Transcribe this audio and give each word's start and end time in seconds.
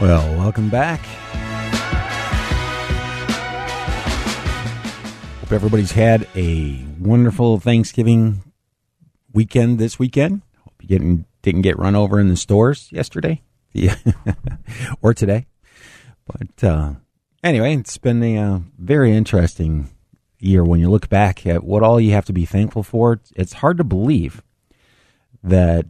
Well, 0.00 0.34
welcome 0.38 0.70
back. 0.70 1.00
Hope 5.40 5.52
everybody's 5.52 5.92
had 5.92 6.26
a 6.34 6.82
wonderful 6.98 7.60
Thanksgiving 7.60 8.40
weekend 9.34 9.78
this 9.78 9.98
weekend. 9.98 10.40
Hope 10.64 10.72
you 10.80 10.88
didn't, 10.88 11.26
didn't 11.42 11.60
get 11.60 11.78
run 11.78 11.94
over 11.94 12.18
in 12.18 12.28
the 12.28 12.38
stores 12.38 12.88
yesterday 12.90 13.42
yeah. 13.74 13.96
or 15.02 15.12
today. 15.12 15.44
But 16.24 16.64
uh, 16.66 16.94
anyway, 17.44 17.76
it's 17.76 17.98
been 17.98 18.22
a 18.22 18.38
uh, 18.38 18.58
very 18.78 19.14
interesting 19.14 19.90
year 20.38 20.64
when 20.64 20.80
you 20.80 20.88
look 20.88 21.10
back 21.10 21.46
at 21.46 21.62
what 21.62 21.82
all 21.82 22.00
you 22.00 22.12
have 22.12 22.24
to 22.24 22.32
be 22.32 22.46
thankful 22.46 22.82
for. 22.82 23.20
It's 23.36 23.52
hard 23.52 23.76
to 23.76 23.84
believe 23.84 24.42
that 25.42 25.84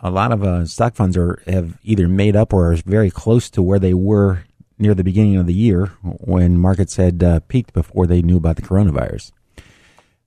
a 0.00 0.10
lot 0.10 0.32
of 0.32 0.42
uh, 0.42 0.64
stock 0.64 0.94
funds 0.94 1.16
are 1.16 1.42
have 1.46 1.78
either 1.82 2.08
made 2.08 2.36
up 2.36 2.52
or 2.52 2.72
are 2.72 2.76
very 2.76 3.10
close 3.10 3.50
to 3.50 3.62
where 3.62 3.78
they 3.78 3.94
were 3.94 4.44
near 4.78 4.94
the 4.94 5.04
beginning 5.04 5.36
of 5.36 5.46
the 5.46 5.54
year 5.54 5.86
when 6.02 6.56
markets 6.56 6.96
had 6.96 7.22
uh, 7.22 7.40
peaked 7.48 7.72
before 7.72 8.06
they 8.06 8.22
knew 8.22 8.36
about 8.36 8.56
the 8.56 8.62
coronavirus. 8.62 9.32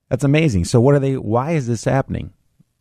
That's 0.09 0.23
amazing. 0.23 0.65
So, 0.65 0.81
what 0.81 0.95
are 0.95 0.99
they? 0.99 1.17
Why 1.17 1.51
is 1.51 1.67
this 1.67 1.85
happening? 1.85 2.33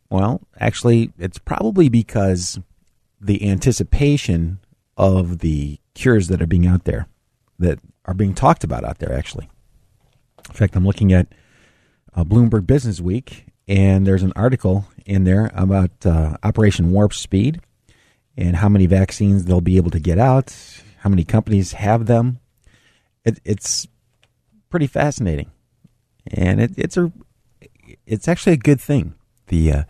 Well, 0.09 0.41
actually, 0.59 1.13
it's 1.17 1.37
probably 1.37 1.87
because 1.87 2.59
the 3.21 3.49
anticipation 3.49 4.59
of 4.97 5.39
the 5.39 5.79
cures 5.93 6.27
that 6.27 6.41
are 6.41 6.47
being 6.47 6.67
out 6.67 6.83
there, 6.83 7.07
that 7.57 7.79
are 8.05 8.13
being 8.13 8.33
talked 8.33 8.65
about 8.65 8.83
out 8.83 8.99
there. 8.99 9.13
Actually, 9.13 9.49
in 10.49 10.55
fact, 10.55 10.75
I'm 10.75 10.85
looking 10.85 11.13
at 11.13 11.27
uh, 12.13 12.25
Bloomberg 12.25 12.67
Business 12.67 12.99
Week, 12.99 13.45
and 13.71 14.05
there's 14.05 14.23
an 14.23 14.33
article 14.35 14.85
in 15.05 15.23
there 15.23 15.49
about 15.53 16.05
uh, 16.05 16.35
Operation 16.43 16.91
Warp 16.91 17.13
Speed 17.13 17.61
and 18.35 18.57
how 18.57 18.67
many 18.67 18.85
vaccines 18.85 19.45
they'll 19.45 19.61
be 19.61 19.77
able 19.77 19.91
to 19.91 19.99
get 19.99 20.19
out, 20.19 20.53
how 20.99 21.09
many 21.09 21.23
companies 21.23 21.71
have 21.71 22.05
them. 22.05 22.39
It, 23.23 23.39
it's 23.45 23.87
pretty 24.69 24.87
fascinating, 24.87 25.51
and 26.27 26.59
it, 26.59 26.71
it's 26.75 26.97
a 26.97 27.13
it's 28.05 28.27
actually 28.27 28.53
a 28.53 28.57
good 28.57 28.81
thing. 28.81 29.15
The 29.47 29.71
uh, 29.71 29.83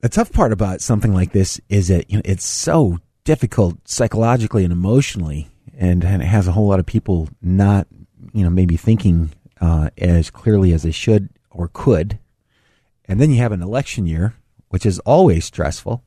the 0.00 0.08
tough 0.08 0.32
part 0.32 0.52
about 0.52 0.80
something 0.80 1.12
like 1.12 1.32
this 1.32 1.60
is 1.68 1.88
that 1.88 2.08
you 2.08 2.18
know 2.18 2.22
it's 2.24 2.44
so 2.44 2.98
difficult 3.24 3.88
psychologically 3.88 4.62
and 4.62 4.72
emotionally, 4.72 5.48
and, 5.76 6.04
and 6.04 6.22
it 6.22 6.26
has 6.26 6.46
a 6.46 6.52
whole 6.52 6.68
lot 6.68 6.78
of 6.78 6.86
people 6.86 7.28
not 7.42 7.88
you 8.32 8.44
know 8.44 8.50
maybe 8.50 8.76
thinking 8.76 9.30
uh, 9.60 9.90
as 9.98 10.30
clearly 10.30 10.72
as 10.72 10.84
they 10.84 10.92
should 10.92 11.30
or 11.50 11.68
could 11.72 12.20
and 13.08 13.20
then 13.20 13.30
you 13.30 13.38
have 13.38 13.52
an 13.52 13.62
election 13.62 14.06
year, 14.06 14.34
which 14.68 14.84
is 14.84 14.98
always 15.00 15.46
stressful. 15.46 16.04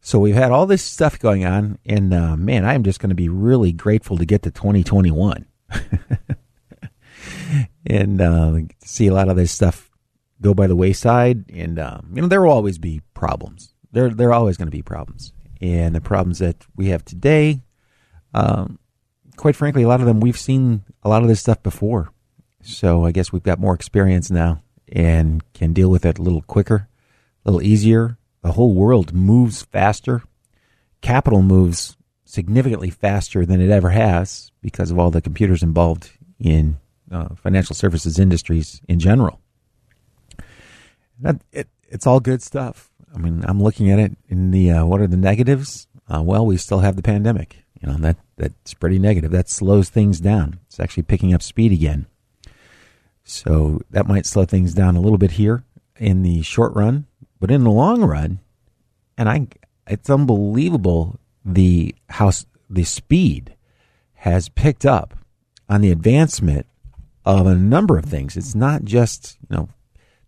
So 0.00 0.18
we've 0.18 0.34
had 0.34 0.50
all 0.50 0.66
this 0.66 0.82
stuff 0.82 1.18
going 1.18 1.44
on, 1.44 1.78
and 1.86 2.12
uh, 2.12 2.36
man, 2.36 2.64
I 2.64 2.74
am 2.74 2.82
just 2.82 3.00
going 3.00 3.10
to 3.10 3.16
be 3.16 3.28
really 3.28 3.72
grateful 3.72 4.18
to 4.18 4.26
get 4.26 4.42
to 4.42 4.50
2021 4.50 5.46
and 7.86 8.20
uh, 8.20 8.58
see 8.84 9.06
a 9.06 9.14
lot 9.14 9.28
of 9.28 9.36
this 9.36 9.52
stuff 9.52 9.90
go 10.40 10.54
by 10.54 10.66
the 10.66 10.76
wayside. 10.76 11.50
And 11.50 11.78
uh, 11.78 12.00
you 12.12 12.22
know, 12.22 12.28
there 12.28 12.42
will 12.42 12.52
always 12.52 12.78
be 12.78 13.02
problems. 13.14 13.74
There, 13.92 14.10
there 14.10 14.30
are 14.30 14.34
always 14.34 14.56
going 14.56 14.68
to 14.68 14.76
be 14.76 14.82
problems, 14.82 15.32
and 15.60 15.94
the 15.94 16.00
problems 16.00 16.38
that 16.38 16.64
we 16.76 16.88
have 16.88 17.04
today, 17.04 17.60
um, 18.34 18.78
quite 19.36 19.56
frankly, 19.56 19.82
a 19.82 19.88
lot 19.88 20.00
of 20.00 20.06
them 20.06 20.20
we've 20.20 20.38
seen 20.38 20.84
a 21.02 21.08
lot 21.08 21.22
of 21.22 21.28
this 21.28 21.40
stuff 21.40 21.62
before. 21.62 22.10
So 22.62 23.04
I 23.04 23.12
guess 23.12 23.32
we've 23.32 23.42
got 23.42 23.60
more 23.60 23.74
experience 23.74 24.30
now 24.30 24.62
and 24.92 25.42
can 25.52 25.72
deal 25.72 25.90
with 25.90 26.04
it 26.04 26.18
a 26.18 26.22
little 26.22 26.42
quicker, 26.42 26.88
a 27.44 27.50
little 27.50 27.66
easier. 27.66 28.18
The 28.42 28.52
whole 28.52 28.74
world 28.74 29.12
moves 29.12 29.62
faster. 29.62 30.22
Capital 31.00 31.42
moves 31.42 31.96
significantly 32.24 32.90
faster 32.90 33.46
than 33.46 33.60
it 33.60 33.70
ever 33.70 33.90
has 33.90 34.50
because 34.60 34.90
of 34.90 34.98
all 34.98 35.10
the 35.10 35.22
computers 35.22 35.62
involved 35.62 36.10
in 36.38 36.78
uh, 37.10 37.34
financial 37.34 37.74
services 37.74 38.18
industries 38.18 38.80
in 38.88 38.98
general. 38.98 39.40
That, 41.20 41.40
it, 41.52 41.68
it's 41.88 42.06
all 42.06 42.20
good 42.20 42.42
stuff. 42.42 42.90
I 43.14 43.18
mean, 43.18 43.44
I'm 43.46 43.62
looking 43.62 43.90
at 43.90 43.98
it 43.98 44.12
in 44.28 44.50
the 44.50 44.70
uh, 44.70 44.84
what 44.84 45.00
are 45.00 45.06
the 45.06 45.16
negatives? 45.16 45.88
Uh, 46.08 46.22
well, 46.22 46.46
we 46.46 46.56
still 46.56 46.80
have 46.80 46.96
the 46.96 47.02
pandemic. 47.02 47.64
You 47.80 47.88
know 47.88 47.98
that 47.98 48.16
that's 48.36 48.74
pretty 48.74 48.98
negative. 48.98 49.30
That 49.30 49.48
slows 49.48 49.88
things 49.88 50.20
down. 50.20 50.60
It's 50.66 50.80
actually 50.80 51.04
picking 51.04 51.32
up 51.32 51.42
speed 51.42 51.72
again. 51.72 52.06
So 53.28 53.82
that 53.90 54.08
might 54.08 54.24
slow 54.24 54.46
things 54.46 54.72
down 54.72 54.96
a 54.96 55.02
little 55.02 55.18
bit 55.18 55.32
here 55.32 55.62
in 55.98 56.22
the 56.22 56.40
short 56.40 56.74
run, 56.74 57.06
but 57.38 57.50
in 57.50 57.62
the 57.62 57.70
long 57.70 58.02
run, 58.02 58.38
and 59.18 59.28
I, 59.28 59.48
it's 59.86 60.08
unbelievable 60.08 61.20
the 61.44 61.94
how 62.08 62.32
the 62.70 62.84
speed 62.84 63.54
has 64.14 64.48
picked 64.48 64.86
up 64.86 65.14
on 65.68 65.82
the 65.82 65.90
advancement 65.90 66.64
of 67.26 67.46
a 67.46 67.54
number 67.54 67.98
of 67.98 68.06
things. 68.06 68.34
It's 68.34 68.54
not 68.54 68.84
just 68.84 69.36
you 69.50 69.56
know 69.56 69.68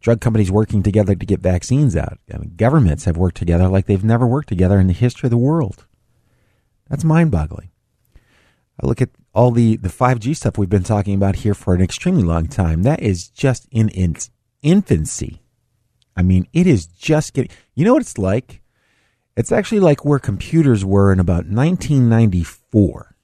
drug 0.02 0.20
companies 0.20 0.50
working 0.50 0.82
together 0.82 1.14
to 1.14 1.26
get 1.26 1.40
vaccines 1.40 1.96
out. 1.96 2.18
I 2.32 2.36
mean, 2.36 2.52
governments 2.56 3.06
have 3.06 3.16
worked 3.16 3.38
together 3.38 3.66
like 3.68 3.86
they've 3.86 4.04
never 4.04 4.26
worked 4.26 4.50
together 4.50 4.78
in 4.78 4.88
the 4.88 4.92
history 4.92 5.28
of 5.28 5.30
the 5.30 5.38
world. 5.38 5.86
That's 6.90 7.04
mind-boggling. 7.04 7.70
I 8.82 8.86
look 8.86 9.00
at 9.00 9.10
all 9.32 9.50
the, 9.50 9.76
the 9.76 9.88
5G 9.88 10.34
stuff 10.36 10.58
we've 10.58 10.68
been 10.68 10.82
talking 10.82 11.14
about 11.14 11.36
here 11.36 11.54
for 11.54 11.74
an 11.74 11.80
extremely 11.80 12.22
long 12.22 12.46
time. 12.46 12.82
That 12.82 13.00
is 13.00 13.28
just 13.28 13.68
in 13.70 13.90
its 13.94 14.30
infancy. 14.62 15.42
I 16.16 16.22
mean, 16.22 16.46
it 16.52 16.66
is 16.66 16.86
just 16.86 17.34
getting, 17.34 17.50
you 17.74 17.84
know 17.84 17.94
what 17.94 18.02
it's 18.02 18.18
like? 18.18 18.60
It's 19.36 19.52
actually 19.52 19.80
like 19.80 20.04
where 20.04 20.18
computers 20.18 20.84
were 20.84 21.12
in 21.12 21.20
about 21.20 21.46
1994. 21.46 23.14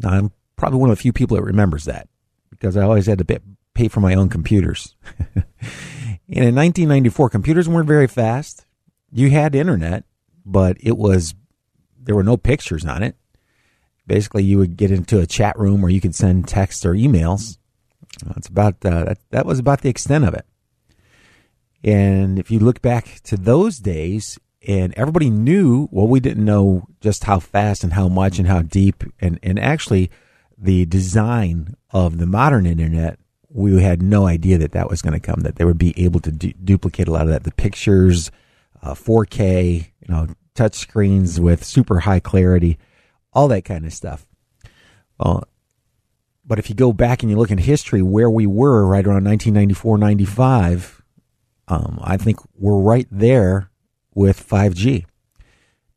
Now, 0.00 0.10
I'm 0.10 0.32
probably 0.56 0.78
one 0.78 0.90
of 0.90 0.96
the 0.96 1.02
few 1.02 1.12
people 1.12 1.36
that 1.36 1.42
remembers 1.42 1.84
that 1.86 2.08
because 2.50 2.76
I 2.76 2.82
always 2.82 3.06
had 3.06 3.18
to 3.18 3.40
pay 3.74 3.88
for 3.88 4.00
my 4.00 4.14
own 4.14 4.28
computers. 4.28 4.94
and 5.34 5.44
in 6.28 6.54
1994, 6.54 7.30
computers 7.30 7.68
weren't 7.68 7.88
very 7.88 8.06
fast. 8.06 8.66
You 9.10 9.30
had 9.30 9.54
internet, 9.54 10.04
but 10.44 10.76
it 10.80 10.98
was, 10.98 11.34
there 11.98 12.14
were 12.14 12.22
no 12.22 12.36
pictures 12.36 12.84
on 12.84 13.02
it 13.02 13.16
basically 14.06 14.42
you 14.44 14.58
would 14.58 14.76
get 14.76 14.90
into 14.90 15.20
a 15.20 15.26
chat 15.26 15.58
room 15.58 15.82
where 15.82 15.90
you 15.90 16.00
could 16.00 16.14
send 16.14 16.48
text 16.48 16.84
or 16.84 16.94
emails. 16.94 17.58
That's 18.26 18.48
about 18.48 18.84
uh, 18.84 19.04
that. 19.04 19.18
That 19.30 19.46
was 19.46 19.58
about 19.58 19.80
the 19.80 19.88
extent 19.88 20.24
of 20.24 20.34
it. 20.34 20.44
And 21.84 22.38
if 22.38 22.50
you 22.50 22.58
look 22.58 22.82
back 22.82 23.20
to 23.24 23.36
those 23.36 23.78
days, 23.78 24.38
and 24.66 24.94
everybody 24.96 25.30
knew, 25.30 25.88
well, 25.90 26.06
we 26.06 26.20
didn't 26.20 26.44
know 26.44 26.86
just 27.00 27.24
how 27.24 27.40
fast 27.40 27.82
and 27.82 27.94
how 27.94 28.08
much 28.08 28.38
and 28.38 28.46
how 28.46 28.62
deep, 28.62 29.02
and 29.20 29.38
and 29.42 29.58
actually, 29.58 30.10
the 30.56 30.84
design 30.86 31.76
of 31.90 32.18
the 32.18 32.26
modern 32.26 32.66
internet, 32.66 33.18
we 33.48 33.82
had 33.82 34.02
no 34.02 34.26
idea 34.26 34.58
that 34.58 34.72
that 34.72 34.88
was 34.88 35.02
going 35.02 35.18
to 35.18 35.26
come. 35.26 35.40
That 35.40 35.56
they 35.56 35.64
would 35.64 35.78
be 35.78 35.98
able 36.02 36.20
to 36.20 36.30
du- 36.30 36.52
duplicate 36.52 37.08
a 37.08 37.12
lot 37.12 37.22
of 37.22 37.28
that, 37.28 37.44
the 37.44 37.52
pictures, 37.52 38.30
uh, 38.82 38.94
4K, 38.94 39.86
you 40.00 40.08
know, 40.08 40.28
touch 40.54 40.74
screens 40.74 41.40
with 41.40 41.64
super 41.64 42.00
high 42.00 42.20
clarity 42.20 42.78
all 43.32 43.48
that 43.48 43.64
kind 43.64 43.84
of 43.84 43.92
stuff. 43.92 44.26
Well, 45.18 45.44
but 46.44 46.58
if 46.58 46.68
you 46.68 46.74
go 46.74 46.92
back 46.92 47.22
and 47.22 47.30
you 47.30 47.38
look 47.38 47.50
in 47.50 47.58
history 47.58 48.02
where 48.02 48.30
we 48.30 48.46
were 48.46 48.84
right 48.84 49.06
around 49.06 49.24
1994, 49.24 49.98
95, 49.98 51.02
um, 51.68 52.00
I 52.02 52.16
think 52.16 52.38
we're 52.58 52.80
right 52.80 53.06
there 53.10 53.70
with 54.14 54.46
5G. 54.46 55.06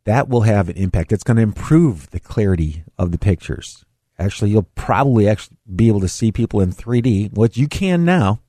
That 0.06 0.30
will 0.30 0.42
have 0.42 0.70
an 0.70 0.78
impact. 0.78 1.12
It's 1.12 1.24
going 1.24 1.38
to 1.38 1.44
improve 1.44 2.12
the 2.12 2.20
clarity 2.20 2.84
of 2.98 3.12
the 3.12 3.18
pictures. 3.18 3.84
Actually, 4.20 4.52
you'll 4.52 4.70
probably 4.76 5.28
actually 5.28 5.58
be 5.76 5.88
able 5.88 6.00
to 6.00 6.08
see 6.08 6.32
people 6.32 6.62
in 6.62 6.72
3D, 6.72 7.36
which 7.36 7.58
you 7.58 7.68
can 7.68 8.06
now. 8.06 8.40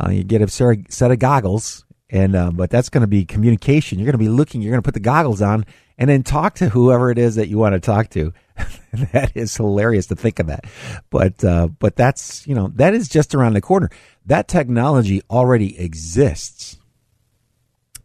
Uh, 0.00 0.10
you 0.10 0.24
get 0.24 0.42
a 0.42 0.48
set 0.48 1.10
of 1.10 1.18
goggles, 1.18 1.84
and 2.10 2.34
uh, 2.34 2.50
but 2.50 2.70
that's 2.70 2.88
going 2.88 3.02
to 3.02 3.06
be 3.06 3.24
communication. 3.24 3.98
You're 3.98 4.06
going 4.06 4.12
to 4.12 4.18
be 4.18 4.28
looking. 4.28 4.60
You're 4.60 4.72
going 4.72 4.82
to 4.82 4.86
put 4.86 4.94
the 4.94 5.00
goggles 5.00 5.42
on, 5.42 5.64
and 5.98 6.08
then 6.08 6.22
talk 6.22 6.54
to 6.54 6.68
whoever 6.68 7.10
it 7.10 7.18
is 7.18 7.34
that 7.34 7.48
you 7.48 7.58
want 7.58 7.74
to 7.74 7.80
talk 7.80 8.08
to. 8.10 8.32
that 9.12 9.32
is 9.34 9.56
hilarious 9.56 10.06
to 10.06 10.16
think 10.16 10.38
of 10.38 10.46
that, 10.46 10.64
but 11.10 11.44
uh, 11.44 11.68
but 11.78 11.96
that's 11.96 12.46
you 12.46 12.54
know 12.54 12.72
that 12.74 12.94
is 12.94 13.08
just 13.08 13.34
around 13.34 13.54
the 13.54 13.60
corner. 13.60 13.90
That 14.26 14.48
technology 14.48 15.22
already 15.30 15.78
exists, 15.78 16.78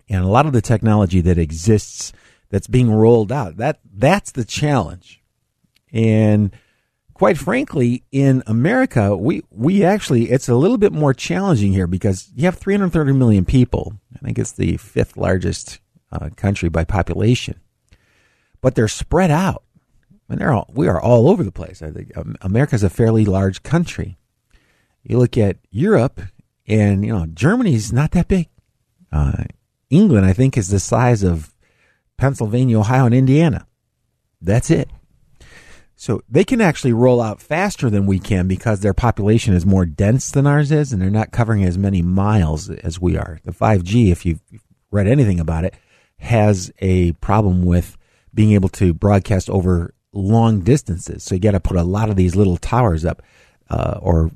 and 0.10 0.24
a 0.24 0.28
lot 0.28 0.46
of 0.46 0.54
the 0.54 0.62
technology 0.62 1.22
that 1.22 1.38
exists 1.38 2.14
that's 2.50 2.68
being 2.68 2.92
rolled 2.92 3.32
out 3.32 3.58
that 3.58 3.80
that's 3.92 4.32
the 4.32 4.46
challenge, 4.46 5.24
and 5.92 6.52
quite 7.14 7.38
frankly, 7.38 8.04
in 8.12 8.44
America, 8.48 9.16
we 9.16 9.44
we 9.50 9.84
actually 9.84 10.30
it's 10.30 10.50
a 10.50 10.56
little 10.56 10.78
bit 10.78 10.92
more 10.92 11.14
challenging 11.14 11.72
here 11.72 11.88
because 11.88 12.30
you 12.36 12.46
have 12.46 12.58
330 12.58 13.14
million 13.14 13.46
people. 13.46 13.94
I 14.14 14.20
think 14.20 14.38
it's 14.38 14.52
the 14.52 14.78
fifth 14.78 15.16
largest 15.18 15.80
uh, 16.12 16.30
country 16.36 16.70
by 16.70 16.84
population, 16.84 17.60
but 18.64 18.76
they're 18.76 18.88
spread 18.88 19.30
out. 19.30 19.62
And 20.30 20.40
they're 20.40 20.54
all, 20.54 20.72
we 20.74 20.88
are 20.88 21.00
all 21.00 21.30
over 21.30 21.44
the 21.44 21.52
place. 21.52 21.84
I 21.84 21.92
think 21.92 22.18
um, 22.18 22.36
America's 22.42 22.82
a 22.82 22.90
fairly 22.90 23.26
large 23.26 23.62
country. 23.62 24.18
You 25.04 25.20
look 25.20 25.38
at 25.38 25.58
Europe, 25.70 26.22
and 26.66 27.06
you 27.06 27.14
know 27.14 27.26
Germany's 27.28 27.92
not 27.92 28.12
that 28.12 28.30
big. 28.30 28.48
Uh, 29.12 29.44
England, 29.90 30.26
I 30.26 30.32
think, 30.32 30.58
is 30.58 30.70
the 30.70 30.80
size 30.80 31.24
of 31.24 31.54
Pennsylvania, 32.18 32.80
Ohio, 32.80 33.06
and 33.06 33.14
Indiana. 33.14 33.68
That's 34.42 34.72
it. 34.72 34.90
So 35.96 36.22
they 36.30 36.46
can 36.46 36.62
actually 36.62 36.94
roll 36.94 37.22
out 37.22 37.42
faster 37.42 37.90
than 37.90 38.06
we 38.06 38.18
can 38.18 38.48
because 38.48 38.80
their 38.80 38.94
population 38.94 39.54
is 39.54 39.66
more 39.66 39.86
dense 39.86 40.32
than 40.32 40.48
ours 40.48 40.72
is, 40.72 40.94
and 40.94 41.02
they're 41.02 41.10
not 41.10 41.32
covering 41.32 41.66
as 41.66 41.78
many 41.78 42.02
miles 42.02 42.70
as 42.70 43.00
we 43.00 43.18
are. 43.18 43.40
The 43.44 43.52
5G, 43.52 44.10
if 44.10 44.26
you've 44.26 44.40
read 44.90 45.06
anything 45.06 45.40
about 45.40 45.66
it, 45.66 45.76
has 46.20 46.72
a 46.80 47.12
problem 47.14 47.66
with 47.66 47.98
being 48.34 48.52
able 48.52 48.70
to 48.70 48.94
broadcast 48.94 49.50
over 49.50 49.94
long 50.12 50.62
distances. 50.62 51.24
So 51.24 51.36
you 51.36 51.42
got 51.42 51.52
to 51.52 51.60
put 51.60 51.78
a 51.78 51.84
lot 51.84 52.10
of 52.10 52.16
these 52.16 52.36
little 52.36 52.58
towers 52.58 53.06
up 53.06 53.22
uh, 53.70 54.00
or 54.02 54.32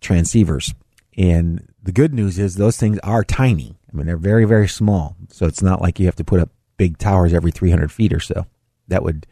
transceivers. 0.00 0.74
And 1.16 1.68
the 1.82 1.92
good 1.92 2.14
news 2.14 2.38
is 2.38 2.54
those 2.54 2.76
things 2.76 2.98
are 3.02 3.24
tiny. 3.24 3.78
I 3.90 3.96
mean, 3.96 4.06
they're 4.06 4.16
very, 4.16 4.44
very 4.44 4.68
small. 4.68 5.16
So 5.30 5.46
it's 5.46 5.62
not 5.62 5.80
like 5.80 5.98
you 5.98 6.06
have 6.06 6.16
to 6.16 6.24
put 6.24 6.40
up 6.40 6.50
big 6.76 6.98
towers 6.98 7.34
every 7.34 7.50
300 7.50 7.90
feet 7.90 8.12
or 8.12 8.20
so. 8.20 8.46
That 8.88 9.02
would 9.02 9.26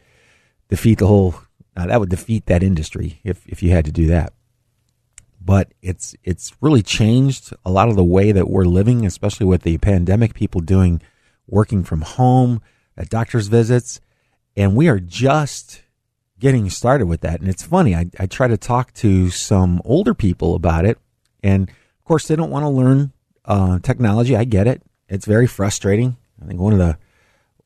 defeat 0.69 0.99
the 0.99 1.07
whole 1.07 1.35
uh, 1.77 1.85
that 1.85 1.99
would 1.99 2.09
defeat 2.09 2.47
that 2.47 2.63
industry 2.63 3.19
if, 3.23 3.47
if 3.47 3.61
you 3.61 3.69
had 3.69 3.85
to 3.85 3.91
do 3.91 4.07
that. 4.07 4.33
But 5.39 5.73
it's 5.81 6.15
it's 6.23 6.51
really 6.59 6.81
changed 6.81 7.53
a 7.63 7.71
lot 7.71 7.87
of 7.87 7.95
the 7.95 8.03
way 8.03 8.31
that 8.31 8.49
we're 8.49 8.65
living, 8.65 9.05
especially 9.05 9.45
with 9.45 9.61
the 9.61 9.77
pandemic. 9.77 10.33
People 10.33 10.59
doing 10.59 11.01
working 11.47 11.83
from 11.83 12.01
home, 12.01 12.61
at 12.97 13.09
doctor's 13.09 13.47
visits, 13.47 14.01
and 14.57 14.75
we 14.75 14.89
are 14.89 14.99
just 14.99 15.83
getting 16.39 16.69
started 16.69 17.05
with 17.05 17.21
that. 17.21 17.39
And 17.39 17.49
it's 17.49 17.63
funny. 17.63 17.95
I, 17.95 18.07
I 18.19 18.25
try 18.25 18.49
to 18.49 18.57
talk 18.57 18.93
to 18.95 19.29
some 19.29 19.81
older 19.85 20.13
people 20.13 20.55
about 20.55 20.83
it, 20.83 20.97
and 21.41 21.69
of 21.69 22.03
course 22.03 22.27
they 22.27 22.35
don't 22.35 22.51
want 22.51 22.63
to 22.63 22.69
learn 22.69 23.13
uh, 23.45 23.79
technology. 23.79 24.35
I 24.35 24.43
get 24.43 24.67
it. 24.67 24.81
It's 25.07 25.25
very 25.25 25.47
frustrating. 25.47 26.17
I 26.41 26.45
think 26.45 26.59
one 26.59 26.73
of 26.73 26.79
the 26.79 26.97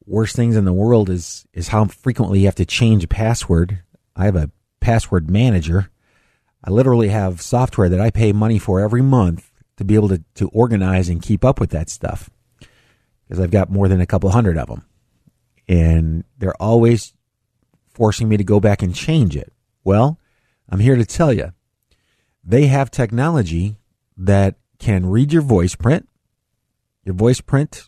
worst 0.06 0.36
things 0.36 0.56
in 0.56 0.66
the 0.66 0.74
world 0.74 1.10
is 1.10 1.48
is 1.54 1.70
how 1.70 1.86
frequently 1.86 2.42
you 2.42 2.46
have 2.46 2.56
to 2.56 2.66
change 2.66 3.04
a 3.04 3.08
password 3.08 3.80
I 4.16 4.26
have 4.26 4.36
a 4.36 4.52
password 4.80 5.30
manager. 5.30 5.90
I 6.64 6.70
literally 6.70 7.10
have 7.10 7.42
software 7.42 7.90
that 7.90 8.02
I 8.02 8.12
pay 8.12 8.34
money 8.34 8.60
for 8.60 8.80
every 8.80 9.02
month 9.02 9.52
to 9.78 9.84
be 9.84 9.96
able 9.96 10.10
to, 10.10 10.24
to 10.36 10.50
organize 10.50 11.10
and 11.10 11.22
keep 11.22 11.44
up 11.44 11.60
with 11.60 11.72
that 11.72 11.90
stuff 11.90 12.30
because 13.28 13.40
I've 13.42 13.52
got 13.52 13.72
more 13.72 13.88
than 13.88 14.02
a 14.02 14.06
couple 14.06 14.30
hundred 14.30 14.58
of 14.58 14.68
them. 14.68 14.86
And 15.72 16.24
they're 16.38 16.62
always 16.62 17.14
forcing 17.94 18.28
me 18.28 18.38
to 18.38 18.44
go 18.44 18.60
back 18.60 18.82
and 18.82 18.94
change 18.94 19.36
it. 19.36 19.54
Well, 19.84 20.20
I'm 20.70 20.80
here 20.80 20.96
to 20.96 21.06
tell 21.06 21.32
you 21.32 21.54
they 22.44 22.68
have 22.68 22.92
technology 22.92 23.78
that 24.18 24.56
can 24.80 25.06
read 25.06 25.32
your 25.32 25.42
voice 25.42 25.76
print. 25.76 26.08
Your 27.04 27.16
voice 27.16 27.42
print 27.42 27.88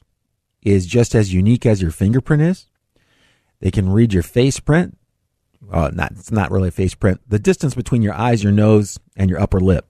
is 0.62 0.86
just 0.86 1.14
as 1.14 1.34
unique 1.34 1.66
as 1.66 1.82
your 1.82 1.92
fingerprint 1.92 2.42
is. 2.42 2.68
They 3.60 3.72
can 3.72 3.92
read 3.92 4.14
your 4.14 4.24
face 4.24 4.60
print 4.60 4.98
uh, 5.72 5.92
not 5.94 6.12
it's 6.12 6.32
not 6.32 6.52
really 6.52 6.70
a 6.70 6.72
face 6.72 6.96
print. 6.96 7.22
The 7.28 7.40
distance 7.40 7.76
between 7.76 8.02
your 8.02 8.14
eyes, 8.14 8.44
your 8.44 8.52
nose, 8.52 9.00
and 9.16 9.30
your 9.30 9.40
upper 9.40 9.60
lip, 9.60 9.88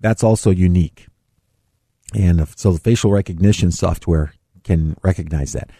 that's 0.00 0.24
also 0.24 0.50
unique. 0.50 1.06
And 2.14 2.46
so 2.56 2.72
the 2.72 2.78
facial 2.78 3.10
recognition 3.10 3.72
software 3.72 4.34
can 4.64 4.96
recognize 5.02 5.52
that. 5.52 5.70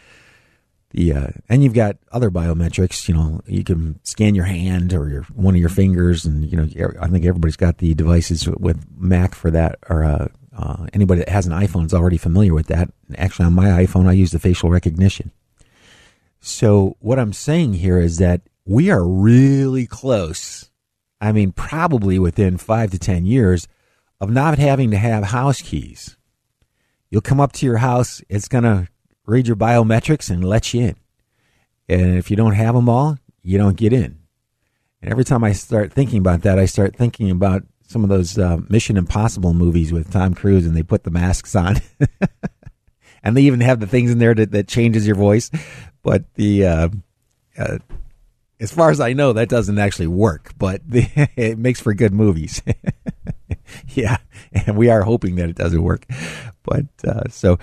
The 0.92 1.12
uh, 1.12 1.28
and 1.48 1.64
you've 1.64 1.74
got 1.74 1.96
other 2.12 2.30
biometrics. 2.30 3.08
You 3.08 3.14
know, 3.14 3.40
you 3.46 3.64
can 3.64 3.98
scan 4.04 4.34
your 4.34 4.44
hand 4.44 4.92
or 4.92 5.08
your 5.08 5.22
one 5.34 5.54
of 5.54 5.60
your 5.60 5.70
fingers, 5.70 6.24
and 6.24 6.50
you 6.50 6.56
know, 6.56 6.92
I 7.00 7.08
think 7.08 7.24
everybody's 7.24 7.56
got 7.56 7.78
the 7.78 7.94
devices 7.94 8.46
with 8.46 8.84
Mac 8.96 9.34
for 9.34 9.50
that. 9.50 9.78
Or 9.88 10.04
uh, 10.04 10.28
uh, 10.56 10.86
anybody 10.92 11.20
that 11.20 11.30
has 11.30 11.46
an 11.46 11.52
iPhone 11.52 11.86
is 11.86 11.94
already 11.94 12.18
familiar 12.18 12.54
with 12.54 12.66
that. 12.66 12.90
Actually, 13.16 13.46
on 13.46 13.54
my 13.54 13.66
iPhone, 13.66 14.06
I 14.06 14.12
use 14.12 14.32
the 14.32 14.38
facial 14.38 14.70
recognition. 14.70 15.32
So 16.40 16.96
what 16.98 17.18
I'm 17.18 17.32
saying 17.32 17.74
here 17.74 17.98
is 17.98 18.18
that 18.18 18.42
we 18.66 18.90
are 18.90 19.06
really 19.06 19.86
close. 19.86 20.70
I 21.20 21.32
mean, 21.32 21.52
probably 21.52 22.18
within 22.18 22.58
five 22.58 22.90
to 22.90 22.98
10 22.98 23.26
years 23.26 23.68
of 24.20 24.28
not 24.30 24.58
having 24.58 24.90
to 24.90 24.96
have 24.96 25.24
house 25.24 25.62
keys. 25.62 26.16
You'll 27.10 27.20
come 27.20 27.40
up 27.40 27.52
to 27.52 27.66
your 27.66 27.78
house, 27.78 28.22
it's 28.28 28.48
to 28.64 28.88
read 29.26 29.46
your 29.46 29.56
biometrics 29.56 30.30
and 30.30 30.44
let 30.44 30.72
you 30.72 30.82
in. 30.82 30.96
And 31.88 32.16
if 32.16 32.30
you 32.30 32.36
don't 32.36 32.54
have 32.54 32.74
them 32.74 32.88
all, 32.88 33.18
you 33.42 33.58
don't 33.58 33.76
get 33.76 33.92
in. 33.92 34.18
And 35.00 35.10
every 35.10 35.24
time 35.24 35.44
I 35.44 35.52
start 35.52 35.92
thinking 35.92 36.18
about 36.18 36.42
that, 36.42 36.58
I 36.58 36.66
start 36.66 36.96
thinking 36.96 37.30
about 37.30 37.64
some 37.86 38.04
of 38.04 38.08
those 38.08 38.38
uh, 38.38 38.58
Mission 38.68 38.96
Impossible 38.96 39.52
movies 39.52 39.92
with 39.92 40.12
Tom 40.12 40.34
Cruise 40.34 40.66
and 40.66 40.76
they 40.76 40.82
put 40.82 41.04
the 41.04 41.10
masks 41.10 41.54
on. 41.54 41.76
and 43.22 43.36
they 43.36 43.42
even 43.42 43.60
have 43.60 43.80
the 43.80 43.86
things 43.86 44.10
in 44.10 44.18
there 44.18 44.34
that, 44.34 44.52
that 44.52 44.68
changes 44.68 45.06
your 45.06 45.16
voice. 45.16 45.50
But 46.02 46.32
the, 46.34 46.66
uh, 46.66 46.88
uh, 47.58 47.78
as 48.60 48.72
far 48.72 48.90
as 48.90 49.00
I 49.00 49.12
know, 49.12 49.32
that 49.32 49.48
doesn't 49.48 49.78
actually 49.78 50.06
work, 50.06 50.52
but 50.56 50.82
it 50.88 51.58
makes 51.58 51.80
for 51.80 51.92
good 51.94 52.14
movies. 52.14 52.62
yeah, 53.88 54.18
and 54.52 54.76
we 54.76 54.88
are 54.88 55.02
hoping 55.02 55.34
that 55.36 55.48
it 55.48 55.56
doesn't 55.56 55.82
work. 55.82 56.06
But 56.62 56.86
uh, 57.04 57.28
so 57.28 57.58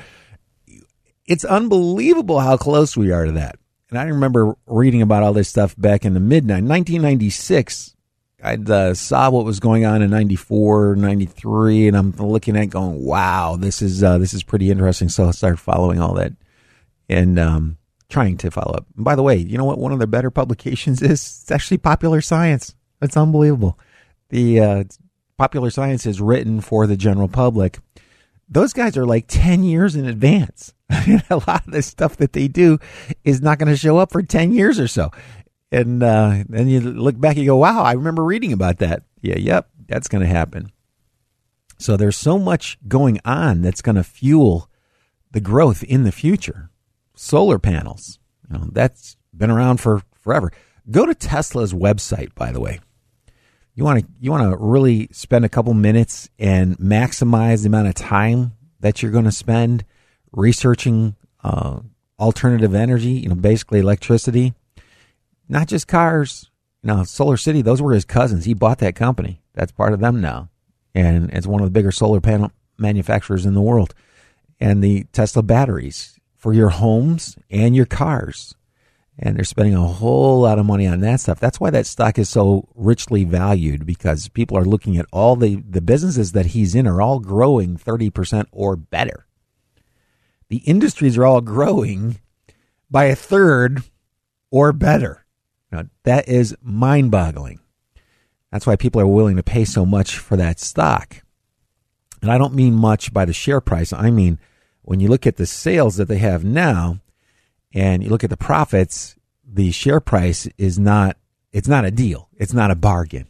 it's 1.30 1.46
unbelievable 1.46 2.40
how 2.40 2.58
close 2.58 2.98
we 2.98 3.12
are 3.12 3.26
to 3.26 3.32
that. 3.34 3.58
And 3.90 4.00
I 4.00 4.04
remember 4.04 4.56
reading 4.66 5.02
about 5.02 5.24
all 5.24 5.32
this 5.32 5.48
stuff 5.48 5.76
back 5.78 6.04
in 6.04 6.16
the 6.16 6.20
mid 6.20 6.44
1996. 6.48 7.96
I 8.44 8.56
uh, 8.56 8.94
saw 8.94 9.30
what 9.30 9.46
was 9.46 9.60
going 9.60 9.86
on 9.86 10.02
in 10.02 10.10
94, 10.10 10.96
93, 10.96 11.88
and 11.88 11.98
I'm 11.98 12.12
looking 12.12 12.58
at 12.58 12.70
going, 12.70 13.04
wow, 13.04 13.58
this 13.58 13.82
is 13.82 14.04
uh, 14.04 14.18
this 14.18 14.34
is 14.34 14.44
pretty 14.44 14.72
interesting. 14.72 15.10
So 15.10 15.28
I 15.28 15.32
started 15.32 15.58
following 15.58 16.00
all 16.00 16.16
that. 16.16 16.34
And 17.10 17.38
um, 17.40 17.78
trying 18.10 18.38
to 18.38 18.52
follow 18.52 18.74
up. 18.74 18.88
And 18.96 19.06
by 19.06 19.16
the 19.16 19.24
way, 19.24 19.36
you 19.36 19.58
know 19.58 19.66
what? 19.66 19.78
One 19.78 19.92
of 19.92 20.00
the 20.00 20.08
better 20.08 20.32
publications 20.32 21.02
is 21.04 21.12
it's 21.12 21.52
actually 21.52 21.78
Popular 21.78 22.22
Science. 22.22 22.74
It's 23.02 23.18
unbelievable. 23.18 23.78
The 24.30 24.60
uh, 24.60 24.84
Popular 25.38 25.70
Science 25.70 26.06
is 26.06 26.22
written 26.22 26.60
for 26.62 26.88
the 26.88 26.98
general 26.98 27.28
public. 27.28 27.80
Those 28.50 28.74
guys 28.74 28.98
are 28.98 29.06
like 29.06 29.26
10 29.28 29.64
years 29.64 29.96
in 29.96 30.06
advance. 30.06 30.74
A 30.90 31.42
lot 31.48 31.68
of 31.68 31.72
the 31.72 31.82
stuff 31.82 32.18
that 32.18 32.34
they 32.34 32.48
do 32.48 32.80
is 33.24 33.42
not 33.42 33.60
going 33.60 33.70
to 33.70 33.78
show 33.78 33.98
up 33.98 34.12
for 34.12 34.24
10 34.24 34.52
years 34.52 34.80
or 34.80 34.88
so. 34.88 35.12
And 35.72 36.02
uh, 36.02 36.44
then 36.50 36.68
you 36.68 36.80
look 36.80 37.20
back 37.20 37.36
and 37.36 37.46
you 37.46 37.52
go, 37.52 37.58
wow, 37.58 37.84
I 37.84 37.94
remember 37.94 38.24
reading 38.24 38.54
about 38.54 38.80
that. 38.80 39.04
Yeah, 39.22 39.38
yep, 39.38 39.70
that's 39.88 40.08
going 40.08 40.24
to 40.24 40.28
happen. 40.28 40.72
So 41.78 41.96
there's 41.96 42.18
so 42.18 42.40
much 42.40 42.78
going 42.88 43.20
on 43.24 43.62
that's 43.62 43.82
going 43.82 43.96
to 43.96 44.04
fuel 44.04 44.70
the 45.32 45.40
growth 45.40 45.84
in 45.84 46.04
the 46.04 46.12
future 46.12 46.70
solar 47.16 47.60
panels. 47.60 48.20
You 48.50 48.58
know, 48.58 48.70
that's 48.72 49.16
been 49.36 49.52
around 49.52 49.78
for 49.78 50.02
forever. 50.16 50.52
Go 50.90 51.06
to 51.06 51.14
Tesla's 51.14 51.74
website, 51.74 52.34
by 52.34 52.52
the 52.52 52.60
way. 52.60 52.80
You 53.80 53.86
want 53.86 54.02
to 54.02 54.06
you 54.20 54.30
want 54.30 54.52
to 54.52 54.58
really 54.58 55.08
spend 55.14 55.46
a 55.46 55.50
couple 55.50 55.74
minutes 55.74 56.30
and 56.38 56.78
maximize 56.80 57.62
the 57.62 57.68
amount 57.68 57.88
of 57.88 57.94
time 57.94 58.52
that 58.82 59.02
you're 59.02 59.10
going 59.10 59.24
to 59.24 59.32
spend 59.32 59.86
researching 60.34 61.16
uh, 61.46 61.80
alternative 62.20 62.76
energy. 62.76 63.12
You 63.12 63.30
know, 63.30 63.36
basically 63.36 63.80
electricity. 63.80 64.54
not 65.48 65.70
just 65.70 65.88
cars. 65.88 66.52
You 66.84 66.88
know, 66.90 67.04
Solar 67.06 67.38
City, 67.38 67.62
those 67.62 67.82
were 67.82 67.94
his 67.94 68.04
cousins. 68.04 68.44
He 68.44 68.54
bought 68.54 68.80
that 68.80 68.98
company. 68.98 69.42
That's 69.54 69.72
part 69.72 69.94
of 69.94 70.02
them 70.02 70.20
now. 70.20 70.50
And 70.94 71.30
it's 71.32 71.48
one 71.48 71.62
of 71.62 71.66
the 71.66 71.72
bigger 71.72 71.94
solar 71.94 72.20
panel 72.20 72.52
manufacturers 72.78 73.46
in 73.46 73.54
the 73.54 73.62
world. 73.62 73.94
And 74.60 74.84
the 74.84 75.06
Tesla 75.14 75.42
batteries 75.42 76.20
for 76.36 76.52
your 76.52 76.68
homes 76.68 77.38
and 77.50 77.78
your 77.78 77.86
cars. 77.86 78.56
And 79.22 79.36
they're 79.36 79.44
spending 79.44 79.76
a 79.76 79.86
whole 79.86 80.42
lot 80.42 80.60
of 80.60 80.66
money 80.66 80.88
on 80.88 81.02
that 81.02 81.20
stuff. 81.20 81.42
That's 81.42 81.60
why 81.60 81.70
that 81.72 81.86
stock 81.86 82.18
is 82.18 82.30
so 82.30 82.70
richly 82.74 83.26
valued 83.26 83.86
because 83.86 84.30
people 84.30 84.58
are 84.58 84.64
looking 84.64 84.96
at 84.96 85.06
all 85.12 85.36
the, 85.36 85.56
the 85.58 85.82
businesses 85.82 86.32
that 86.32 86.48
he's 86.48 86.74
in 86.74 86.88
are 86.88 87.02
all 87.02 87.20
growing 87.20 87.78
30% 87.78 88.46
or 88.52 88.78
better. 88.78 89.26
The 90.48 90.58
industries 90.60 91.18
are 91.18 91.26
all 91.26 91.42
growing 91.42 92.22
by 92.90 93.06
a 93.06 93.16
third 93.16 93.84
or 94.52 94.72
better. 94.72 95.26
Now, 95.72 95.84
that 96.04 96.30
is 96.30 96.56
mind 96.62 97.12
boggling. 97.12 97.60
That's 98.52 98.66
why 98.66 98.78
people 98.78 99.02
are 99.02 99.08
willing 99.08 99.36
to 99.36 99.44
pay 99.44 99.66
so 99.66 99.86
much 99.86 100.18
for 100.18 100.38
that 100.38 100.60
stock. 100.60 101.22
And 102.22 102.32
I 102.32 102.38
don't 102.38 102.56
mean 102.56 102.74
much 102.74 103.14
by 103.14 103.26
the 103.26 103.34
share 103.34 103.62
price. 103.62 103.94
I 103.94 104.12
mean, 104.12 104.40
when 104.82 105.00
you 105.00 105.08
look 105.08 105.28
at 105.28 105.38
the 105.38 105.46
sales 105.46 105.98
that 105.98 106.08
they 106.08 106.18
have 106.18 106.44
now 106.44 107.00
and 107.74 108.04
you 108.04 108.10
look 108.10 108.24
at 108.24 108.30
the 108.30 108.38
profits, 108.38 109.16
the 109.46 109.72
share 109.72 110.00
price 110.00 110.48
is 110.58 110.80
not, 110.80 111.18
it's 111.52 111.68
not 111.68 111.86
a 111.86 111.92
deal. 111.92 112.30
It's 112.38 112.54
not 112.54 112.72
a 112.72 112.76
bargain. 112.76 113.28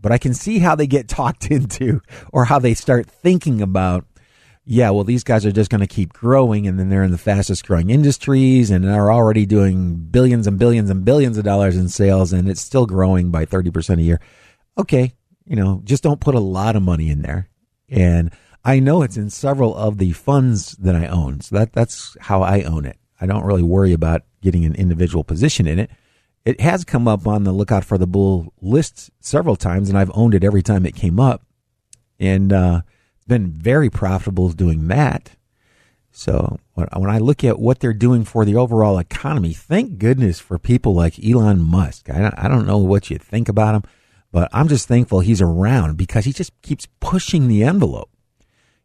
But 0.00 0.12
I 0.12 0.18
can 0.18 0.34
see 0.34 0.58
how 0.58 0.74
they 0.74 0.86
get 0.86 1.08
talked 1.08 1.50
into 1.50 2.00
or 2.32 2.46
how 2.46 2.58
they 2.58 2.74
start 2.74 3.06
thinking 3.06 3.60
about 3.62 4.06
yeah, 4.66 4.90
well, 4.90 5.04
these 5.04 5.24
guys 5.24 5.44
are 5.44 5.52
just 5.52 5.70
going 5.70 5.82
to 5.82 5.86
keep 5.86 6.12
growing, 6.14 6.66
and 6.66 6.78
then 6.78 6.88
they're 6.88 7.02
in 7.02 7.10
the 7.10 7.18
fastest 7.18 7.66
growing 7.66 7.90
industries, 7.90 8.70
and 8.70 8.88
are 8.88 9.12
already 9.12 9.44
doing 9.44 9.96
billions 9.96 10.46
and 10.46 10.58
billions 10.58 10.88
and 10.88 11.04
billions 11.04 11.36
of 11.36 11.44
dollars 11.44 11.76
in 11.76 11.88
sales, 11.88 12.32
and 12.32 12.48
it's 12.48 12.62
still 12.62 12.86
growing 12.86 13.30
by 13.30 13.44
thirty 13.44 13.70
percent 13.70 14.00
a 14.00 14.04
year. 14.04 14.20
Okay, 14.78 15.12
you 15.44 15.56
know, 15.56 15.82
just 15.84 16.02
don't 16.02 16.20
put 16.20 16.34
a 16.34 16.40
lot 16.40 16.76
of 16.76 16.82
money 16.82 17.10
in 17.10 17.22
there. 17.22 17.48
And 17.90 18.32
I 18.64 18.80
know 18.80 19.02
it's 19.02 19.18
in 19.18 19.28
several 19.28 19.76
of 19.76 19.98
the 19.98 20.12
funds 20.12 20.72
that 20.76 20.96
I 20.96 21.06
own, 21.08 21.42
so 21.42 21.56
that 21.56 21.74
that's 21.74 22.16
how 22.20 22.42
I 22.42 22.62
own 22.62 22.86
it. 22.86 22.96
I 23.20 23.26
don't 23.26 23.44
really 23.44 23.62
worry 23.62 23.92
about 23.92 24.22
getting 24.42 24.64
an 24.64 24.74
individual 24.74 25.24
position 25.24 25.66
in 25.66 25.78
it. 25.78 25.90
It 26.44 26.60
has 26.60 26.84
come 26.84 27.08
up 27.08 27.26
on 27.26 27.44
the 27.44 27.52
lookout 27.52 27.84
for 27.84 27.96
the 27.96 28.06
bull 28.06 28.52
list 28.60 29.10
several 29.20 29.56
times, 29.56 29.88
and 29.88 29.98
I've 29.98 30.10
owned 30.14 30.34
it 30.34 30.44
every 30.44 30.62
time 30.62 30.84
it 30.84 30.94
came 30.94 31.18
up. 31.18 31.42
And 32.20 32.52
uh, 32.52 32.82
been 33.26 33.50
very 33.50 33.90
profitable 33.90 34.50
doing 34.50 34.88
that. 34.88 35.30
So 36.10 36.60
when 36.74 37.10
I 37.10 37.18
look 37.18 37.42
at 37.42 37.58
what 37.58 37.80
they're 37.80 37.92
doing 37.92 38.24
for 38.24 38.44
the 38.44 38.54
overall 38.54 38.98
economy, 38.98 39.52
thank 39.52 39.98
goodness 39.98 40.38
for 40.38 40.58
people 40.58 40.94
like 40.94 41.24
Elon 41.24 41.60
Musk. 41.60 42.08
I 42.08 42.48
don't 42.48 42.66
know 42.66 42.78
what 42.78 43.10
you 43.10 43.18
think 43.18 43.48
about 43.48 43.74
him, 43.74 43.82
but 44.30 44.48
I'm 44.52 44.68
just 44.68 44.86
thankful 44.86 45.20
he's 45.20 45.42
around 45.42 45.96
because 45.96 46.24
he 46.24 46.32
just 46.32 46.52
keeps 46.62 46.86
pushing 47.00 47.48
the 47.48 47.64
envelope. 47.64 48.10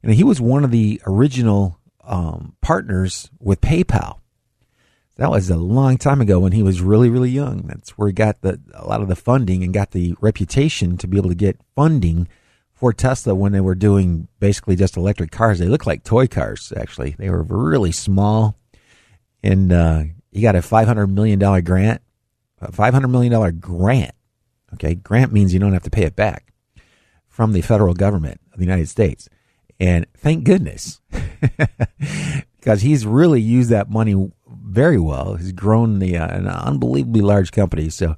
Know, 0.01 0.13
he 0.13 0.23
was 0.23 0.39
one 0.39 0.63
of 0.63 0.71
the 0.71 1.01
original 1.05 1.78
um, 2.09 2.55
partners 2.61 3.29
with 3.39 3.61
PayPal. 3.61 4.19
That 5.17 5.29
was 5.29 5.49
a 5.49 5.57
long 5.57 5.97
time 5.97 6.21
ago 6.21 6.39
when 6.39 6.53
he 6.53 6.63
was 6.63 6.81
really, 6.81 7.09
really 7.09 7.29
young. 7.29 7.63
That's 7.67 7.91
where 7.97 8.07
he 8.07 8.13
got 8.13 8.41
the, 8.41 8.59
a 8.73 8.87
lot 8.87 9.01
of 9.01 9.09
the 9.09 9.15
funding 9.15 9.63
and 9.63 9.73
got 9.73 9.91
the 9.91 10.15
reputation 10.19 10.97
to 10.97 11.07
be 11.07 11.17
able 11.17 11.29
to 11.29 11.35
get 11.35 11.59
funding 11.75 12.27
for 12.71 12.93
Tesla 12.93 13.35
when 13.35 13.51
they 13.51 13.59
were 13.59 13.75
doing 13.75 14.29
basically 14.39 14.77
just 14.77 14.95
electric 14.95 15.31
cars. 15.31 15.59
They 15.59 15.67
looked 15.67 15.85
like 15.85 16.03
toy 16.03 16.27
cars, 16.27 16.71
actually. 16.75 17.15
They 17.19 17.29
were 17.29 17.43
really 17.43 17.91
small. 17.91 18.55
And 19.43 19.71
uh, 19.71 20.03
he 20.31 20.41
got 20.41 20.55
a 20.55 20.59
$500 20.59 21.09
million 21.09 21.37
grant. 21.63 22.01
A 22.61 22.71
$500 22.71 23.09
million 23.09 23.59
grant. 23.59 24.15
Okay, 24.73 24.95
grant 24.95 25.33
means 25.33 25.53
you 25.53 25.59
don't 25.59 25.73
have 25.73 25.83
to 25.83 25.89
pay 25.89 26.03
it 26.03 26.15
back 26.15 26.53
from 27.27 27.51
the 27.51 27.61
federal 27.61 27.93
government 27.93 28.39
of 28.53 28.59
the 28.59 28.65
United 28.65 28.87
States. 28.87 29.27
And 29.79 30.05
thank 30.17 30.43
goodness, 30.43 30.99
because 32.59 32.81
he's 32.81 33.05
really 33.05 33.41
used 33.41 33.69
that 33.69 33.89
money 33.89 34.31
very 34.47 34.99
well. 34.99 35.35
He's 35.35 35.53
grown 35.53 35.99
the 35.99 36.17
uh, 36.17 36.27
an 36.27 36.47
unbelievably 36.47 37.21
large 37.21 37.51
company. 37.51 37.89
So 37.89 38.15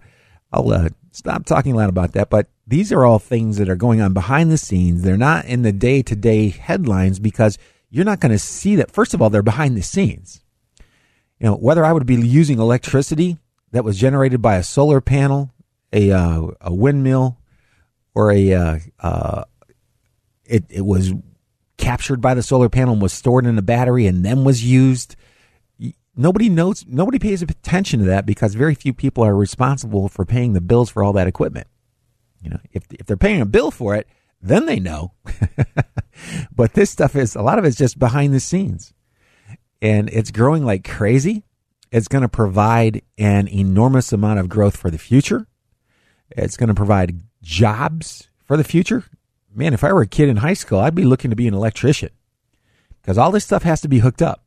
I'll 0.51 0.71
uh, 0.71 0.89
stop 1.11 1.45
talking 1.45 1.73
a 1.73 1.75
lot 1.75 1.89
about 1.89 2.13
that. 2.13 2.29
But 2.29 2.47
these 2.65 2.91
are 2.91 3.05
all 3.05 3.19
things 3.19 3.57
that 3.57 3.69
are 3.69 3.75
going 3.75 4.01
on 4.01 4.13
behind 4.13 4.51
the 4.51 4.57
scenes. 4.57 5.03
They're 5.03 5.17
not 5.17 5.45
in 5.45 5.61
the 5.61 5.71
day 5.71 6.01
to 6.01 6.15
day 6.15 6.49
headlines 6.49 7.19
because 7.19 7.57
you're 7.89 8.05
not 8.05 8.19
going 8.19 8.31
to 8.31 8.39
see 8.39 8.75
that. 8.77 8.91
First 8.91 9.13
of 9.13 9.21
all, 9.21 9.29
they're 9.29 9.43
behind 9.43 9.77
the 9.77 9.83
scenes. 9.83 10.41
You 11.39 11.47
know, 11.47 11.55
whether 11.55 11.85
I 11.85 11.91
would 11.91 12.05
be 12.05 12.15
using 12.15 12.59
electricity 12.59 13.37
that 13.71 13.83
was 13.83 13.99
generated 13.99 14.41
by 14.41 14.55
a 14.55 14.63
solar 14.63 15.01
panel, 15.01 15.53
a 15.93 16.11
uh, 16.11 16.47
a 16.61 16.73
windmill, 16.73 17.37
or 18.15 18.31
a 18.31 18.53
uh, 18.53 18.79
uh, 18.99 19.43
it 20.45 20.65
it 20.69 20.85
was 20.85 21.13
captured 21.81 22.21
by 22.21 22.33
the 22.33 22.43
solar 22.43 22.69
panel 22.69 22.93
and 22.93 23.01
was 23.01 23.11
stored 23.11 23.45
in 23.45 23.57
a 23.57 23.61
battery 23.61 24.07
and 24.07 24.23
then 24.23 24.43
was 24.43 24.63
used 24.63 25.15
nobody 26.15 26.49
knows, 26.49 26.85
nobody 26.87 27.19
pays 27.19 27.41
attention 27.41 27.99
to 27.99 28.05
that 28.07 28.25
because 28.25 28.55
very 28.55 28.75
few 28.75 28.93
people 28.93 29.23
are 29.23 29.35
responsible 29.35 30.09
for 30.09 30.25
paying 30.25 30.53
the 30.53 30.61
bills 30.61 30.89
for 30.89 31.03
all 31.03 31.13
that 31.13 31.27
equipment. 31.27 31.67
You 32.41 32.51
know, 32.51 32.59
if 32.71 32.83
if 32.91 33.05
they're 33.05 33.17
paying 33.17 33.41
a 33.41 33.45
bill 33.45 33.71
for 33.71 33.95
it, 33.95 34.07
then 34.41 34.65
they 34.65 34.79
know. 34.79 35.13
but 36.55 36.73
this 36.73 36.89
stuff 36.89 37.15
is 37.15 37.35
a 37.35 37.41
lot 37.41 37.59
of 37.59 37.65
it's 37.65 37.77
just 37.77 37.99
behind 37.99 38.33
the 38.33 38.39
scenes, 38.39 38.93
and 39.81 40.09
it's 40.09 40.31
growing 40.31 40.65
like 40.65 40.87
crazy. 40.87 41.43
It's 41.91 42.07
going 42.07 42.21
to 42.21 42.29
provide 42.29 43.01
an 43.17 43.47
enormous 43.49 44.13
amount 44.13 44.39
of 44.39 44.49
growth 44.49 44.77
for 44.77 44.89
the 44.89 44.97
future. 44.97 45.45
It's 46.31 46.55
going 46.55 46.69
to 46.69 46.73
provide 46.73 47.21
jobs 47.43 48.29
for 48.45 48.55
the 48.55 48.63
future. 48.63 49.03
Man, 49.53 49.73
if 49.73 49.83
I 49.83 49.91
were 49.91 50.01
a 50.01 50.07
kid 50.07 50.29
in 50.29 50.37
high 50.37 50.53
school, 50.53 50.79
I'd 50.79 50.95
be 50.95 51.03
looking 51.03 51.29
to 51.29 51.35
be 51.35 51.47
an 51.47 51.53
electrician 51.53 52.09
because 53.01 53.17
all 53.17 53.31
this 53.31 53.43
stuff 53.43 53.63
has 53.63 53.81
to 53.81 53.87
be 53.87 53.99
hooked 53.99 54.21
up. 54.21 54.43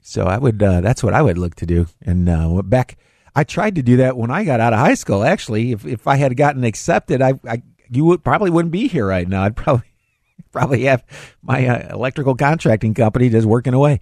So 0.00 0.24
I 0.24 0.38
would, 0.38 0.62
uh, 0.62 0.80
that's 0.80 1.02
what 1.02 1.14
I 1.14 1.22
would 1.22 1.38
look 1.38 1.54
to 1.56 1.66
do. 1.66 1.86
And 2.02 2.28
uh, 2.28 2.62
back, 2.62 2.96
I 3.34 3.44
tried 3.44 3.74
to 3.76 3.82
do 3.82 3.96
that 3.98 4.16
when 4.16 4.30
I 4.30 4.44
got 4.44 4.60
out 4.60 4.72
of 4.72 4.78
high 4.78 4.94
school. 4.94 5.24
Actually, 5.24 5.72
if 5.72 5.84
if 5.84 6.06
I 6.06 6.16
had 6.16 6.36
gotten 6.36 6.62
accepted, 6.62 7.20
I, 7.20 7.34
I 7.46 7.62
you 7.90 8.04
would 8.04 8.22
probably 8.22 8.50
wouldn't 8.50 8.72
be 8.72 8.86
here 8.86 9.06
right 9.06 9.28
now. 9.28 9.42
I'd 9.42 9.56
probably 9.56 9.86
probably 10.52 10.82
have 10.84 11.04
my 11.42 11.66
uh, 11.66 11.94
electrical 11.94 12.36
contracting 12.36 12.94
company 12.94 13.28
just 13.28 13.46
working 13.46 13.74
away. 13.74 14.00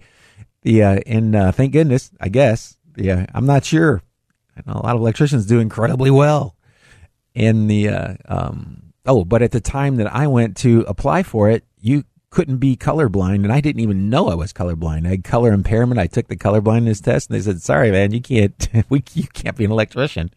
The 0.61 0.83
uh, 0.83 0.99
and 1.05 1.35
uh, 1.35 1.51
thank 1.51 1.73
goodness, 1.73 2.11
I 2.19 2.29
guess. 2.29 2.77
Yeah, 2.95 3.25
I'm 3.33 3.45
not 3.45 3.65
sure. 3.65 4.03
I 4.55 4.61
know 4.67 4.79
a 4.79 4.85
lot 4.85 4.95
of 4.95 5.01
electricians 5.01 5.47
do 5.47 5.59
incredibly 5.59 6.11
well. 6.11 6.55
In 7.33 7.65
the 7.65 7.89
uh, 7.89 8.13
um, 8.27 8.92
oh, 9.05 9.25
but 9.25 9.41
at 9.41 9.51
the 9.51 9.61
time 9.61 9.97
that 9.97 10.13
I 10.13 10.27
went 10.27 10.57
to 10.57 10.81
apply 10.87 11.23
for 11.23 11.49
it, 11.49 11.63
you 11.79 12.03
couldn't 12.33 12.57
be 12.57 12.75
colorblind, 12.75 13.43
and 13.43 13.53
I 13.53 13.61
didn't 13.61 13.81
even 13.81 14.09
know 14.09 14.27
I 14.27 14.33
was 14.33 14.51
colorblind. 14.51 15.05
I 15.05 15.11
had 15.11 15.23
color 15.23 15.53
impairment. 15.53 15.99
I 15.99 16.07
took 16.07 16.27
the 16.27 16.35
colorblindness 16.35 17.03
test, 17.03 17.29
and 17.29 17.37
they 17.37 17.41
said, 17.41 17.61
"Sorry, 17.61 17.91
man, 17.91 18.11
you 18.11 18.21
can't. 18.21 18.69
We 18.89 19.03
you 19.13 19.27
can't 19.27 19.55
be 19.55 19.65
an 19.65 19.71
electrician. 19.71 20.31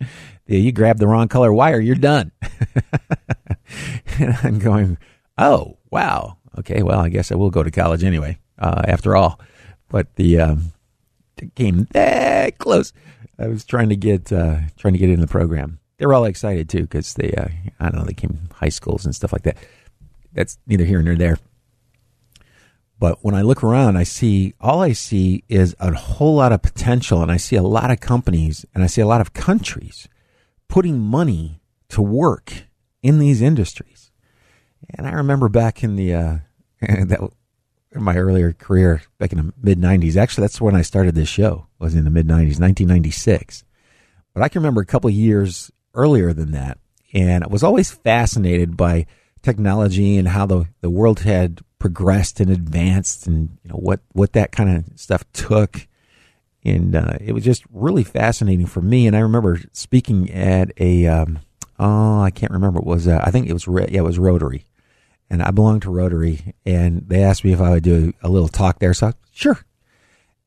You 0.46 0.72
grab 0.72 0.98
the 0.98 1.06
wrong 1.06 1.28
color 1.28 1.52
wire, 1.52 1.80
you're 1.80 1.96
done." 1.96 2.32
and 4.18 4.36
I'm 4.42 4.58
going, 4.58 4.98
"Oh, 5.38 5.78
wow. 5.90 6.36
Okay, 6.58 6.82
well, 6.82 7.00
I 7.00 7.08
guess 7.08 7.32
I 7.32 7.34
will 7.34 7.50
go 7.50 7.62
to 7.62 7.70
college 7.70 8.04
anyway. 8.04 8.38
Uh, 8.58 8.82
after 8.86 9.16
all." 9.16 9.40
But 9.88 10.14
the 10.16 10.40
um, 10.40 10.72
came 11.54 11.86
that 11.92 12.58
close. 12.58 12.92
I 13.38 13.48
was 13.48 13.64
trying 13.64 13.88
to 13.88 13.96
get 13.96 14.32
uh, 14.32 14.60
trying 14.76 14.94
to 14.94 14.98
get 14.98 15.10
in 15.10 15.20
the 15.20 15.26
program. 15.26 15.78
They 15.98 16.06
were 16.06 16.14
all 16.14 16.24
excited 16.24 16.68
too 16.68 16.82
because 16.82 17.14
they 17.14 17.32
uh, 17.32 17.48
I 17.80 17.84
don't 17.90 17.96
know 17.96 18.04
they 18.04 18.12
came 18.12 18.30
from 18.30 18.50
high 18.56 18.68
schools 18.68 19.04
and 19.04 19.14
stuff 19.14 19.32
like 19.32 19.42
that. 19.42 19.56
That's 20.32 20.58
neither 20.66 20.84
here 20.84 21.02
nor 21.02 21.14
there. 21.14 21.38
But 22.98 23.18
when 23.22 23.34
I 23.34 23.42
look 23.42 23.62
around, 23.62 23.96
I 23.96 24.04
see 24.04 24.54
all 24.60 24.82
I 24.82 24.92
see 24.92 25.44
is 25.48 25.76
a 25.78 25.92
whole 25.94 26.36
lot 26.36 26.52
of 26.52 26.62
potential, 26.62 27.22
and 27.22 27.30
I 27.30 27.36
see 27.36 27.56
a 27.56 27.62
lot 27.62 27.90
of 27.90 28.00
companies 28.00 28.64
and 28.74 28.82
I 28.82 28.86
see 28.86 29.00
a 29.00 29.06
lot 29.06 29.20
of 29.20 29.32
countries 29.32 30.08
putting 30.68 30.98
money 30.98 31.60
to 31.90 32.02
work 32.02 32.52
in 33.02 33.18
these 33.18 33.40
industries. 33.40 34.10
And 34.90 35.06
I 35.06 35.12
remember 35.12 35.48
back 35.48 35.82
in 35.82 35.96
the 35.96 36.14
uh, 36.14 36.38
that 36.80 37.20
in 37.92 38.02
my 38.02 38.16
earlier 38.16 38.52
career, 38.52 39.02
back 39.18 39.32
in 39.32 39.38
the 39.38 39.52
mid 39.60 39.78
'90s. 39.78 40.16
Actually, 40.16 40.42
that's 40.42 40.60
when 40.60 40.74
I 40.76 40.82
started 40.82 41.14
this 41.14 41.28
show. 41.28 41.66
Was 41.78 41.94
in 41.94 42.04
the 42.04 42.10
mid 42.10 42.26
'90s, 42.26 42.60
1996. 42.60 43.64
But 44.34 44.42
I 44.42 44.48
can 44.48 44.60
remember 44.60 44.82
a 44.82 44.86
couple 44.86 45.08
of 45.08 45.14
years 45.14 45.70
earlier 45.96 46.32
than 46.32 46.52
that, 46.52 46.78
and 47.12 47.42
I 47.42 47.48
was 47.48 47.64
always 47.64 47.90
fascinated 47.90 48.76
by 48.76 49.06
technology 49.42 50.16
and 50.16 50.28
how 50.28 50.44
the, 50.44 50.66
the 50.80 50.90
world 50.90 51.20
had 51.20 51.60
progressed 51.78 52.40
and 52.40 52.50
advanced 52.50 53.26
and 53.26 53.58
you 53.62 53.70
know 53.70 53.76
what 53.76 54.00
what 54.12 54.32
that 54.32 54.52
kind 54.52 54.76
of 54.76 54.98
stuff 54.98 55.24
took. 55.32 55.86
And 56.64 56.96
uh, 56.96 57.16
it 57.20 57.32
was 57.32 57.44
just 57.44 57.62
really 57.70 58.02
fascinating 58.02 58.66
for 58.66 58.80
me. 58.80 59.06
And 59.06 59.14
I 59.14 59.20
remember 59.20 59.60
speaking 59.72 60.30
at 60.32 60.72
a 60.78 61.06
um, 61.06 61.38
oh 61.78 62.20
I 62.20 62.30
can't 62.30 62.52
remember. 62.52 62.80
It 62.80 62.86
was 62.86 63.06
uh, 63.06 63.22
I 63.24 63.30
think 63.30 63.48
it 63.48 63.52
was 63.52 63.66
yeah 63.66 63.98
it 63.98 64.04
was 64.04 64.18
Rotary. 64.18 64.66
And 65.30 65.42
I 65.42 65.50
belonged 65.50 65.82
to 65.82 65.90
Rotary. 65.90 66.54
And 66.64 67.08
they 67.08 67.22
asked 67.22 67.44
me 67.44 67.52
if 67.52 67.60
I 67.60 67.70
would 67.70 67.84
do 67.84 68.12
a 68.22 68.28
little 68.28 68.48
talk 68.48 68.78
there. 68.78 68.94
So 68.94 69.08
I, 69.08 69.12
sure. 69.32 69.58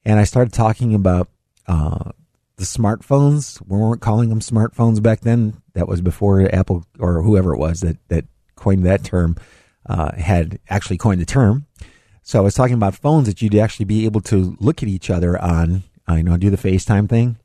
And 0.03 0.20
I 0.20 0.24
started 0.24 0.53
talking 0.53 0.94
about 0.94 1.29
uh, 1.68 2.12
the 2.60 2.66
smartphones. 2.66 3.62
We 3.66 3.78
weren't 3.78 4.01
calling 4.01 4.30
them 4.30 4.42
smartphones 4.42 5.01
back 5.01 5.22
then. 5.22 5.62
That 5.74 5.88
was 5.88 6.01
before 6.01 6.54
Apple 6.54 6.86
or 7.00 7.22
whoever 7.22 7.54
it 7.54 7.58
was 7.58 7.80
that 7.80 7.98
that 8.10 8.25
coined 8.56 8.86
that 8.86 9.04
term 9.04 9.38
uh, 9.86 10.12
had 10.16 10.60
actually 10.70 10.98
coined 10.98 11.22
the 11.22 11.25
term. 11.25 11.66
So 12.22 12.38
I 12.38 12.42
was 12.42 12.54
talking 12.54 12.75
about 12.75 12.96
phones 12.96 13.28
that 13.28 13.42
you'd 13.42 13.56
actually 13.56 13.86
be 13.86 14.06
able 14.06 14.22
to 14.22 14.58
look 14.60 14.84
at 14.84 14.89
each 14.89 15.10
other 15.10 15.42
on, 15.42 15.84
uh, 16.08 16.16
you 16.16 16.24
know, 16.24 16.36
do 16.36 16.50
the 16.50 16.58
FaceTime 16.58 17.08
thing, 17.08 17.38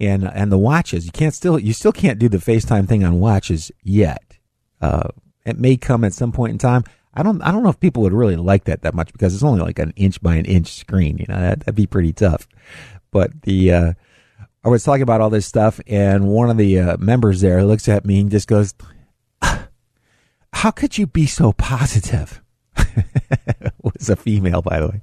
and 0.00 0.28
and 0.28 0.50
the 0.50 0.58
watches. 0.58 1.06
You 1.06 1.12
can't 1.12 1.34
still 1.34 1.58
you 1.58 1.72
still 1.72 1.92
can't 1.92 2.18
do 2.18 2.28
the 2.28 2.38
FaceTime 2.38 2.88
thing 2.88 3.04
on 3.04 3.20
watches 3.20 3.70
yet. 3.82 4.38
Uh, 4.80 5.08
it 5.46 5.58
may 5.58 5.76
come 5.76 6.02
at 6.02 6.14
some 6.14 6.32
point 6.32 6.50
in 6.50 6.58
time. 6.58 6.82
I 7.14 7.22
don't 7.22 7.40
I 7.42 7.52
don't 7.52 7.62
know 7.62 7.70
if 7.70 7.78
people 7.78 8.02
would 8.02 8.12
really 8.12 8.36
like 8.36 8.64
that 8.64 8.82
that 8.82 8.94
much 8.94 9.12
because 9.12 9.34
it's 9.34 9.44
only 9.44 9.60
like 9.60 9.78
an 9.78 9.92
inch 9.94 10.20
by 10.20 10.34
an 10.34 10.46
inch 10.46 10.74
screen. 10.74 11.18
You 11.18 11.26
know 11.28 11.40
that, 11.40 11.60
that'd 11.60 11.76
be 11.76 11.86
pretty 11.86 12.12
tough. 12.12 12.48
But 13.12 13.42
the 13.42 13.72
uh, 13.72 13.92
I 14.64 14.68
was 14.68 14.84
talking 14.84 15.02
about 15.02 15.20
all 15.20 15.30
this 15.30 15.46
stuff, 15.46 15.80
and 15.86 16.28
one 16.28 16.48
of 16.48 16.56
the 16.56 16.78
uh, 16.78 16.96
members 16.98 17.40
there 17.40 17.64
looks 17.64 17.88
at 17.88 18.04
me 18.04 18.20
and 18.20 18.30
just 18.30 18.46
goes, 18.46 18.74
"How 20.52 20.70
could 20.70 20.98
you 20.98 21.06
be 21.06 21.26
so 21.26 21.52
positive?" 21.52 22.40
was 23.82 24.08
a 24.08 24.16
female, 24.16 24.62
by 24.62 24.80
the 24.80 24.88
way. 24.88 25.00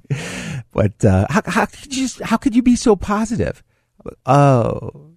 But 0.72 1.04
uh, 1.04 1.26
how, 1.28 1.42
how 1.46 1.66
could 1.66 1.96
you 1.96 2.08
how 2.22 2.36
could 2.36 2.54
you 2.54 2.62
be 2.62 2.76
so 2.76 2.96
positive? 2.96 3.62
Oh, 4.24 5.10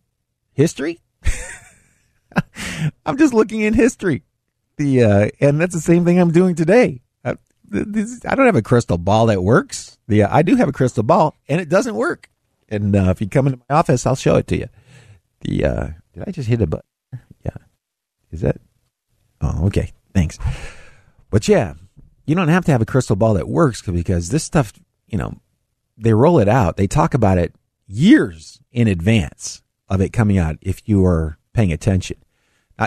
history. 0.52 1.00
I'm 3.06 3.18
just 3.18 3.34
looking 3.34 3.62
in 3.62 3.74
history. 3.74 4.24
The 4.78 5.04
uh, 5.04 5.30
and 5.40 5.62
that's 5.62 5.76
the 5.76 5.82
same 5.82 6.06
thing 6.06 6.20
I'm 6.20 6.32
doing 6.32 6.56
today. 6.56 7.02
I, 7.24 7.36
this, 7.64 8.26
I 8.26 8.36
don't 8.36 8.46
have 8.46 8.56
a 8.56 8.62
crystal 8.62 8.98
ball 8.98 9.28
that 9.28 9.44
works. 9.44 9.98
The 10.08 10.24
uh, 10.24 10.36
I 10.36 10.42
do 10.42 10.56
have 10.56 10.68
a 10.68 10.74
crystal 10.74 11.04
ball, 11.04 11.36
and 11.48 11.62
it 11.62 11.70
doesn't 11.70 11.96
work. 11.96 12.30
And 12.70 12.96
uh, 12.96 13.10
if 13.10 13.22
you 13.22 13.30
come 13.30 13.48
into 13.48 13.60
my 13.70 13.76
office, 13.76 14.06
I'll 14.06 14.16
show 14.16 14.36
it 14.36 14.48
to 14.48 14.58
you. 14.58 14.68
The 15.42 15.66
uh, 15.66 15.88
did 16.14 16.24
I 16.28 16.32
just 16.32 16.50
hit 16.50 16.62
a 16.62 16.68
button? 16.68 16.86
Yeah, 17.44 17.58
is 18.32 18.42
that? 18.42 18.62
Oh, 19.42 19.66
okay. 19.68 19.92
Thanks. 20.14 20.40
But 21.30 21.48
yeah, 21.48 21.74
you 22.26 22.36
don't 22.36 22.48
have 22.48 22.66
to 22.66 22.72
have 22.72 22.82
a 22.82 22.86
crystal 22.86 23.16
ball 23.16 23.34
that 23.34 23.48
works 23.48 23.82
because 23.82 24.30
this 24.30 24.44
stuff, 24.44 24.74
you 25.08 25.18
know, 25.18 25.40
they 25.98 26.14
roll 26.14 26.40
it 26.40 26.48
out. 26.48 26.78
They 26.78 26.88
talk 26.88 27.14
about 27.14 27.38
it 27.38 27.54
years 27.88 28.60
in 28.72 28.88
advance 28.88 29.62
of 29.90 30.02
it 30.02 30.14
coming 30.14 30.38
out 30.38 30.58
if 30.62 30.88
you 30.88 31.06
are 31.06 31.38
paying 31.54 31.72
attention. 31.72 32.18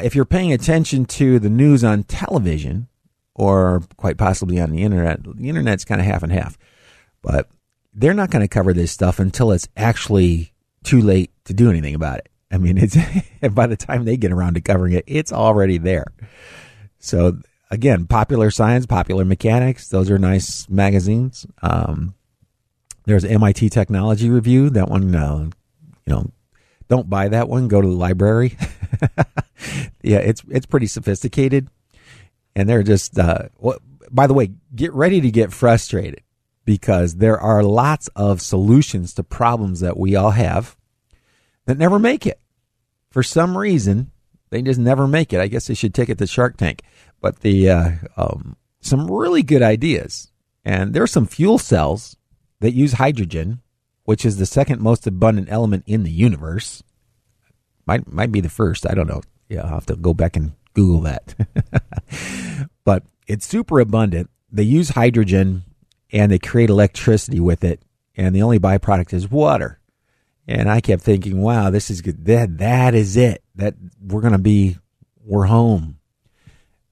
If 0.03 0.15
you're 0.15 0.25
paying 0.25 0.53
attention 0.53 1.07
to 1.07 1.39
the 1.39 1.49
news 1.49 1.85
on 1.85 2.03
television 2.05 2.89
or 3.35 3.83
quite 3.97 4.17
possibly 4.19 4.61
on 4.61 4.71
the 4.71 4.83
internet, 4.83 5.23
the 5.23 5.49
internet's 5.49 5.85
kind 5.85 6.01
of 6.01 6.07
half 6.07 6.23
and 6.23 6.33
half. 6.33 6.59
But 7.23 7.49
they're 7.97 8.15
not 8.15 8.31
going 8.31 8.43
to 8.43 8.49
cover 8.49 8.73
this 8.73 8.93
stuff 8.93 9.19
until 9.19 9.51
it's 9.51 9.69
actually 9.77 10.53
too 10.85 11.01
late 11.01 11.33
to 11.47 11.55
do 11.55 11.71
anything 11.71 11.95
about 11.95 12.19
it. 12.19 12.29
I 12.53 12.59
mean, 12.59 12.79
it's 12.81 12.97
by 13.55 13.67
the 13.67 13.77
time 13.77 14.05
they 14.05 14.17
get 14.17 14.31
around 14.31 14.55
to 14.55 14.61
covering 14.61 14.93
it, 14.93 15.05
it's 15.07 15.33
already 15.33 15.79
there. 15.79 16.07
So 16.99 17.39
again, 17.71 18.07
popular 18.07 18.51
science, 18.51 18.87
popular 18.87 19.25
mechanics, 19.25 19.89
those 19.89 20.11
are 20.11 20.19
nice 20.19 20.69
magazines. 20.69 21.47
Um, 21.63 22.15
there's 23.07 23.25
MIT 23.25 23.71
Technology 23.71 24.31
Review. 24.31 24.71
That 24.71 24.89
one, 24.89 25.15
uh, 25.15 25.51
you 26.07 26.13
know, 26.13 26.31
don't 26.89 27.09
buy 27.09 27.29
that 27.29 27.49
one. 27.49 27.69
Go 27.69 27.81
to 27.81 27.89
the 27.89 27.95
library. 27.95 28.57
yeah, 30.03 30.19
it's 30.19 30.43
it's 30.49 30.67
pretty 30.67 30.87
sophisticated, 30.89 31.69
and 32.57 32.69
they're 32.69 32.83
just. 32.83 33.17
Uh, 33.17 33.49
well, 33.59 33.79
by 34.11 34.27
the 34.27 34.35
way, 34.35 34.51
get 34.75 34.93
ready 34.93 35.21
to 35.21 35.31
get 35.31 35.53
frustrated 35.53 36.21
because 36.67 37.15
there 37.15 37.41
are 37.41 37.63
lots 37.63 38.09
of 38.09 38.43
solutions 38.43 39.15
to 39.15 39.23
problems 39.23 39.81
that 39.81 39.97
we 39.97 40.15
all 40.15 40.33
have 40.33 40.77
that 41.65 41.79
never 41.79 41.99
make 41.99 42.27
it. 42.27 42.39
For 43.11 43.23
some 43.23 43.57
reason, 43.57 44.11
they 44.51 44.61
just 44.61 44.79
never 44.79 45.07
make 45.07 45.33
it. 45.33 45.41
I 45.41 45.47
guess 45.47 45.69
they 45.69 45.75
should 45.75 45.95
take 45.95 46.11
it 46.11 46.19
to 46.19 46.27
Shark 46.27 46.59
Tank. 46.59 46.83
But 47.23 47.41
the 47.41 47.71
uh, 47.71 47.91
um, 48.17 48.57
some 48.81 49.11
really 49.11 49.43
good 49.43 49.63
ideas, 49.63 50.31
and 50.65 50.93
there 50.93 51.03
are 51.03 51.09
some 51.09 51.27
fuel 51.27 51.57
cells 51.57 52.17
that 52.61 52.75
use 52.75 52.95
hydrogen, 52.95 53.63
which 54.05 54.27
is 54.27 54.37
the 54.37 54.45
second 54.45 54.83
most 54.83 55.07
abundant 55.07 55.49
element 55.51 55.85
in 55.87 56.03
the 56.03 56.11
universe. 56.11 56.83
Might 57.87 58.13
might 58.13 58.33
be 58.33 58.41
the 58.41 58.51
first. 58.51 58.87
I 58.87 58.95
don't 58.95 59.09
know. 59.09 59.23
Yeah, 59.49 59.63
I'll 59.63 59.69
have 59.69 59.87
to 59.87 59.97
go 59.97 60.13
back 60.13 60.37
and 60.37 60.53
Google 60.75 61.01
that. 61.03 61.35
but 62.85 63.05
it's 63.27 63.47
super 63.47 63.79
abundant. 63.79 64.29
They 64.51 64.65
use 64.65 64.91
hydrogen 64.91 65.63
and 66.13 66.31
they 66.31 66.39
create 66.39 66.71
electricity 66.71 67.41
with 67.41 67.65
it, 67.65 67.83
and 68.17 68.35
the 68.35 68.43
only 68.43 68.59
byproduct 68.59 69.13
is 69.13 69.31
water. 69.31 69.81
And 70.49 70.71
I 70.71 70.81
kept 70.81 71.03
thinking, 71.03 71.41
wow, 71.41 71.71
this 71.71 71.91
is 71.91 72.03
good. 72.03 72.25
That 72.27 72.59
that 72.59 72.95
is 72.95 73.17
it. 73.17 73.43
That 73.57 73.75
we're 74.01 74.21
gonna 74.21 74.39
be 74.39 74.77
we're 75.25 75.47
home. 75.47 75.99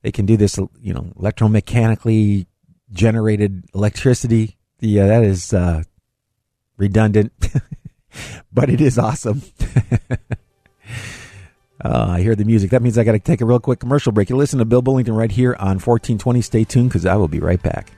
They 0.03 0.13
can 0.13 0.27
do 0.27 0.37
this, 0.37 0.59
you 0.81 0.93
know, 0.93 1.13
electromechanically 1.19 2.47
generated 2.91 3.65
electricity. 3.75 4.59
Yeah, 4.81 5.07
that 5.07 5.25
is 5.25 5.55
uh, 5.55 5.83
redundant, 6.77 7.33
but 8.53 8.69
it 8.69 8.81
is 8.81 8.99
awesome. 8.99 9.43
uh, 11.83 12.07
I 12.11 12.21
hear 12.21 12.35
the 12.35 12.45
music. 12.45 12.71
That 12.71 12.83
means 12.83 12.99
I 12.99 13.05
got 13.05 13.13
to 13.13 13.19
take 13.19 13.41
a 13.41 13.47
real 13.47 13.61
quick 13.61 13.81
commercial 13.81 14.13
break. 14.13 14.29
You 14.29 14.37
listen 14.37 14.59
to 14.59 14.67
Bill 14.67 14.83
Bullington 14.83 15.17
right 15.17 15.33
here 15.33 15.55
on 15.55 15.79
1420. 15.79 16.43
Stay 16.43 16.65
tuned 16.65 16.91
because 16.91 17.07
I 17.07 17.17
will 17.17 17.29
be 17.29 17.41
right 17.41 17.63
back. 17.63 17.93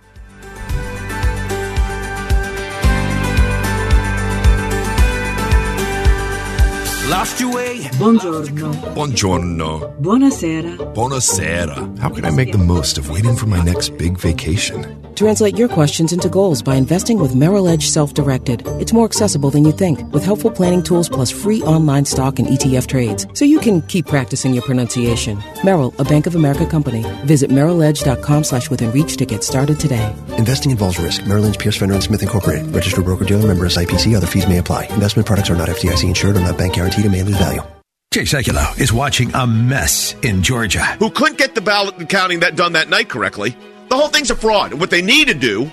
Buongiorno. 7.99 8.92
Buongiorno. 8.92 9.95
Buonasera. 10.01 10.71
Buonasera. 10.92 12.01
How 12.01 12.11
can 12.11 12.25
I 12.25 12.33
make 12.33 12.51
the 12.51 12.59
most 12.59 12.99
of 12.99 13.09
waiting 13.09 13.37
for 13.37 13.47
my 13.47 13.62
next 13.62 13.97
big 13.97 14.19
vacation? 14.19 15.06
Translate 15.16 15.57
your 15.57 15.68
questions 15.68 16.12
into 16.12 16.29
goals 16.29 16.61
by 16.62 16.74
investing 16.74 17.18
with 17.18 17.35
Merrill 17.35 17.68
Edge 17.68 17.88
Self 17.88 18.12
Directed. 18.12 18.62
It's 18.79 18.92
more 18.92 19.07
accessible 19.07 19.48
than 19.48 19.64
you 19.64 19.72
think, 19.72 19.98
with 20.12 20.22
helpful 20.22 20.50
planning 20.50 20.83
tools 20.83 21.09
plus 21.09 21.31
free 21.31 21.62
online 21.62 22.05
stock 22.05 22.38
and 22.38 22.46
ETF 22.48 22.87
trades, 22.87 23.26
so 23.33 23.46
you 23.46 23.59
can 23.59 23.81
keep 23.81 24.07
practicing 24.07 24.52
your 24.52 24.62
pronunciation. 24.64 25.42
Merrill, 25.64 25.94
a 25.98 26.05
Bank 26.05 26.26
of 26.26 26.35
America 26.35 26.66
company. 26.66 27.02
Visit 27.24 27.50
merrilledge.com 27.50 28.44
slash 28.44 28.68
within 28.68 28.92
reach 28.92 29.16
to 29.16 29.24
get 29.24 29.42
started 29.42 29.81
today. 29.81 30.14
Investing 30.37 30.70
involves 30.70 30.98
risk. 30.98 31.26
Merrill 31.26 31.44
Lynch, 31.44 31.59
Pierce, 31.59 31.79
Fenner, 31.79 31.94
and 31.94 32.02
Smith 32.02 32.22
Incorporated. 32.22 32.66
Registered 32.74 33.07
broker-dealer 33.07 33.46
member 33.46 33.64
SIPC. 33.64 34.14
Other 34.14 34.26
fees 34.26 34.46
may 34.46 34.59
apply. 34.59 34.85
Investment 34.85 35.26
products 35.26 35.48
are 35.48 35.57
not 35.57 35.70
FDIC 35.70 36.09
insured 36.09 36.37
or 36.37 36.40
not 36.40 36.59
bank 36.59 36.74
guaranteed 36.74 37.07
and 37.07 37.12
may 37.12 37.22
lose 37.22 37.38
value. 37.38 37.62
Jay 38.11 38.22
Sekulow 38.22 38.79
is 38.79 38.92
watching 38.92 39.35
a 39.35 39.46
mess 39.46 40.14
in 40.22 40.42
Georgia. 40.42 40.85
Who 40.98 41.11
couldn't 41.11 41.38
get 41.38 41.55
the 41.55 41.61
ballot 41.62 41.96
and 41.96 42.09
counting 42.09 42.40
that 42.40 42.55
done 42.55 42.74
that 42.74 42.90
night 42.90 43.09
correctly. 43.09 43.57
The 43.88 43.96
whole 43.96 44.09
thing's 44.09 44.31
a 44.31 44.37
fraud. 44.37 44.72
And 44.72 44.81
what 44.81 44.90
they 44.90 45.03
need 45.03 45.29
to 45.29 45.35
do, 45.35 45.66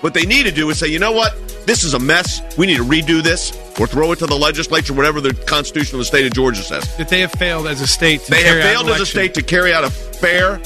what 0.00 0.14
they 0.14 0.26
need 0.26 0.44
to 0.44 0.52
do 0.52 0.70
is 0.70 0.78
say, 0.78 0.88
you 0.88 0.98
know 0.98 1.12
what? 1.12 1.34
This 1.66 1.84
is 1.84 1.94
a 1.94 1.98
mess. 1.98 2.40
We 2.56 2.66
need 2.66 2.76
to 2.76 2.84
redo 2.84 3.22
this 3.22 3.52
or 3.78 3.86
throw 3.86 4.12
it 4.12 4.18
to 4.20 4.26
the 4.26 4.34
legislature, 4.34 4.92
whatever 4.92 5.20
the 5.20 5.34
Constitution 5.34 5.96
of 5.96 6.00
the 6.00 6.04
state 6.04 6.26
of 6.26 6.32
Georgia 6.32 6.62
says. 6.62 6.96
That 6.96 7.08
they 7.08 7.20
have 7.20 7.32
failed 7.32 7.66
as 7.66 7.80
a 7.80 7.86
state. 7.86 8.22
To 8.22 8.30
they 8.30 8.42
have 8.42 8.46
carry 8.46 8.62
out 8.62 8.72
failed 8.72 8.88
an 8.88 8.94
as 8.94 9.00
a 9.00 9.06
state 9.06 9.34
to 9.34 9.42
carry 9.42 9.72
out 9.72 9.84
a 9.84 9.90
fair, 9.90 10.58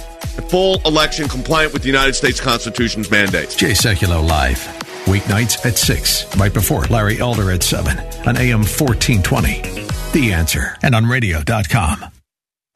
full 0.48 0.80
election 0.84 1.28
compliant 1.28 1.72
with 1.72 1.82
the 1.82 1.88
United 1.88 2.14
States 2.14 2.40
Constitution's 2.40 3.10
mandates. 3.10 3.54
Jay 3.54 3.72
Sekulow 3.72 4.26
live. 4.26 4.58
Weeknights 5.04 5.64
at 5.64 5.78
6, 5.78 6.36
right 6.36 6.52
before 6.52 6.84
Larry 6.86 7.18
Elder 7.18 7.50
at 7.50 7.62
7 7.62 7.96
on 8.26 8.36
AM 8.36 8.60
1420. 8.60 9.62
The 10.12 10.32
answer 10.32 10.76
and 10.82 10.94
on 10.94 11.06
radio.com. 11.06 12.17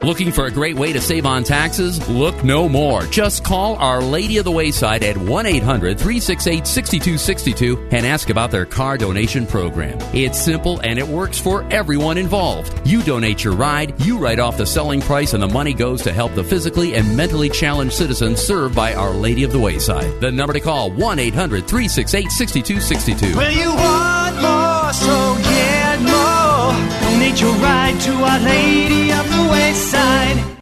Looking 0.03 0.33
for 0.33 0.47
a 0.47 0.51
great 0.51 0.75
way 0.75 0.93
to 0.95 1.01
save 1.01 1.27
on 1.27 1.45
taxes? 1.45 2.09
Look 2.09 2.43
no 2.43 2.69
more. 2.69 3.03
Just 3.03 3.45
call 3.45 3.77
Our 3.77 4.03
Lady 4.03 4.39
of 4.39 4.45
the 4.45 4.51
Wayside 4.51 5.05
at 5.05 5.17
1 5.17 5.47
800 5.47 5.97
368 5.97 6.67
6262 6.67 7.89
and 7.93 8.05
ask 8.05 8.29
about 8.29 8.51
their 8.51 8.67
car 8.67 8.99
donation 8.99 9.47
program. 9.47 9.97
It's 10.13 10.41
simple 10.41 10.81
and 10.81 10.99
it 10.99 11.07
works 11.07 11.39
for 11.39 11.65
everyone 11.73 12.19
involved. 12.19 12.85
You 12.85 13.01
donate 13.03 13.45
your 13.45 13.55
ride, 13.55 14.05
you 14.05 14.19
write 14.19 14.41
off 14.41 14.57
the 14.57 14.67
selling 14.67 15.01
price, 15.01 15.35
and 15.35 15.43
the 15.43 15.47
money 15.47 15.73
goes 15.73 16.03
to 16.03 16.13
help 16.13 16.35
the 16.35 16.43
physically 16.43 16.97
and 16.97 17.17
mentally 17.17 17.49
challenged 17.49 17.95
citizens 17.95 18.41
served 18.41 18.75
by 18.75 18.95
Our 18.95 19.13
Lady 19.13 19.45
of 19.45 19.53
the 19.53 19.61
Wayside. 19.61 20.21
The 20.21 20.33
number 20.33 20.53
to 20.53 20.61
call 20.61 20.91
1 20.91 21.19
800 21.21 21.69
368 21.69 22.33
6262. 22.33 23.37
Well, 23.37 23.53
you 23.53 23.69
want 23.69 24.35
more, 24.43 24.93
so 24.93 25.37
get 25.45 26.01
more. 26.01 27.02
Your 27.23 27.53
ride 27.55 27.99
to 28.01 28.13
Our 28.13 28.41
Lady 28.41 29.11
of 29.11 29.25
the 29.31 29.49
Wayside. 29.51 30.62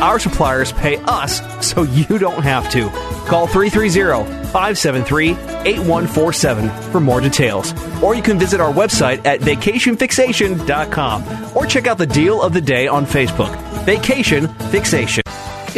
Our 0.00 0.18
suppliers 0.18 0.72
pay 0.72 0.96
us 1.04 1.40
so 1.66 1.82
you 1.82 2.18
don't 2.18 2.42
have 2.42 2.70
to. 2.70 2.88
Call 3.28 3.46
330 3.46 4.24
573 4.48 5.30
8147 5.30 6.92
for 6.92 7.00
more 7.00 7.20
details. 7.20 7.74
Or 8.02 8.14
you 8.14 8.22
can 8.22 8.38
visit 8.38 8.60
our 8.60 8.72
website 8.72 9.24
at 9.26 9.40
vacationfixation.com 9.40 11.56
or 11.56 11.66
check 11.66 11.86
out 11.86 11.98
the 11.98 12.06
deal 12.06 12.40
of 12.40 12.52
the 12.52 12.60
day 12.60 12.86
on 12.86 13.06
Facebook. 13.06 13.54
Vacation 13.84 14.48
Fixation. 14.70 15.27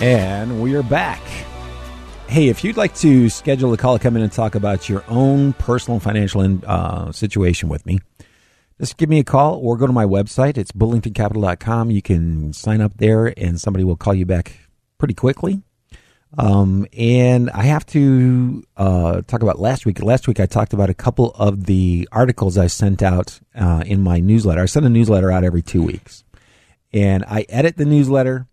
And 0.00 0.62
we 0.62 0.76
are 0.76 0.84
back. 0.84 1.20
Hey, 2.28 2.46
if 2.46 2.62
you'd 2.62 2.76
like 2.76 2.94
to 2.96 3.28
schedule 3.28 3.72
a 3.72 3.76
call 3.76 3.98
to 3.98 4.02
come 4.02 4.16
in 4.16 4.22
and 4.22 4.30
talk 4.30 4.54
about 4.54 4.88
your 4.88 5.02
own 5.08 5.54
personal 5.54 5.98
financial 5.98 6.60
uh, 6.64 7.10
situation 7.10 7.68
with 7.68 7.84
me, 7.84 7.98
just 8.78 8.96
give 8.96 9.08
me 9.08 9.18
a 9.18 9.24
call 9.24 9.58
or 9.58 9.76
go 9.76 9.88
to 9.88 9.92
my 9.92 10.04
website. 10.04 10.56
It's 10.56 10.70
bullingtoncapital.com. 10.70 11.90
You 11.90 12.00
can 12.00 12.52
sign 12.52 12.80
up 12.80 12.96
there 12.98 13.34
and 13.36 13.60
somebody 13.60 13.82
will 13.82 13.96
call 13.96 14.14
you 14.14 14.24
back 14.24 14.60
pretty 14.98 15.14
quickly. 15.14 15.62
Um, 16.36 16.86
and 16.96 17.50
I 17.50 17.62
have 17.62 17.84
to 17.86 18.62
uh, 18.76 19.22
talk 19.22 19.42
about 19.42 19.58
last 19.58 19.84
week. 19.84 20.00
Last 20.00 20.28
week 20.28 20.38
I 20.38 20.46
talked 20.46 20.72
about 20.72 20.90
a 20.90 20.94
couple 20.94 21.32
of 21.32 21.64
the 21.64 22.08
articles 22.12 22.56
I 22.56 22.68
sent 22.68 23.02
out 23.02 23.40
uh, 23.56 23.82
in 23.84 24.00
my 24.02 24.20
newsletter. 24.20 24.60
I 24.60 24.66
send 24.66 24.86
a 24.86 24.90
newsletter 24.90 25.32
out 25.32 25.42
every 25.42 25.62
two 25.62 25.82
weeks. 25.82 26.22
And 26.92 27.24
I 27.26 27.46
edit 27.48 27.76
the 27.76 27.84
newsletter 27.84 28.46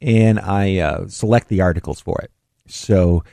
and 0.00 0.38
I 0.38 0.78
uh, 0.78 1.08
select 1.08 1.48
the 1.48 1.60
articles 1.60 2.00
for 2.00 2.20
it. 2.22 2.30
So 2.66 3.24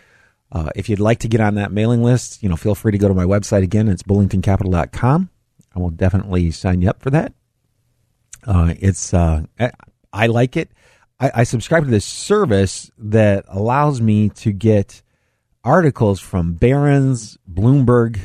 uh, 0.51 0.69
if 0.75 0.89
you'd 0.89 0.99
like 0.99 1.19
to 1.19 1.27
get 1.27 1.41
on 1.41 1.55
that 1.55 1.71
mailing 1.71 2.03
list, 2.03 2.41
you 2.41 2.49
know, 2.49 2.55
feel 2.55 2.75
free 2.75 2.91
to 2.91 2.97
go 2.97 3.07
to 3.07 3.13
my 3.13 3.25
website 3.25 3.63
again. 3.63 3.87
It's 3.87 4.03
bullingtoncapital.com. 4.03 5.29
I 5.75 5.79
will 5.79 5.89
definitely 5.89 6.51
sign 6.51 6.81
you 6.81 6.89
up 6.89 7.01
for 7.01 7.09
that. 7.09 7.33
Uh, 8.45 8.73
it's 8.79 9.13
uh, 9.13 9.43
I 10.13 10.27
like 10.27 10.55
it. 10.55 10.69
I, 11.19 11.31
I 11.35 11.43
subscribe 11.43 11.83
to 11.85 11.91
this 11.91 12.05
service 12.05 12.91
that 12.97 13.45
allows 13.47 14.01
me 14.01 14.29
to 14.29 14.51
get 14.51 15.01
articles 15.63 16.19
from 16.19 16.53
Barron's, 16.53 17.37
Bloomberg, 17.51 18.19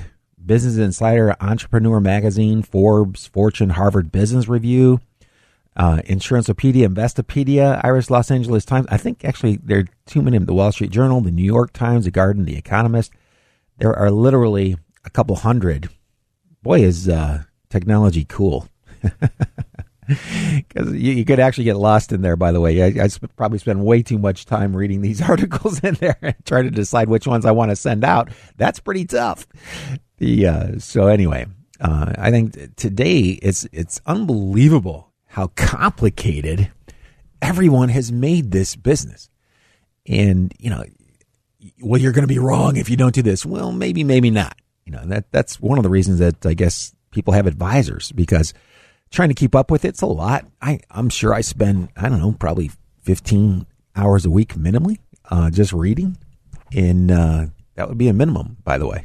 Business 0.44 0.76
Insider, 0.76 1.35
Entrepreneur 1.40 2.00
Magazine, 2.00 2.62
Forbes, 2.62 3.26
Fortune, 3.26 3.70
Harvard 3.70 4.12
Business 4.12 4.46
Review 4.46 5.00
uh, 5.81 6.03
Insurancepedia, 6.03 6.87
Investopedia, 6.87 7.81
Irish 7.83 8.11
Los 8.11 8.31
Angeles 8.31 8.66
Times. 8.66 8.87
I 8.90 8.99
think 8.99 9.25
actually 9.25 9.57
there 9.64 9.79
are 9.79 9.85
too 10.05 10.21
many. 10.21 10.37
The 10.37 10.53
Wall 10.53 10.71
Street 10.73 10.90
Journal, 10.90 11.23
the 11.23 11.31
New 11.31 11.43
York 11.43 11.73
Times, 11.73 12.05
the 12.05 12.11
Guardian, 12.11 12.45
the 12.45 12.59
Economist. 12.59 13.12
There 13.79 13.97
are 13.97 14.11
literally 14.11 14.77
a 15.07 15.11
couple 15.11 15.37
hundred. 15.37 15.88
Boy, 16.62 16.83
is 16.83 17.09
uh, 17.09 17.45
technology 17.71 18.25
cool. 18.29 18.69
Because 20.09 20.93
you, 20.93 21.12
you, 21.12 21.25
could 21.25 21.38
actually 21.38 21.62
get 21.62 21.77
lost 21.77 22.11
in 22.11 22.21
there. 22.21 22.35
By 22.35 22.51
the 22.51 22.61
way, 22.61 22.83
I, 22.83 23.05
I 23.05 23.07
sp- 23.07 23.31
probably 23.37 23.59
spend 23.59 23.85
way 23.85 24.03
too 24.03 24.19
much 24.19 24.45
time 24.45 24.77
reading 24.77 25.03
these 25.03 25.23
articles 25.29 25.79
in 25.85 25.95
there 25.95 26.16
and 26.21 26.35
trying 26.45 26.64
to 26.64 26.71
decide 26.73 27.09
which 27.09 27.29
ones 27.29 27.47
I 27.47 27.53
want 27.53 27.71
to 27.71 27.77
send 27.77 28.03
out. 28.03 28.31
That's 28.57 28.81
pretty 28.81 29.05
tough. 29.05 29.47
The 30.16 30.49
uh, 30.49 30.79
so 30.81 31.07
anyway, 31.07 31.47
uh, 31.81 32.12
I 32.19 32.33
think 32.33 32.75
today 32.75 33.38
it's 33.40 33.69
it's 33.71 34.01
unbelievable 34.05 35.10
how 35.31 35.47
complicated 35.55 36.73
everyone 37.40 37.88
has 37.88 38.11
made 38.11 38.51
this 38.51 38.75
business. 38.75 39.31
And, 40.05 40.53
you 40.59 40.71
know, 40.71 40.83
well, 41.81 42.01
you're 42.01 42.11
going 42.11 42.25
to 42.25 42.29
be 42.29 42.40
wrong 42.40 42.77
if 42.77 42.90
you 42.90 42.97
don't 42.97 43.14
do 43.14 43.23
this. 43.23 43.47
Well, 43.47 43.71
maybe, 43.71 44.03
maybe 44.03 44.31
not. 44.31 44.57
You 44.85 44.93
know, 44.93 45.05
that 45.07 45.31
that's 45.31 45.61
one 45.61 45.79
of 45.79 45.85
the 45.85 45.88
reasons 45.88 46.19
that 46.19 46.45
I 46.45 46.55
guess 46.55 46.93
people 47.12 47.33
have 47.33 47.47
advisors 47.47 48.11
because 48.11 48.53
trying 49.12 49.29
to 49.29 49.35
keep 49.37 49.55
up 49.55 49.71
with 49.71 49.85
it's 49.85 50.03
a 50.03 50.07
lot. 50.07 50.47
I, 50.61 50.81
I'm 50.90 51.09
sure 51.09 51.33
I 51.33 51.43
spend, 51.43 51.90
I 51.97 52.09
don't 52.09 52.19
know, 52.19 52.33
probably 52.33 52.73
15 53.03 53.66
hours 53.95 54.27
a 54.27 54.31
week 54.31 54.55
minimally, 54.55 54.99
uh, 55.31 55.51
just 55.51 55.73
reading. 55.73 56.19
And, 56.75 57.11
uh, 57.12 57.47
that 57.77 57.88
would 57.88 57.99
be 57.99 58.09
a 58.09 58.12
minimum, 58.12 58.57
by 58.64 58.79
the 58.79 58.88
way. 58.88 59.05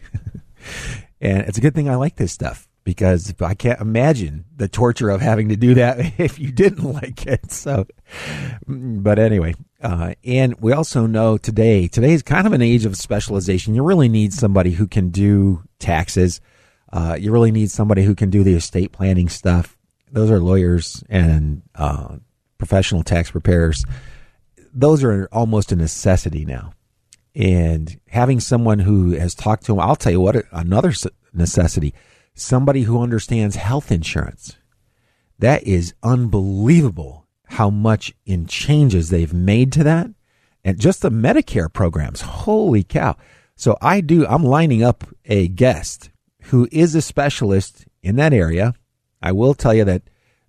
and 1.21 1.41
it's 1.41 1.59
a 1.59 1.61
good 1.61 1.75
thing 1.75 1.87
I 1.87 1.95
like 1.95 2.15
this 2.15 2.31
stuff 2.31 2.67
because 2.85 3.33
I 3.41 3.55
can't 3.55 3.81
imagine 3.81 4.45
the 4.55 4.69
torture 4.69 5.09
of 5.09 5.19
having 5.19 5.49
to 5.49 5.57
do 5.57 5.73
that 5.73 5.99
if 6.19 6.39
you 6.39 6.51
didn't 6.51 6.83
like 6.93 7.25
it. 7.25 7.51
So, 7.51 7.87
but 8.65 9.19
anyway, 9.19 9.55
uh, 9.81 10.13
and 10.23 10.55
we 10.61 10.71
also 10.71 11.05
know 11.05 11.37
today, 11.37 11.89
today 11.89 12.13
is 12.13 12.23
kind 12.23 12.47
of 12.47 12.53
an 12.53 12.61
age 12.61 12.85
of 12.85 12.95
specialization. 12.95 13.75
You 13.75 13.83
really 13.83 14.07
need 14.07 14.31
somebody 14.31 14.71
who 14.71 14.87
can 14.87 15.09
do 15.09 15.63
taxes. 15.79 16.39
Uh, 16.93 17.17
you 17.19 17.31
really 17.31 17.51
need 17.51 17.71
somebody 17.71 18.03
who 18.03 18.15
can 18.15 18.29
do 18.29 18.43
the 18.43 18.53
estate 18.53 18.93
planning 18.93 19.27
stuff. 19.27 19.75
Those 20.11 20.31
are 20.31 20.39
lawyers 20.39 21.03
and 21.09 21.63
uh, 21.73 22.17
professional 22.57 23.03
tax 23.03 23.31
preparers. 23.31 23.83
Those 24.73 25.03
are 25.03 25.27
almost 25.31 25.71
a 25.71 25.75
necessity 25.75 26.45
now. 26.45 26.71
And 27.33 27.99
having 28.07 28.39
someone 28.39 28.79
who 28.79 29.11
has 29.11 29.35
talked 29.35 29.65
to 29.65 29.73
them, 29.73 29.81
I'll 29.81 29.95
tell 29.95 30.11
you 30.11 30.21
what, 30.21 30.45
another 30.51 30.93
necessity 31.33 31.93
somebody 32.35 32.83
who 32.83 33.01
understands 33.01 33.55
health 33.55 33.91
insurance. 33.91 34.57
That 35.39 35.63
is 35.63 35.93
unbelievable 36.03 37.25
how 37.47 37.69
much 37.69 38.13
in 38.25 38.45
changes 38.45 39.09
they've 39.09 39.33
made 39.33 39.71
to 39.73 39.83
that. 39.83 40.07
And 40.63 40.79
just 40.79 41.01
the 41.01 41.11
Medicare 41.11 41.71
programs. 41.71 42.21
Holy 42.21 42.83
cow. 42.83 43.15
So 43.55 43.77
I 43.81 44.01
do, 44.01 44.25
I'm 44.27 44.43
lining 44.43 44.83
up 44.83 45.05
a 45.25 45.47
guest 45.47 46.09
who 46.43 46.67
is 46.71 46.95
a 46.95 47.01
specialist 47.01 47.85
in 48.01 48.15
that 48.17 48.33
area. 48.33 48.73
I 49.21 49.31
will 49.31 49.53
tell 49.53 49.73
you 49.73 49.85
that 49.85 50.03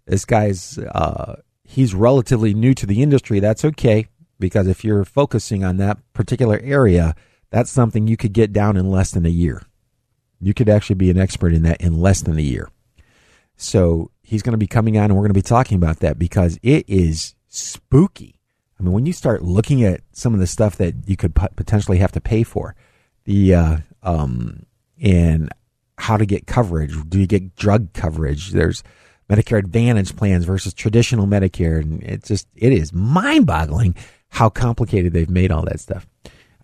this 0.07 0.25
guy's, 0.25 0.79
uh, 0.79 1.37
he's 1.65 1.95
relatively 1.95 2.55
new 2.55 2.75
to 2.75 2.87
the 2.87 3.03
industry. 3.03 3.41
That's 3.41 3.65
okay 3.65 4.09
because 4.39 4.67
if 4.67 4.85
you're 4.85 5.05
focusing 5.05 5.65
on 5.65 5.77
that 5.77 5.99
particular 6.13 6.59
area, 6.63 7.15
that's 7.51 7.71
something 7.71 8.07
you 8.07 8.17
could 8.17 8.33
get 8.33 8.53
down 8.53 8.77
in 8.77 8.91
less 8.91 9.11
than 9.11 9.27
a 9.27 9.31
year. 9.31 9.63
You 10.41 10.55
could 10.55 10.69
actually 10.69 10.97
be 10.97 11.11
an 11.11 11.19
expert 11.19 11.53
in 11.53 11.63
that 11.63 11.81
in 11.81 12.01
less 12.01 12.21
than 12.21 12.39
a 12.39 12.43
year. 12.43 12.69
So 13.57 14.11
he's 14.23 14.43
going 14.43 14.53
to 14.53 14.59
be 14.59 14.67
coming 14.67 14.99
on 14.99 15.05
and 15.05 15.15
we're 15.15 15.23
going 15.23 15.31
to 15.31 15.35
be 15.35 15.43
talking 15.43 15.77
about 15.77 16.01
that 16.01 16.19
because 16.19 16.59
it 16.63 16.85
is 16.89 17.35
spooky. 17.49 18.35
I 18.79 18.83
mean, 18.83 18.93
when 18.93 19.07
you 19.07 19.15
start 19.15 19.43
looking 19.43 19.83
at 19.83 20.03
some 20.13 20.35
of 20.35 20.41
the 20.41 20.47
stuff 20.47 20.77
that 20.77 20.95
you 21.07 21.17
could 21.17 21.35
potentially 21.35 21.99
have 21.99 22.13
to 22.13 22.21
pay 22.21 22.43
for, 22.43 22.75
the 23.27 23.55
uh, 23.55 23.77
um, 24.03 24.65
and 25.03 25.51
how 25.99 26.17
to 26.17 26.25
get 26.25 26.47
coverage. 26.47 26.95
Do 27.09 27.19
you 27.21 27.27
get 27.27 27.55
drug 27.57 27.93
coverage? 27.93 28.53
There's 28.53 28.83
Medicare 29.29 29.59
Advantage 29.59 30.17
plans 30.17 30.45
versus 30.45 30.73
traditional 30.73 31.27
Medicare, 31.27 31.81
and 31.81 32.03
it's 32.03 32.29
just 32.29 32.49
it 32.55 32.73
is 32.73 32.93
mind 32.93 33.47
boggling 33.47 33.95
how 34.31 34.49
complicated 34.49 35.13
they've 35.13 35.31
made 35.31 35.51
all 35.51 35.63
that 35.65 35.81
stuff. 35.81 36.07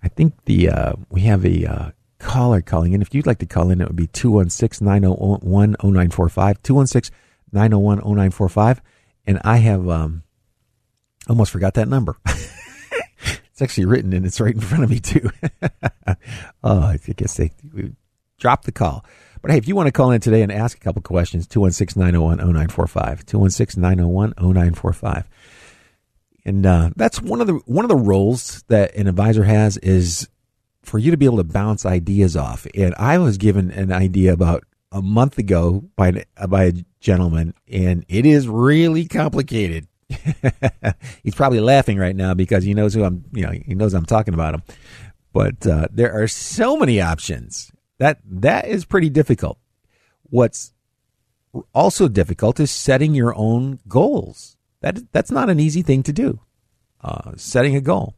I 0.03 0.09
think 0.09 0.35
the 0.45 0.71
uh, 0.71 0.93
we 1.11 1.23
have 1.23 1.45
a 1.45 1.67
uh, 1.67 1.91
caller 2.23 2.63
calling 2.63 2.93
in. 2.93 3.03
If 3.03 3.15
you'd 3.15 3.27
like 3.27 3.41
to 3.41 3.47
call 3.47 3.71
in, 3.71 3.81
it 3.81 3.89
would 3.89 3.97
be 3.97 4.07
216 4.07 4.87
901 4.87 5.77
0945. 5.83 6.63
216 6.63 7.17
901 7.53 7.99
0945. 7.99 8.81
And 9.27 9.41
I 9.45 9.57
have 9.59 9.89
um, 9.89 10.23
almost 11.29 11.51
forgot 11.51 11.75
that 11.75 11.89
number. 11.89 12.17
it's 12.27 13.61
actually 13.61 13.87
written 13.87 14.13
and 14.13 14.25
it's 14.25 14.41
right 14.41 14.55
in 14.55 14.61
front 14.61 14.85
of 14.85 14.91
me 14.91 15.01
too. 15.01 15.31
oh, 16.65 16.83
I 16.83 16.99
guess 17.17 17.37
they 17.37 17.51
dropped 18.39 18.65
the 18.65 18.73
call. 18.73 19.05
But 19.43 19.51
hey, 19.51 19.59
if 19.59 19.67
you 19.67 19.75
want 19.75 19.89
to 19.89 19.93
call 19.93 20.13
in 20.13 20.21
today 20.21 20.43
and 20.43 20.53
ask 20.53 20.77
a 20.77 20.81
couple 20.81 21.03
questions, 21.03 21.49
216 21.49 22.01
901 22.01 22.39
0945. 22.39 23.27
216 23.27 23.81
901 23.83 24.35
0945. 24.39 25.29
And 26.45 26.67
uh, 26.67 26.91
that's 26.97 27.21
one 27.21 27.41
of 27.41 27.47
the 27.47 27.55
one 27.67 27.85
of 27.85 27.89
the 27.89 27.97
roles 27.97 28.65
that 28.69 28.95
an 28.97 29.07
advisor 29.07 29.45
has 29.45 29.77
is 29.79 30.29
for 30.83 30.99
you 30.99 31.11
to 31.11 31.17
be 31.17 31.27
able 31.27 31.39
to 31.39 31.45
bounce 31.45 31.87
ideas 31.87 32.37
off. 32.37 32.67
And 32.75 32.95
I 32.99 33.19
was 33.19 33.39
given 33.39 33.71
an 33.71 33.93
idea 33.93 34.33
about 34.33 34.65
a 34.91 35.01
month 35.01 35.39
ago 35.39 35.85
by 35.97 36.25
by 36.49 36.65
a 36.65 36.73
gentleman, 37.01 37.55
and 37.69 38.05
it 38.09 38.27
is 38.27 38.49
really 38.49 39.07
complicated. 39.07 39.89
He's 41.23 41.35
probably 41.35 41.61
laughing 41.61 41.99
right 41.99 42.15
now 42.15 42.35
because 42.35 42.65
he 42.65 42.75
knows 42.75 42.95
who 42.95 43.05
I'm. 43.05 43.25
You 43.33 43.47
know, 43.47 43.53
he 43.53 43.75
knows 43.75 43.95
I'm 43.95 44.05
talking 44.05 44.35
about 44.35 44.55
him. 44.55 44.63
But 45.33 45.67
uh, 45.67 45.89
there 45.91 46.13
are 46.13 46.29
so 46.29 46.77
many 46.77 47.01
options 47.01 47.73
that 47.99 48.19
that 48.27 48.67
is 48.67 48.85
pretty 48.85 49.09
difficult. 49.09 49.59
What's 50.25 50.73
also 51.75 52.09
difficult 52.09 52.61
is 52.61 52.71
setting 52.71 53.15
your 53.15 53.35
own 53.37 53.79
goals. 53.89 54.57
That 54.81 55.13
that's 55.13 55.31
not 55.31 55.49
an 55.49 55.61
easy 55.61 55.83
thing 55.83 56.03
to 56.03 56.13
do. 56.13 56.41
Uh, 57.01 57.33
setting 57.37 57.75
a 57.75 57.81
goal, 57.81 58.15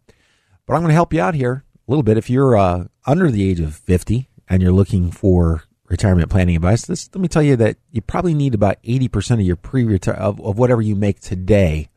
but 0.66 0.74
I'm 0.74 0.80
going 0.80 0.90
to 0.90 0.94
help 0.94 1.14
you 1.14 1.20
out 1.20 1.34
here 1.34 1.63
a 1.86 1.90
little 1.90 2.02
bit. 2.02 2.16
If 2.16 2.30
you're 2.30 2.56
uh, 2.56 2.86
under 3.06 3.30
the 3.30 3.48
age 3.48 3.60
of 3.60 3.74
50 3.74 4.28
and 4.48 4.62
you're 4.62 4.72
looking 4.72 5.10
for 5.10 5.64
retirement 5.88 6.30
planning 6.30 6.56
advice, 6.56 6.86
this, 6.86 7.10
let 7.14 7.20
me 7.20 7.28
tell 7.28 7.42
you 7.42 7.56
that 7.56 7.76
you 7.90 8.00
probably 8.00 8.34
need 8.34 8.54
about 8.54 8.82
80% 8.82 9.32
of 9.32 9.40
your 9.42 9.56
pre-retire 9.56 10.14
of, 10.14 10.40
of 10.40 10.58
whatever 10.58 10.82
you 10.82 10.96
make 10.96 11.20
today 11.20 11.88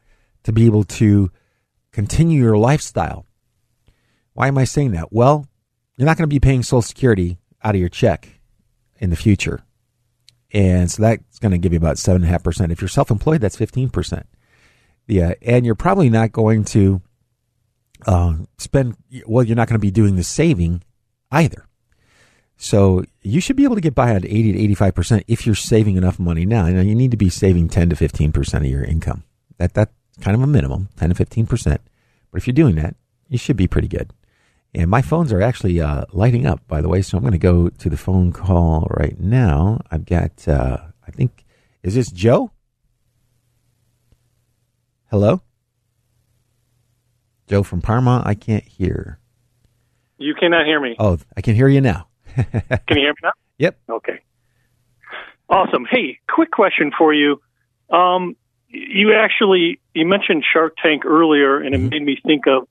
to 0.44 0.52
be 0.52 0.66
able 0.66 0.84
to 0.84 1.32
continue 1.92 2.42
your 2.42 2.58
lifestyle. 2.58 3.26
Why 4.34 4.48
am 4.48 4.58
I 4.58 4.66
saying 4.66 4.92
that? 4.92 5.12
Well, 5.12 5.48
you're 5.96 6.06
not 6.06 6.18
going 6.18 6.30
to 6.30 6.34
be 6.34 6.40
paying 6.40 6.64
Social 6.64 6.82
Security 6.82 7.40
out 7.64 7.76
of 7.76 7.82
your 7.82 7.90
check 7.90 8.40
in 9.00 9.10
the 9.10 9.16
future. 9.16 9.64
And 10.52 10.90
so 10.90 11.02
that's 11.02 11.40
going 11.40 11.52
to 11.52 11.58
give 11.58 11.74
you 11.74 11.78
about 11.78 11.98
7.5%. 11.98 12.72
If 12.72 12.82
you're 12.82 12.88
self 12.88 13.12
employed, 13.12 13.42
that's 13.42 13.58
15%. 13.58 14.24
Yeah. 15.08 15.34
And 15.42 15.66
you're 15.66 15.76
probably 15.76 16.10
not 16.10 16.32
going 16.32 16.66
to 16.66 17.02
uh, 18.06 18.36
spend, 18.58 18.96
well, 19.26 19.44
you're 19.44 19.56
not 19.56 19.68
going 19.68 19.80
to 19.80 19.86
be 19.86 19.92
doing 19.92 20.16
the 20.16 20.24
saving 20.24 20.84
either. 21.32 21.66
So 22.58 23.04
you 23.22 23.40
should 23.40 23.56
be 23.56 23.64
able 23.64 23.76
to 23.76 23.82
get 23.82 23.96
by 23.96 24.16
on 24.16 24.26
80 24.26 24.54
to 24.54 24.76
85% 24.76 25.24
if 25.28 25.46
you're 25.46 25.56
saving 25.56 25.96
enough 25.96 26.20
money 26.20 26.46
now. 26.46 26.66
You, 26.66 26.76
know, 26.76 26.82
you 26.82 26.96
need 26.96 27.12
to 27.12 27.18
be 27.18 27.30
saving 27.30 27.70
10 27.70 27.90
to 27.90 27.96
15% 27.96 28.56
of 28.56 28.66
your 28.66 28.84
income. 28.84 29.24
That 29.58 29.74
That's 29.74 29.94
kind 30.22 30.36
of 30.36 30.42
a 30.42 30.48
minimum, 30.48 30.90
10 30.98 31.10
to 31.10 31.26
15%. 31.26 31.78
But 32.32 32.38
if 32.38 32.48
you're 32.48 32.54
doing 32.54 32.76
that, 32.76 32.96
you 33.30 33.38
should 33.38 33.58
be 33.58 33.68
pretty 33.68 33.88
good. 33.88 34.12
And 34.74 34.90
my 34.90 35.02
phones 35.02 35.32
are 35.32 35.42
actually 35.42 35.80
uh, 35.80 36.06
lighting 36.12 36.46
up, 36.46 36.68
by 36.68 36.82
the 36.82 36.90
way. 36.90 37.02
So 37.02 37.18
I'm 37.18 37.24
going 37.24 37.32
to 37.32 37.38
go 37.38 37.70
to 37.70 37.90
the 37.90 37.98
phone 37.98 38.32
call 38.32 38.88
right 38.92 39.20
now. 39.20 39.82
I've 39.92 40.06
got, 40.06 40.48
uh, 40.48 40.78
I 41.08 41.12
think, 41.12 41.46
is 41.84 41.96
this 41.96 42.12
Joe? 42.12 42.52
Hello? 45.10 45.42
Joe 47.48 47.64
from 47.64 47.82
Parma, 47.82 48.22
I 48.26 48.36
can't 48.36 48.64
hear. 48.64 49.20
You 50.18 50.36
cannot 50.36 50.66
hear 50.66 50.80
me. 50.80 50.96
Oh, 51.00 51.18
I 51.36 51.42
can 51.42 51.56
hear 51.56 51.68
you 51.68 51.82
now. 51.82 52.08
can 52.36 52.48
you 52.90 52.96
hear 52.96 53.12
me 53.12 53.20
now? 53.24 53.32
Yep. 53.58 53.80
Okay. 53.90 54.20
Awesome. 55.50 55.86
Hey, 55.90 56.20
quick 56.30 56.52
question 56.52 56.92
for 56.98 57.14
you. 57.14 57.42
Um, 57.90 58.36
you 58.68 59.14
actually 59.14 59.80
you 59.94 60.06
mentioned 60.06 60.44
Shark 60.52 60.76
Tank 60.82 61.06
earlier, 61.06 61.58
and 61.58 61.74
it 61.74 61.78
mm-hmm. 61.80 61.90
made 61.90 62.04
me 62.04 62.18
think 62.26 62.48
of 62.48 62.68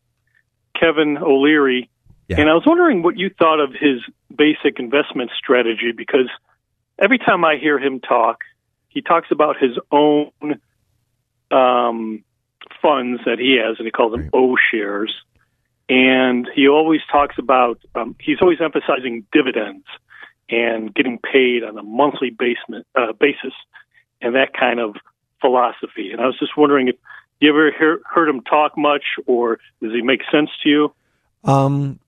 Kevin 0.78 1.16
O'Leary. 1.18 1.88
Yeah. 2.28 2.40
And 2.40 2.50
I 2.50 2.54
was 2.54 2.64
wondering 2.66 3.02
what 3.02 3.16
you 3.16 3.30
thought 3.30 3.60
of 3.60 3.70
his 3.72 4.00
basic 4.36 4.78
investment 4.78 5.30
strategy 5.38 5.92
because 5.96 6.28
every 6.98 7.18
time 7.18 7.44
I 7.44 7.56
hear 7.56 7.78
him 7.78 8.00
talk, 8.00 8.40
he 8.88 9.00
talks 9.00 9.28
about 9.30 9.56
his 9.58 9.78
own 9.90 10.60
um, 11.50 12.24
funds 12.80 13.20
that 13.24 13.38
he 13.38 13.58
has, 13.62 13.76
and 13.78 13.86
he 13.86 13.90
calls 13.90 14.12
them 14.12 14.30
O 14.32 14.56
shares. 14.70 15.14
And 15.88 16.48
he 16.54 16.68
always 16.68 17.00
talks 17.10 17.36
about, 17.38 17.78
um, 17.94 18.16
he's 18.20 18.38
always 18.42 18.60
emphasizing 18.60 19.24
dividends 19.32 19.84
and 20.48 20.94
getting 20.94 21.18
paid 21.18 21.62
on 21.62 21.78
a 21.78 21.82
monthly 21.82 22.30
basement, 22.30 22.86
uh, 22.94 23.12
basis 23.12 23.52
and 24.20 24.34
that 24.34 24.52
kind 24.58 24.80
of 24.80 24.96
philosophy. 25.40 26.10
And 26.10 26.20
I 26.20 26.26
was 26.26 26.36
just 26.38 26.56
wondering 26.56 26.88
if 26.88 26.96
you 27.40 27.50
ever 27.50 27.70
hear, 27.70 28.00
heard 28.04 28.28
him 28.28 28.40
talk 28.42 28.76
much 28.76 29.04
or 29.26 29.58
does 29.80 29.92
he 29.92 30.02
make 30.02 30.22
sense 30.32 30.50
to 30.62 30.68
you? 30.68 30.94
Um, 31.44 32.00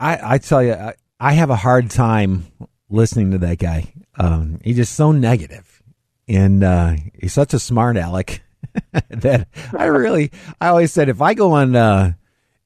I, 0.00 0.34
I 0.34 0.38
tell 0.38 0.62
you, 0.62 0.72
I, 0.72 0.94
I 1.20 1.32
have 1.32 1.50
a 1.50 1.56
hard 1.56 1.90
time 1.90 2.46
listening 2.88 3.32
to 3.32 3.38
that 3.38 3.58
guy. 3.58 3.92
Um, 4.18 4.60
he's 4.64 4.76
just 4.76 4.94
so 4.94 5.12
negative 5.12 5.82
and, 6.28 6.64
uh, 6.64 6.94
he's 7.18 7.34
such 7.34 7.52
a 7.52 7.58
smart 7.58 7.96
aleck 7.96 8.40
that 9.10 9.48
I 9.76 9.84
really, 9.84 10.30
I 10.60 10.68
always 10.68 10.92
said 10.92 11.08
if 11.08 11.20
I 11.20 11.34
go 11.34 11.52
on, 11.52 11.76
uh, 11.76 12.12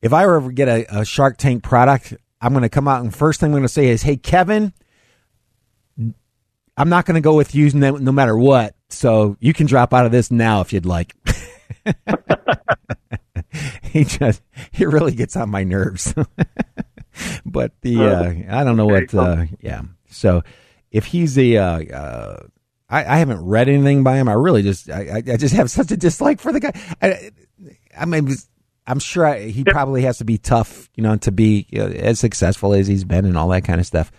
if 0.02 0.12
I 0.12 0.24
ever 0.24 0.50
get 0.50 0.68
a, 0.68 1.00
a 1.00 1.04
Shark 1.04 1.36
Tank 1.36 1.62
product, 1.62 2.14
I'm 2.40 2.52
going 2.52 2.62
to 2.62 2.68
come 2.68 2.88
out 2.88 3.02
and 3.02 3.14
first 3.14 3.40
thing 3.40 3.48
I'm 3.48 3.52
going 3.52 3.62
to 3.62 3.68
say 3.68 3.88
is, 3.88 4.02
"Hey, 4.02 4.16
Kevin, 4.16 4.72
I'm 6.76 6.88
not 6.88 7.04
going 7.04 7.16
to 7.16 7.20
go 7.20 7.34
with 7.34 7.54
you 7.54 7.70
no, 7.72 7.96
no 7.96 8.12
matter 8.12 8.36
what. 8.36 8.74
So 8.88 9.36
you 9.40 9.52
can 9.52 9.66
drop 9.66 9.92
out 9.92 10.06
of 10.06 10.12
this 10.12 10.30
now 10.30 10.60
if 10.60 10.72
you'd 10.72 10.86
like." 10.86 11.14
he 13.82 14.04
just 14.04 14.42
he 14.70 14.86
really 14.86 15.14
gets 15.14 15.36
on 15.36 15.50
my 15.50 15.64
nerves. 15.64 16.14
but 17.44 17.72
the 17.82 18.04
uh, 18.04 18.58
I 18.58 18.64
don't 18.64 18.76
know 18.76 18.86
what. 18.86 19.14
Uh, 19.14 19.44
yeah. 19.60 19.82
So 20.08 20.42
if 20.90 21.06
he's 21.06 21.38
a 21.38 21.56
uh, 21.56 21.84
uh, 21.84 22.42
I, 22.90 23.04
I 23.04 23.18
haven't 23.18 23.44
read 23.44 23.68
anything 23.68 24.02
by 24.02 24.16
him. 24.16 24.28
I 24.28 24.32
really 24.32 24.62
just 24.62 24.90
I, 24.90 25.22
I 25.26 25.36
just 25.36 25.54
have 25.54 25.70
such 25.70 25.90
a 25.92 25.96
dislike 25.96 26.40
for 26.40 26.52
the 26.52 26.60
guy. 26.60 26.72
I, 27.00 27.30
I 27.96 28.04
mean, 28.04 28.28
I'm 28.86 28.98
sure 28.98 29.24
I, 29.24 29.46
he 29.46 29.64
probably 29.64 30.02
has 30.02 30.18
to 30.18 30.24
be 30.24 30.38
tough, 30.38 30.88
you 30.96 31.02
know, 31.02 31.16
to 31.18 31.30
be 31.30 31.66
you 31.70 31.78
know, 31.78 31.86
as 31.86 32.18
successful 32.18 32.74
as 32.74 32.86
he's 32.86 33.04
been 33.04 33.24
and 33.24 33.38
all 33.38 33.48
that 33.48 33.64
kind 33.64 33.80
of 33.80 33.86
stuff. 33.86 34.10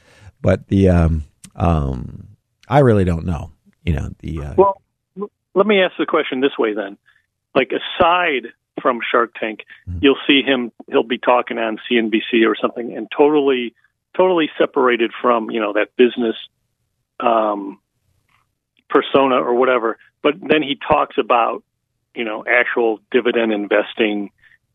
But 0.41 0.67
the 0.67 0.89
um 0.89 1.23
um 1.55 2.29
I 2.67 2.79
really 2.79 3.03
don't 3.03 3.25
know, 3.25 3.51
you 3.84 3.93
know 3.93 4.10
the. 4.19 4.41
Uh, 4.41 4.53
well, 4.57 4.81
let 5.53 5.67
me 5.67 5.81
ask 5.81 5.95
the 5.99 6.05
question 6.05 6.39
this 6.39 6.57
way 6.57 6.73
then. 6.73 6.97
Like 7.53 7.71
aside 7.73 8.53
from 8.81 9.01
Shark 9.12 9.34
Tank, 9.38 9.65
mm-hmm. 9.88 9.99
you'll 10.01 10.17
see 10.25 10.41
him. 10.41 10.71
He'll 10.88 11.03
be 11.03 11.17
talking 11.17 11.57
on 11.57 11.79
CNBC 11.91 12.47
or 12.47 12.55
something, 12.55 12.95
and 12.95 13.10
totally, 13.15 13.73
totally 14.15 14.49
separated 14.57 15.12
from 15.21 15.51
you 15.51 15.60
know 15.60 15.73
that 15.73 15.95
business 15.97 16.38
um, 17.19 17.79
persona 18.91 19.36
or 19.36 19.56
whatever. 19.56 19.97
But 20.21 20.36
then 20.39 20.62
he 20.62 20.77
talks 20.88 21.17
about 21.17 21.63
you 22.13 22.25
know 22.25 22.43
actual 22.47 22.99
dividend 23.12 23.51
investing 23.51 24.32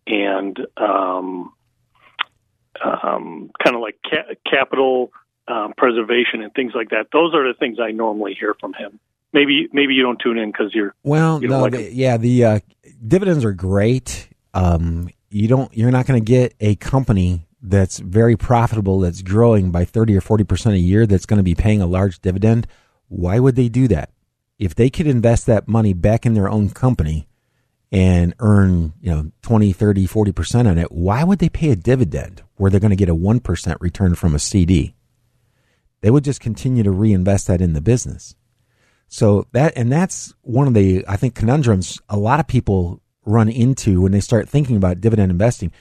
and 0.07 0.59
um, 0.77 1.53
um, 2.85 3.51
kind 3.63 3.77
of 3.77 3.83
like 3.83 3.99
ca- 4.09 4.35
capital 4.49 5.13
um, 5.49 5.75
preservation 5.77 6.43
and 6.43 6.53
things 6.55 6.73
like 6.75 6.91
that. 6.91 7.09
Those 7.13 7.35
are 7.35 7.47
the 7.47 7.55
things 7.59 7.79
I 7.81 7.91
normally 7.91 8.35
hear 8.39 8.55
from 8.55 8.75
him. 8.75 8.99
Maybe 9.33 9.69
maybe 9.73 9.95
you 9.95 10.03
don't 10.03 10.19
tune 10.19 10.39
in 10.39 10.51
because 10.51 10.75
you're 10.75 10.95
well. 11.03 11.43
You 11.43 11.49
no, 11.49 11.61
like 11.61 11.73
the, 11.73 11.93
yeah, 11.93 12.17
the 12.17 12.45
uh, 12.45 12.61
dividends 13.07 13.45
are 13.45 13.53
great. 13.53 14.29
Um, 14.55 15.11
you 15.31 15.49
don't. 15.49 15.75
You're 15.77 15.91
not 15.91 16.07
going 16.07 16.21
to 16.21 16.25
get 16.25 16.55
a 16.61 16.77
company 16.77 17.47
that's 17.61 17.99
very 17.99 18.37
profitable 18.37 19.01
that's 19.01 19.23
growing 19.23 19.71
by 19.71 19.85
30 19.85 20.17
or 20.17 20.21
40 20.21 20.45
percent 20.45 20.75
a 20.77 20.79
year 20.79 21.07
that's 21.07 21.27
going 21.27 21.39
to 21.39 21.43
be 21.43 21.55
paying 21.55 21.83
a 21.83 21.87
large 21.87 22.21
dividend. 22.21 22.67
Why 23.09 23.39
would 23.39 23.57
they 23.57 23.69
do 23.69 23.89
that? 23.89 24.11
If 24.59 24.75
they 24.75 24.91
could 24.91 25.07
invest 25.07 25.47
that 25.47 25.69
money 25.69 25.93
back 25.93 26.25
in 26.25 26.35
their 26.35 26.49
own 26.49 26.71
company 26.71 27.29
and 27.93 28.35
earn, 28.41 28.95
you 29.01 29.11
know, 29.11 29.31
20, 29.43 29.73
30, 29.73 30.07
40% 30.07 30.69
on 30.69 30.79
it, 30.79 30.91
why 30.91 31.25
would 31.25 31.39
they 31.39 31.49
pay 31.49 31.71
a 31.71 31.77
dividend 31.77 32.43
where 32.57 32.71
they're 32.71 32.81
going 32.81 32.91
to 32.91 32.97
get 32.97 33.09
a 33.09 33.15
1% 33.15 33.77
return 33.81 34.15
from 34.15 34.35
a 34.35 34.39
CD? 34.39 34.95
They 36.01 36.11
would 36.11 36.25
just 36.25 36.41
continue 36.41 36.83
to 36.83 36.91
reinvest 36.91 37.47
that 37.47 37.61
in 37.61 37.75
the 37.75 37.81
business. 37.81 38.35
So 39.09 39.47
that, 39.53 39.75
and 39.77 39.91
that's 39.91 40.35
one 40.43 40.67
of 40.67 40.75
the, 40.75 41.05
I 41.07 41.17
think, 41.17 41.35
conundrums 41.35 42.01
a 42.09 42.17
lot 42.17 42.41
of 42.41 42.47
people 42.47 43.01
run 43.25 43.49
into 43.49 44.01
when 44.01 44.13
they 44.13 44.21
start 44.21 44.49
thinking 44.49 44.77
about 44.77 45.01
dividend 45.01 45.31
investing. 45.31 45.73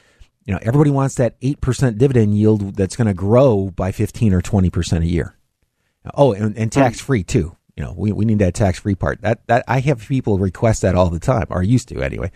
You 0.46 0.54
know, 0.54 0.60
everybody 0.62 0.92
wants 0.92 1.16
that 1.16 1.40
8% 1.42 1.98
dividend 1.98 2.38
yield 2.38 2.76
that's 2.76 2.96
going 2.96 3.08
to 3.08 3.14
grow 3.14 3.72
by 3.72 3.92
15 3.92 4.34
or 4.34 4.42
20% 4.42 5.02
a 5.02 5.06
year. 5.06 5.36
Oh, 6.14 6.34
and, 6.34 6.58
and 6.58 6.72
tax 6.72 7.00
free 7.00 7.24
too 7.24 7.56
you 7.76 7.84
know, 7.84 7.94
we, 7.96 8.12
we 8.12 8.26
need 8.26 8.40
that 8.40 8.54
tax 8.54 8.80
free 8.80 8.96
part. 8.96 9.22
That 9.22 9.46
that 9.48 9.64
I 9.68 9.80
have 9.82 10.00
people 10.00 10.38
request 10.40 10.82
that 10.82 10.96
all 10.96 11.10
the 11.10 11.20
time, 11.20 11.48
or 11.50 11.62
used 11.62 11.90
to 11.90 12.02
anyway. 12.02 12.32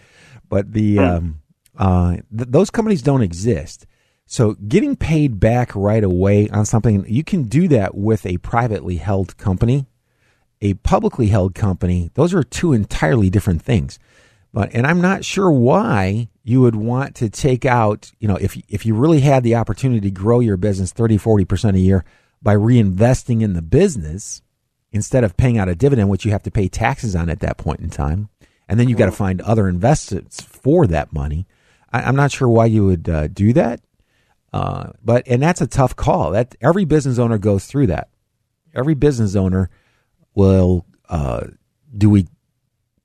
But 0.49 0.73
the 0.73 0.99
um, 0.99 1.41
uh, 1.77 2.12
th- 2.36 2.49
those 2.49 2.69
companies 2.69 3.01
don't 3.01 3.21
exist. 3.21 3.86
So 4.25 4.55
getting 4.67 4.95
paid 4.95 5.39
back 5.39 5.75
right 5.75 6.03
away 6.03 6.49
on 6.49 6.65
something, 6.65 7.03
you 7.08 7.23
can 7.23 7.43
do 7.43 7.67
that 7.69 7.95
with 7.95 8.25
a 8.25 8.38
privately 8.38 8.97
held 8.97 9.38
company, 9.38 9.88
a 10.62 10.75
publicly 10.75 11.27
held 11.27 11.55
company. 11.55 12.12
Those 12.13 12.34
are 12.34 12.43
two 12.43 12.73
entirely 12.73 13.29
different 13.29 13.62
things. 13.62 13.97
But 14.53 14.71
and 14.73 14.86
I'm 14.86 14.99
not 14.99 15.23
sure 15.23 15.49
why 15.49 16.27
you 16.43 16.62
would 16.62 16.75
want 16.75 17.15
to 17.15 17.29
take 17.29 17.65
out, 17.65 18.12
you 18.19 18.27
know, 18.27 18.36
if 18.36 18.58
if 18.67 18.86
you 18.86 18.93
really 18.93 19.21
had 19.21 19.43
the 19.43 19.55
opportunity 19.55 20.01
to 20.01 20.12
grow 20.12 20.41
your 20.41 20.58
business 20.58 20.91
30, 20.91 21.17
40% 21.17 21.75
a 21.75 21.79
year 21.79 22.03
by 22.41 22.56
reinvesting 22.56 23.41
in 23.41 23.54
the 23.54 23.62
business 23.62 24.41
instead 24.91 25.23
of 25.23 25.38
paying 25.38 25.58
out 25.58 25.69
a 25.69 25.75
dividend, 25.75 26.10
which 26.10 26.25
you 26.25 26.32
have 26.32 26.43
to 26.43 26.52
pay 26.52 26.67
taxes 26.67 27.15
on 27.15 27.30
at 27.30 27.39
that 27.41 27.58
point 27.58 27.80
in 27.80 27.89
time, 27.89 28.30
and 28.67 28.80
then 28.80 28.88
you've 28.88 28.97
got 28.97 29.06
to 29.06 29.12
find 29.12 29.41
other 29.41 29.67
investments 29.67 30.41
for 30.41 30.88
that 30.88 31.13
money. 31.13 31.47
I, 31.91 32.08
am 32.08 32.15
not 32.15 32.32
sure 32.32 32.47
why 32.47 32.65
you 32.65 32.86
would 32.86 33.10
uh, 33.10 33.28
do 33.28 33.54
that, 33.54 33.82
uh, 34.54 34.91
but 35.04 35.28
and 35.28 35.41
that's 35.41 35.62
a 35.62 35.67
tough 35.67 35.95
call. 35.95 36.32
That 36.32 36.56
every 36.62 36.86
business 36.86 37.19
owner 37.19 37.38
goes 37.38 37.65
through 37.65 37.88
that. 37.88 38.10
Every 38.73 38.93
business 38.93 39.36
owner 39.36 39.69
will. 40.36 40.86
Uh, 41.08 41.47
do 41.97 42.08
we 42.08 42.28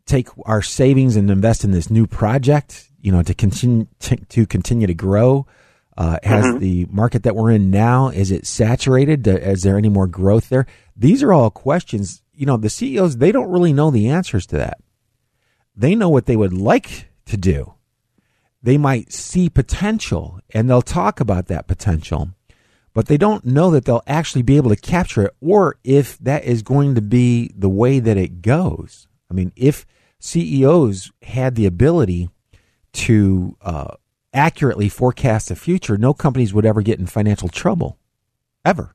take 0.04 0.28
our 0.44 0.60
savings 0.60 1.16
and 1.16 1.30
invest 1.30 1.64
in 1.64 1.70
this 1.70 1.88
new 1.88 2.06
project? 2.06 2.90
You 3.00 3.12
know, 3.12 3.22
to 3.22 3.34
continue 3.34 3.86
to, 4.00 4.16
to 4.16 4.46
continue 4.46 4.86
to 4.86 4.94
grow. 4.94 5.46
Uh, 5.96 6.18
has 6.24 6.44
mm-hmm. 6.44 6.58
the 6.58 6.86
market 6.90 7.22
that 7.22 7.36
we're 7.36 7.52
in 7.52 7.70
now 7.70 8.08
is 8.08 8.32
it 8.32 8.46
saturated? 8.46 9.26
Is 9.28 9.62
there 9.62 9.78
any 9.78 9.88
more 9.88 10.08
growth 10.08 10.48
there? 10.48 10.66
These 10.96 11.22
are 11.22 11.32
all 11.32 11.50
questions. 11.50 12.22
You 12.32 12.46
know, 12.46 12.56
the 12.56 12.70
CEOs 12.70 13.18
they 13.18 13.30
don't 13.30 13.50
really 13.50 13.72
know 13.72 13.90
the 13.90 14.08
answers 14.08 14.46
to 14.46 14.56
that. 14.56 14.78
They 15.76 15.94
know 15.94 16.08
what 16.08 16.26
they 16.26 16.36
would 16.36 16.52
like 16.52 17.08
to 17.26 17.36
do. 17.36 17.74
They 18.62 18.78
might 18.78 19.12
see 19.12 19.48
potential 19.48 20.40
and 20.52 20.68
they'll 20.68 20.82
talk 20.82 21.20
about 21.20 21.46
that 21.46 21.68
potential, 21.68 22.30
but 22.92 23.06
they 23.06 23.16
don't 23.16 23.44
know 23.44 23.70
that 23.70 23.84
they'll 23.84 24.02
actually 24.06 24.42
be 24.42 24.56
able 24.56 24.70
to 24.70 24.76
capture 24.76 25.22
it 25.22 25.36
or 25.40 25.76
if 25.84 26.18
that 26.18 26.44
is 26.44 26.62
going 26.62 26.94
to 26.94 27.02
be 27.02 27.52
the 27.56 27.68
way 27.68 28.00
that 28.00 28.16
it 28.16 28.42
goes. 28.42 29.06
I 29.30 29.34
mean, 29.34 29.52
if 29.54 29.86
CEOs 30.18 31.12
had 31.22 31.54
the 31.54 31.66
ability 31.66 32.30
to 32.94 33.56
uh, 33.60 33.94
accurately 34.34 34.88
forecast 34.88 35.48
the 35.48 35.56
future, 35.56 35.96
no 35.96 36.12
companies 36.12 36.52
would 36.52 36.66
ever 36.66 36.82
get 36.82 36.98
in 36.98 37.06
financial 37.06 37.48
trouble, 37.48 37.98
ever. 38.64 38.94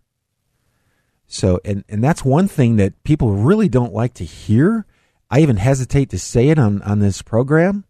So, 1.26 1.60
and, 1.64 1.84
and 1.88 2.04
that's 2.04 2.26
one 2.26 2.48
thing 2.48 2.76
that 2.76 3.04
people 3.04 3.32
really 3.32 3.70
don't 3.70 3.94
like 3.94 4.16
to 4.16 4.26
hear. 4.26 4.86
I 5.30 5.42
even 5.42 5.58
hesitate 5.58 6.10
to 6.10 6.20
say 6.20 6.50
it 6.50 6.60
on, 6.60 6.82
on 6.82 7.00
this 7.00 7.22
program. 7.22 7.86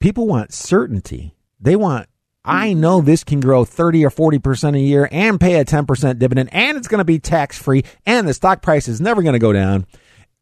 People 0.00 0.26
want 0.26 0.52
certainty. 0.52 1.36
They 1.60 1.76
want, 1.76 2.08
I 2.44 2.72
know 2.72 3.00
this 3.00 3.22
can 3.24 3.40
grow 3.40 3.64
30 3.64 4.04
or 4.04 4.10
40% 4.10 4.76
a 4.76 4.80
year 4.80 5.08
and 5.10 5.40
pay 5.40 5.54
a 5.60 5.64
10% 5.64 6.18
dividend 6.18 6.50
and 6.52 6.76
it's 6.76 6.88
going 6.88 6.98
to 6.98 7.04
be 7.04 7.18
tax 7.18 7.60
free 7.60 7.84
and 8.06 8.26
the 8.26 8.34
stock 8.34 8.62
price 8.62 8.88
is 8.88 9.00
never 9.00 9.22
going 9.22 9.34
to 9.34 9.38
go 9.38 9.52
down. 9.52 9.86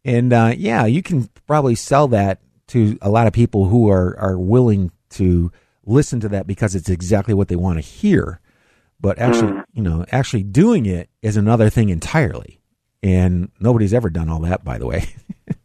And 0.04 0.32
uh, 0.32 0.54
yeah, 0.56 0.86
you 0.86 1.02
can 1.02 1.28
probably 1.46 1.74
sell 1.74 2.08
that 2.08 2.40
to 2.68 2.98
a 3.02 3.10
lot 3.10 3.26
of 3.26 3.32
people 3.32 3.66
who 3.66 3.90
are, 3.90 4.16
are 4.18 4.38
willing 4.38 4.90
to 5.10 5.52
listen 5.86 6.20
to 6.20 6.28
that 6.30 6.46
because 6.46 6.74
it's 6.74 6.90
exactly 6.90 7.32
what 7.32 7.48
they 7.48 7.56
want 7.56 7.78
to 7.78 7.82
hear. 7.82 8.40
But 9.00 9.18
actually, 9.18 9.52
mm. 9.52 9.64
you 9.72 9.82
know, 9.82 10.04
actually 10.10 10.42
doing 10.42 10.86
it 10.86 11.08
is 11.22 11.36
another 11.36 11.70
thing 11.70 11.88
entirely. 11.88 12.60
And 13.02 13.50
nobody's 13.60 13.94
ever 13.94 14.10
done 14.10 14.28
all 14.28 14.40
that, 14.40 14.64
by 14.64 14.78
the 14.78 14.86
way. 14.86 15.06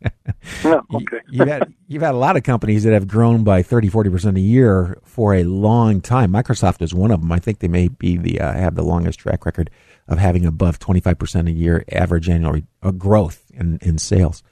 no, 0.64 0.82
okay. 0.94 1.18
you, 1.30 1.40
have 1.40 1.48
had 1.48 1.74
you've 1.88 2.04
had 2.04 2.14
a 2.14 2.18
lot 2.18 2.38
of 2.38 2.44
companies 2.44 2.84
that 2.84 2.94
have 2.94 3.08
grown 3.08 3.44
by 3.44 3.64
30, 3.64 3.90
40 3.90 4.10
percent 4.10 4.38
a 4.38 4.42
year 4.42 5.00
for 5.04 5.34
a 5.34 5.44
long 5.44 6.02
time. 6.02 6.32
Microsoft 6.32 6.82
is 6.82 6.94
one 6.94 7.10
of 7.10 7.22
them. 7.22 7.32
I 7.32 7.40
think 7.40 7.60
they 7.60 7.68
may 7.68 7.88
be 7.88 8.18
the 8.18 8.42
uh, 8.42 8.54
have 8.54 8.76
the 8.76 8.84
longest 8.84 9.20
track 9.20 9.46
record 9.46 9.70
of 10.08 10.18
having 10.18 10.46
above 10.46 10.78
twenty 10.78 11.00
five 11.00 11.18
percent 11.18 11.48
a 11.48 11.52
year 11.52 11.86
average 11.92 12.30
annual 12.30 12.52
re- 12.52 12.64
uh, 12.84 12.92
growth 12.92 13.50
in 13.54 13.80
in 13.82 13.98
sales. 13.98 14.44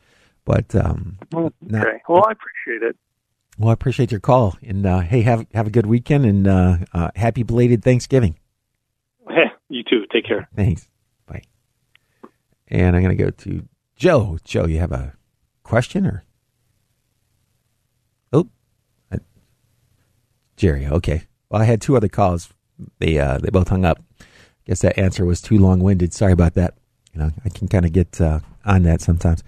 But 0.46 0.74
um, 0.74 1.20
okay, 1.34 1.54
not, 1.62 1.88
well, 2.08 2.26
I 2.28 2.32
appreciate 2.32 2.88
it. 2.90 2.96
Well, 3.60 3.72
I 3.72 3.74
appreciate 3.74 4.10
your 4.10 4.22
call, 4.22 4.56
and 4.66 4.86
uh, 4.86 5.00
hey, 5.02 5.22
have 5.24 5.46
have 5.54 5.68
a 5.68 5.70
good 5.70 5.86
weekend, 5.86 6.26
and 6.26 6.48
uh, 6.48 6.78
uh, 6.94 7.12
happy 7.16 7.44
belated 7.44 7.84
Thanksgiving. 7.84 8.40
you 9.70 9.84
too. 9.84 10.06
Take 10.14 10.26
care. 10.26 10.48
Thanks. 10.56 10.88
Bye. 11.28 11.42
And 12.70 12.96
I'm 12.96 13.04
going 13.04 13.18
to 13.18 13.22
go 13.22 13.32
to 13.32 13.68
Joe. 13.98 14.38
Joe, 14.46 14.66
you 14.66 14.80
have 14.80 14.94
a 14.94 15.14
question 15.64 16.08
or? 16.08 16.24
Oh, 18.32 18.48
Jerry. 20.56 20.88
Okay. 20.88 21.24
Well, 21.50 21.62
I 21.62 21.66
had 21.66 21.82
two 21.82 21.98
other 21.98 22.08
calls. 22.08 22.54
They 23.00 23.20
uh, 23.20 23.40
they 23.40 23.50
both 23.50 23.68
hung 23.68 23.84
up. 23.84 24.02
Guess 24.68 24.84
that 24.84 24.98
answer 24.98 25.26
was 25.26 25.42
too 25.42 25.58
long 25.58 25.82
winded. 25.82 26.14
Sorry 26.14 26.32
about 26.32 26.54
that. 26.54 26.76
You 27.14 27.20
know, 27.20 27.32
I 27.44 27.50
can 27.50 27.68
kind 27.68 27.84
of 27.84 27.92
get 27.92 28.22
uh, 28.22 28.40
on 28.64 28.84
that 28.84 29.02
sometimes. 29.02 29.44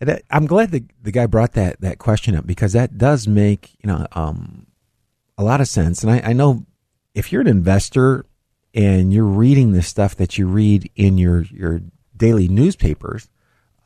That, 0.00 0.22
I'm 0.30 0.46
glad 0.46 0.70
the 0.70 0.84
the 1.02 1.12
guy 1.12 1.26
brought 1.26 1.52
that 1.52 1.80
that 1.80 1.98
question 1.98 2.36
up 2.36 2.46
because 2.46 2.72
that 2.72 2.98
does 2.98 3.26
make 3.28 3.74
you 3.82 3.88
know 3.88 4.06
um, 4.12 4.66
a 5.38 5.44
lot 5.44 5.60
of 5.60 5.68
sense. 5.68 6.02
And 6.02 6.12
I, 6.12 6.30
I 6.30 6.32
know 6.32 6.64
if 7.14 7.32
you're 7.32 7.40
an 7.40 7.46
investor 7.46 8.26
and 8.74 9.12
you're 9.12 9.24
reading 9.24 9.72
the 9.72 9.82
stuff 9.82 10.16
that 10.16 10.36
you 10.36 10.46
read 10.46 10.90
in 10.96 11.18
your 11.18 11.42
your 11.42 11.80
daily 12.16 12.48
newspapers, 12.48 13.28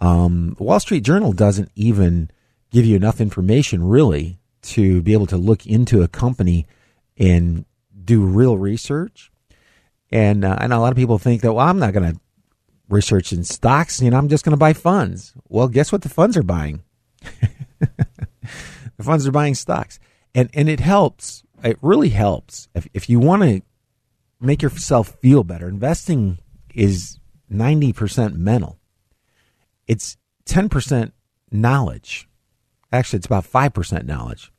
um, 0.01 0.55
the 0.57 0.65
Wall 0.65 0.81
Street 0.81 1.03
Journal 1.05 1.33
doesn't 1.33 1.71
even 1.75 2.31
give 2.71 2.85
you 2.85 2.97
enough 2.97 3.21
information 3.21 3.85
really 3.85 4.39
to 4.61 5.01
be 5.03 5.13
able 5.13 5.27
to 5.27 5.37
look 5.37 5.67
into 5.67 6.03
a 6.03 6.09
company 6.09 6.67
and 7.17 7.65
do 8.05 8.25
real 8.25 8.59
research. 8.59 9.31
And 10.11 10.45
uh, 10.45 10.57
I 10.59 10.67
know 10.67 10.79
a 10.79 10.81
lot 10.81 10.93
of 10.93 10.97
people 10.97 11.19
think 11.19 11.43
that 11.43 11.53
well, 11.53 11.67
I'm 11.67 11.79
not 11.79 11.93
going 11.93 12.15
to 12.15 12.21
research 12.89 13.33
in 13.33 13.45
stocks. 13.45 14.01
You 14.01 14.11
know, 14.11 14.19
I'm 14.19 14.29
just 14.29 14.45
going 14.45 14.53
to 14.53 14.57
buy 14.57 14.73
funds. 14.73 15.33
Well, 15.49 15.69
guess 15.69 15.93
what? 15.93 16.03
The 16.03 16.09
funds 16.09 16.37
are 16.37 16.43
buying. 16.43 16.83
the 17.81 19.03
funds 19.03 19.27
are 19.27 19.33
buying 19.33 19.55
stocks, 19.55 19.99
and 20.35 20.51
and 20.55 20.69
it 20.69 20.81
helps. 20.81 21.43
It 21.63 21.79
really 21.83 22.11
helps 22.11 22.69
if 22.75 22.89
if 22.95 23.11
you 23.11 23.19
want 23.19 23.43
to 23.43 23.63
make 24.41 24.63
yourself 24.63 25.17
feel 25.21 25.45
better. 25.45 25.69
Investing 25.69 26.39
is 26.75 27.19
ninety 27.49 27.93
percent 27.93 28.37
mental. 28.37 28.79
It's 29.87 30.17
ten 30.45 30.69
percent 30.69 31.13
knowledge. 31.51 32.29
Actually, 32.93 33.19
it's 33.19 33.27
about 33.27 33.45
five 33.45 33.75
percent 33.75 34.07
knowledge, 34.07 34.53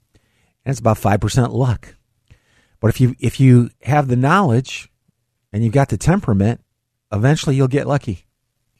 and 0.65 0.71
it's 0.71 0.79
about 0.79 0.97
five 0.97 1.19
percent 1.19 1.53
luck. 1.53 1.95
But 2.79 2.89
if 2.89 3.01
you 3.01 3.15
if 3.19 3.39
you 3.39 3.69
have 3.83 4.07
the 4.07 4.15
knowledge 4.15 4.91
and 5.51 5.63
you've 5.63 5.73
got 5.73 5.89
the 5.89 5.97
temperament, 5.97 6.61
eventually 7.11 7.55
you'll 7.55 7.67
get 7.67 7.87
lucky. 7.87 8.25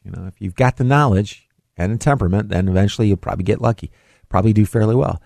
You 0.04 0.12
know, 0.12 0.26
if 0.26 0.40
you've 0.40 0.54
got 0.54 0.76
the 0.76 0.84
knowledge 0.84 1.48
and 1.76 1.92
the 1.92 1.98
temperament, 1.98 2.48
then 2.48 2.68
eventually 2.68 3.08
you'll 3.08 3.16
probably 3.16 3.44
get 3.44 3.60
lucky, 3.60 3.90
probably 4.28 4.52
do 4.52 4.66
fairly 4.66 4.94
well. 4.94 5.20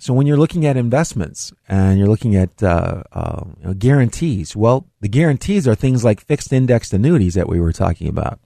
So 0.00 0.14
when 0.14 0.28
you're 0.28 0.36
looking 0.36 0.64
at 0.64 0.76
investments 0.76 1.52
and 1.68 1.98
you're 1.98 2.08
looking 2.08 2.36
at 2.36 2.62
uh, 2.62 3.02
uh, 3.12 3.44
you 3.58 3.66
know, 3.66 3.74
guarantees, 3.74 4.54
well, 4.54 4.86
the 5.00 5.08
guarantees 5.08 5.66
are 5.66 5.74
things 5.74 6.04
like 6.04 6.20
fixed 6.20 6.52
indexed 6.52 6.92
annuities 6.92 7.34
that 7.34 7.48
we 7.48 7.60
were 7.60 7.72
talking 7.72 8.06
about 8.06 8.38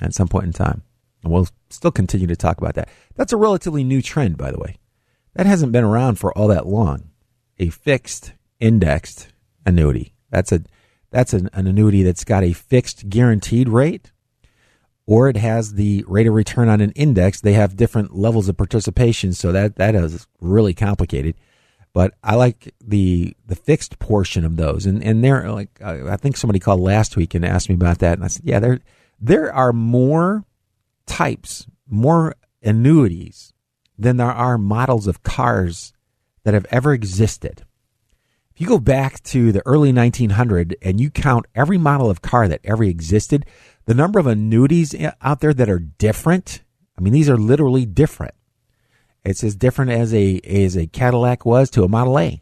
at 0.00 0.12
some 0.12 0.26
point 0.26 0.46
in 0.46 0.52
time. 0.52 0.82
And 1.22 1.32
we'll 1.32 1.46
still 1.70 1.92
continue 1.92 2.26
to 2.26 2.34
talk 2.34 2.58
about 2.58 2.74
that. 2.74 2.88
That's 3.14 3.32
a 3.32 3.36
relatively 3.36 3.84
new 3.84 4.02
trend, 4.02 4.36
by 4.36 4.50
the 4.50 4.58
way. 4.58 4.78
That 5.34 5.46
hasn't 5.46 5.70
been 5.70 5.84
around 5.84 6.16
for 6.16 6.36
all 6.36 6.48
that 6.48 6.66
long. 6.66 7.10
A 7.60 7.68
fixed 7.68 8.32
indexed 8.58 9.28
annuity. 9.64 10.14
That's 10.30 10.50
a 10.50 10.62
that's 11.12 11.32
an, 11.32 11.48
an 11.52 11.66
annuity 11.66 12.02
that's 12.02 12.24
got 12.24 12.42
a 12.42 12.52
fixed 12.52 13.08
guaranteed 13.08 13.68
rate 13.68 14.10
or 15.06 15.28
it 15.28 15.36
has 15.36 15.74
the 15.74 16.04
rate 16.06 16.26
of 16.26 16.34
return 16.34 16.68
on 16.68 16.80
an 16.80 16.92
index. 16.92 17.40
They 17.40 17.54
have 17.54 17.76
different 17.76 18.14
levels 18.14 18.48
of 18.48 18.56
participation, 18.56 19.32
so 19.32 19.52
that 19.52 19.76
that 19.76 19.94
is 19.94 20.26
really 20.40 20.74
complicated. 20.74 21.34
But 21.92 22.14
I 22.22 22.36
like 22.36 22.74
the 22.80 23.36
the 23.46 23.56
fixed 23.56 23.98
portion 23.98 24.44
of 24.44 24.56
those, 24.56 24.86
and 24.86 25.02
and 25.02 25.22
there 25.22 25.50
like 25.50 25.80
I 25.82 26.16
think 26.16 26.36
somebody 26.36 26.58
called 26.58 26.80
last 26.80 27.16
week 27.16 27.34
and 27.34 27.44
asked 27.44 27.68
me 27.68 27.74
about 27.74 27.98
that, 27.98 28.14
and 28.14 28.24
I 28.24 28.28
said, 28.28 28.44
yeah, 28.44 28.60
there 28.60 28.80
there 29.20 29.52
are 29.52 29.72
more 29.72 30.44
types, 31.06 31.66
more 31.88 32.36
annuities 32.62 33.52
than 33.98 34.16
there 34.16 34.32
are 34.32 34.56
models 34.56 35.06
of 35.06 35.22
cars 35.22 35.92
that 36.44 36.54
have 36.54 36.66
ever 36.70 36.92
existed. 36.92 37.64
You 38.62 38.68
go 38.68 38.78
back 38.78 39.20
to 39.24 39.50
the 39.50 39.60
early 39.66 39.92
1900 39.92 40.76
and 40.82 41.00
you 41.00 41.10
count 41.10 41.46
every 41.52 41.78
model 41.78 42.08
of 42.08 42.22
car 42.22 42.46
that 42.46 42.60
ever 42.62 42.84
existed, 42.84 43.44
the 43.86 43.92
number 43.92 44.20
of 44.20 44.28
annuities 44.28 44.94
eh, 44.94 45.10
out 45.20 45.40
there 45.40 45.52
that 45.52 45.68
are 45.68 45.80
different, 45.80 46.62
I 46.96 47.00
mean, 47.00 47.12
these 47.12 47.28
are 47.28 47.36
literally 47.36 47.84
different. 47.84 48.34
It's 49.24 49.42
as 49.42 49.56
different 49.56 49.90
as 49.90 50.14
a 50.14 50.38
as 50.44 50.76
a 50.76 50.86
Cadillac 50.86 51.44
was 51.44 51.70
to 51.70 51.82
a 51.82 51.88
Model 51.88 52.16
A. 52.20 52.40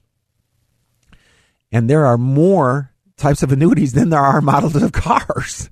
And 1.73 1.89
there 1.89 2.05
are 2.05 2.19
more 2.19 2.93
types 3.17 3.43
of 3.43 3.51
annuities 3.51 3.95
than 3.95 4.11
there 4.11 4.21
are 4.21 4.41
models 4.43 4.77
of 4.77 4.93
cars. 4.93 5.71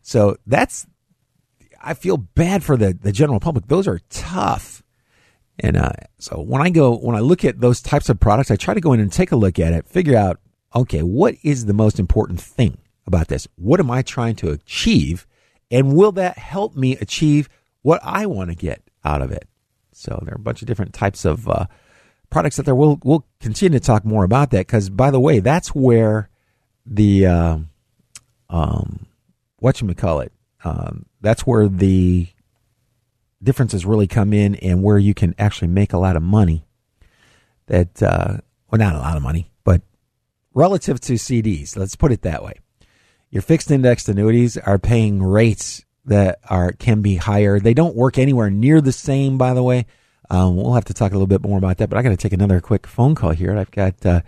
So 0.00 0.38
that's 0.46 0.86
I 1.78 1.92
feel 1.92 2.16
bad 2.16 2.64
for 2.64 2.78
the, 2.78 2.94
the 2.94 3.12
general 3.12 3.38
public. 3.38 3.66
Those 3.66 3.86
are 3.86 4.00
tough. 4.08 4.73
And 5.58 5.76
uh, 5.76 5.92
so 6.18 6.40
when 6.40 6.62
I 6.62 6.70
go, 6.70 6.96
when 6.96 7.16
I 7.16 7.20
look 7.20 7.44
at 7.44 7.60
those 7.60 7.80
types 7.80 8.08
of 8.08 8.18
products, 8.18 8.50
I 8.50 8.56
try 8.56 8.74
to 8.74 8.80
go 8.80 8.92
in 8.92 9.00
and 9.00 9.12
take 9.12 9.32
a 9.32 9.36
look 9.36 9.58
at 9.58 9.72
it, 9.72 9.88
figure 9.88 10.16
out, 10.16 10.40
okay, 10.74 11.02
what 11.02 11.36
is 11.42 11.66
the 11.66 11.72
most 11.72 12.00
important 12.00 12.40
thing 12.40 12.78
about 13.06 13.28
this? 13.28 13.46
What 13.56 13.80
am 13.80 13.90
I 13.90 14.02
trying 14.02 14.36
to 14.36 14.50
achieve? 14.50 15.26
And 15.70 15.94
will 15.94 16.12
that 16.12 16.38
help 16.38 16.74
me 16.74 16.96
achieve 16.96 17.48
what 17.82 18.00
I 18.02 18.26
want 18.26 18.50
to 18.50 18.56
get 18.56 18.82
out 19.04 19.22
of 19.22 19.30
it? 19.30 19.48
So 19.92 20.20
there 20.24 20.34
are 20.34 20.40
a 20.40 20.42
bunch 20.42 20.60
of 20.60 20.66
different 20.66 20.92
types 20.92 21.24
of 21.24 21.48
uh, 21.48 21.66
products 22.30 22.58
out 22.58 22.64
there. 22.64 22.74
We'll 22.74 22.98
we'll 23.04 23.24
continue 23.40 23.78
to 23.78 23.84
talk 23.84 24.04
more 24.04 24.24
about 24.24 24.50
that 24.50 24.66
because, 24.66 24.90
by 24.90 25.10
the 25.10 25.20
way, 25.20 25.38
that's 25.38 25.68
where 25.68 26.28
the 26.84 27.26
uh, 27.26 27.58
um, 28.50 29.06
what 29.58 29.80
you 29.80 29.94
call 29.94 30.20
it. 30.20 30.32
Um, 30.64 31.06
that's 31.20 31.46
where 31.46 31.68
the 31.68 32.28
differences 33.44 33.86
really 33.86 34.06
come 34.06 34.32
in, 34.32 34.54
and 34.56 34.82
where 34.82 34.98
you 34.98 35.14
can 35.14 35.34
actually 35.38 35.68
make 35.68 35.92
a 35.92 35.98
lot 35.98 36.16
of 36.16 36.22
money. 36.22 36.66
That 37.66 38.02
uh, 38.02 38.38
well, 38.70 38.78
not 38.78 38.94
a 38.94 38.98
lot 38.98 39.16
of 39.16 39.22
money, 39.22 39.50
but 39.62 39.82
relative 40.52 41.00
to 41.02 41.14
CDs, 41.14 41.76
let's 41.76 41.96
put 41.96 42.12
it 42.12 42.22
that 42.22 42.42
way. 42.42 42.54
Your 43.30 43.42
fixed 43.42 43.70
indexed 43.70 44.08
annuities 44.08 44.56
are 44.56 44.78
paying 44.78 45.22
rates 45.22 45.84
that 46.04 46.38
are 46.48 46.72
can 46.72 47.02
be 47.02 47.16
higher. 47.16 47.58
They 47.58 47.74
don't 47.74 47.96
work 47.96 48.18
anywhere 48.18 48.50
near 48.50 48.80
the 48.80 48.92
same, 48.92 49.38
by 49.38 49.54
the 49.54 49.62
way. 49.62 49.86
Um, 50.30 50.56
we'll 50.56 50.74
have 50.74 50.86
to 50.86 50.94
talk 50.94 51.12
a 51.12 51.14
little 51.14 51.26
bit 51.26 51.42
more 51.42 51.58
about 51.58 51.78
that, 51.78 51.88
but 51.90 51.98
I 51.98 52.02
got 52.02 52.10
to 52.10 52.16
take 52.16 52.32
another 52.32 52.60
quick 52.60 52.86
phone 52.86 53.14
call 53.14 53.30
here. 53.30 53.56
I've 53.56 53.70
got 53.70 54.04
uh, 54.06 54.22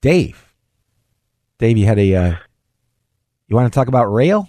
Dave. 0.00 0.52
Dave, 1.58 1.78
you 1.78 1.86
had 1.86 1.98
a. 1.98 2.14
Uh, 2.14 2.36
you 3.46 3.56
want 3.56 3.72
to 3.72 3.76
talk 3.76 3.88
about 3.88 4.06
rail? 4.06 4.48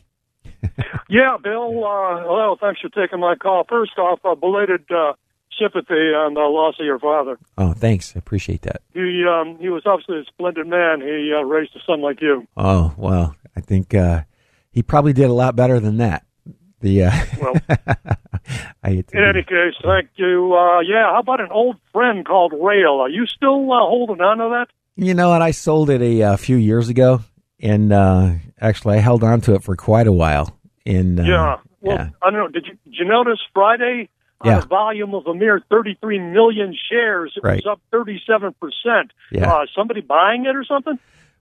yeah, 1.09 1.37
Bill. 1.41 1.83
Uh, 1.83 2.21
hello. 2.23 2.57
Thanks 2.59 2.81
for 2.81 2.89
taking 2.89 3.19
my 3.19 3.35
call. 3.35 3.63
First 3.67 3.97
off, 3.97 4.19
uh, 4.23 4.35
belated 4.35 4.85
uh, 4.91 5.13
sympathy 5.59 5.93
on 6.13 6.33
the 6.33 6.41
loss 6.41 6.75
of 6.79 6.85
your 6.85 6.99
father. 6.99 7.37
Oh, 7.57 7.73
thanks. 7.73 8.13
I 8.15 8.19
appreciate 8.19 8.61
that. 8.63 8.81
He 8.93 9.23
um, 9.29 9.57
he 9.59 9.69
was 9.69 9.83
obviously 9.85 10.19
a 10.19 10.25
splendid 10.25 10.67
man. 10.67 11.01
He 11.01 11.33
uh, 11.35 11.43
raised 11.43 11.75
a 11.75 11.79
son 11.85 12.01
like 12.01 12.21
you. 12.21 12.47
Oh 12.57 12.93
well, 12.97 13.35
I 13.55 13.61
think 13.61 13.93
uh, 13.93 14.23
he 14.71 14.83
probably 14.83 15.13
did 15.13 15.29
a 15.29 15.33
lot 15.33 15.55
better 15.55 15.79
than 15.79 15.97
that. 15.97 16.25
The 16.81 17.05
uh, 17.05 17.11
well, 17.41 17.53
I 18.83 18.89
in 18.89 19.03
be- 19.11 19.17
any 19.17 19.43
case, 19.43 19.73
thank 19.81 20.09
you. 20.17 20.53
Uh, 20.55 20.81
yeah, 20.81 21.11
how 21.11 21.19
about 21.19 21.41
an 21.41 21.51
old 21.51 21.77
friend 21.93 22.25
called 22.25 22.53
Rail? 22.53 22.99
Are 23.01 23.09
you 23.09 23.25
still 23.25 23.71
uh, 23.71 23.79
holding 23.79 24.21
on 24.21 24.37
to 24.37 24.49
that? 24.49 24.67
You 24.97 25.13
know 25.13 25.29
what? 25.29 25.41
I 25.41 25.51
sold 25.51 25.89
it 25.89 26.01
a, 26.01 26.23
uh 26.23 26.37
few 26.37 26.57
years 26.57 26.89
ago, 26.89 27.21
and 27.59 27.91
uh, 27.91 28.33
actually, 28.67 28.97
I 28.97 28.99
held 28.99 29.23
on 29.23 29.41
to 29.41 29.55
it 29.55 29.63
for 29.63 29.75
quite 29.75 30.07
a 30.07 30.11
while. 30.11 30.57
In 30.85 31.19
uh, 31.19 31.23
yeah. 31.23 31.55
Well, 31.81 31.97
yeah. 31.97 32.09
I 32.21 32.29
don't 32.31 32.39
know. 32.39 32.47
Did 32.47 32.65
you 32.67 32.73
did 32.85 32.95
you 32.99 33.05
notice 33.05 33.39
Friday? 33.53 34.09
On 34.41 34.51
Yeah. 34.51 34.57
a 34.59 34.65
volume 34.65 35.15
of 35.15 35.25
a 35.27 35.33
mere 35.33 35.61
33 35.69 36.19
million 36.19 36.75
shares, 36.89 37.31
it 37.37 37.43
Right. 37.43 37.63
was 37.65 37.71
up 37.71 37.81
37 37.91 38.53
percent. 38.59 39.11
Yeah. 39.31 39.51
Uh, 39.51 39.65
somebody 39.75 40.01
buying 40.01 40.45
it 40.45 40.55
or 40.55 40.63
something? 40.65 40.99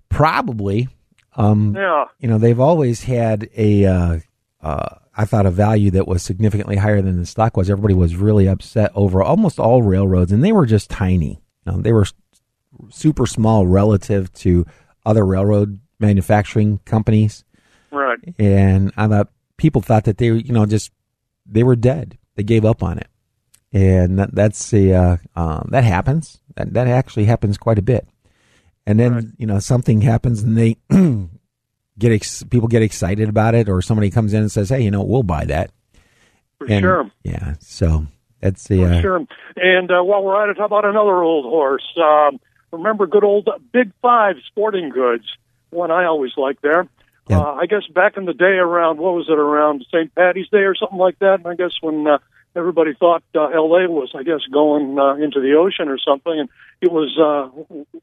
probably. 0.08 0.88
Um, 1.36 1.74
Yeah. 1.76 2.04
You 2.20 2.28
know, 2.28 2.38
they've 2.38 2.60
always 2.60 3.04
had 3.04 3.48
a. 3.56 3.84
Uh, 3.86 4.18
uh, 4.62 4.88
I 5.16 5.24
thought 5.26 5.46
a 5.46 5.50
value 5.50 5.90
that 5.92 6.08
was 6.08 6.22
significantly 6.22 6.76
higher 6.76 7.00
than 7.02 7.18
the 7.18 7.26
stock 7.26 7.56
was. 7.56 7.68
Everybody 7.70 7.94
was 7.94 8.16
really 8.16 8.48
upset 8.48 8.90
over 8.94 9.22
almost 9.22 9.58
all 9.60 9.82
railroads, 9.82 10.32
and 10.32 10.42
they 10.42 10.52
were 10.52 10.66
just 10.66 10.90
tiny. 10.90 11.40
You 11.66 11.72
know, 11.72 11.80
they 11.80 11.92
were 11.92 12.06
super 12.90 13.26
small 13.26 13.66
relative 13.66 14.32
to 14.34 14.64
other 15.06 15.24
railroad 15.26 15.78
manufacturing 15.99 16.80
companies. 16.84 17.45
Right. 17.90 18.18
and 18.38 18.92
I 18.97 19.07
thought 19.07 19.28
people 19.57 19.80
thought 19.80 20.05
that 20.05 20.18
they, 20.18 20.26
you 20.26 20.53
know, 20.53 20.66
just 20.66 20.90
they 21.47 21.62
were 21.62 21.76
dead. 21.76 22.18
They 22.34 22.42
gave 22.42 22.64
up 22.64 22.82
on 22.82 22.99
it, 22.99 23.07
and 23.72 24.18
that, 24.18 24.34
that's 24.34 24.70
the 24.70 24.95
uh, 24.95 25.16
um, 25.36 25.68
that 25.70 25.84
happens. 25.84 26.40
That 26.57 26.74
that 26.74 26.88
actually 26.88 27.26
happens 27.26 27.57
quite 27.57 27.78
a 27.78 27.82
bit. 27.82 28.09
And 28.86 28.99
then 28.99 29.34
you 29.38 29.47
know 29.47 29.61
something 29.61 30.01
happens, 30.01 30.42
and 30.42 30.59
they 30.59 30.76
get 31.99 32.11
ex- 32.12 32.42
people 32.42 32.66
get 32.66 32.82
excited 32.82 33.28
about 33.28 33.55
it, 33.55 33.68
or 33.68 33.80
somebody 33.80 34.11
comes 34.11 34.34
in 34.34 34.40
and 34.40 34.51
says, 34.51 34.70
"Hey, 34.70 34.80
you 34.82 34.90
know, 34.90 35.05
we'll 35.05 35.22
buy 35.22 35.45
that." 35.45 35.70
For 36.59 36.66
And, 36.66 36.82
sure. 36.82 37.11
Yeah. 37.22 37.55
So 37.61 38.07
that's 38.40 38.66
the 38.66 38.78
For 38.78 38.86
uh, 38.92 39.01
sure. 39.01 39.26
And 39.57 39.90
uh, 39.90 40.03
while 40.03 40.24
we're 40.24 40.42
at 40.42 40.49
it, 40.51 40.59
how 40.59 40.64
about 40.64 40.84
another 40.84 41.22
old 41.22 41.45
horse? 41.45 41.86
Um, 41.97 42.40
remember 42.72 43.07
good 43.07 43.24
old 43.24 43.49
Big 43.72 43.92
Five 44.03 44.36
Sporting 44.49 44.90
Goods, 44.90 45.24
one 45.74 45.90
I 45.90 46.04
always 46.06 46.32
like 46.36 46.60
there. 46.62 46.88
Yeah. 47.28 47.40
Uh, 47.40 47.52
I 47.54 47.66
guess 47.66 47.82
back 47.94 48.16
in 48.16 48.26
the 48.26 48.34
day 48.34 48.56
around, 48.60 48.98
what 48.98 49.14
was 49.14 49.26
it, 49.28 49.38
around 49.38 49.84
St. 49.90 50.14
Patty's 50.14 50.48
Day 50.50 50.58
or 50.64 50.74
something 50.74 50.98
like 50.98 51.18
that? 51.20 51.36
And 51.40 51.46
I 51.46 51.54
guess 51.54 51.72
when 51.80 52.06
uh, 52.06 52.18
everybody 52.54 52.92
thought 52.98 53.22
uh, 53.34 53.46
L.A. 53.48 53.88
was, 53.88 54.12
I 54.14 54.22
guess, 54.22 54.40
going 54.52 54.98
uh, 54.98 55.14
into 55.14 55.40
the 55.40 55.54
ocean 55.58 55.88
or 55.88 55.98
something, 55.98 56.38
and 56.38 56.48
it 56.82 56.92
was 56.92 57.16
uh, 57.18 57.48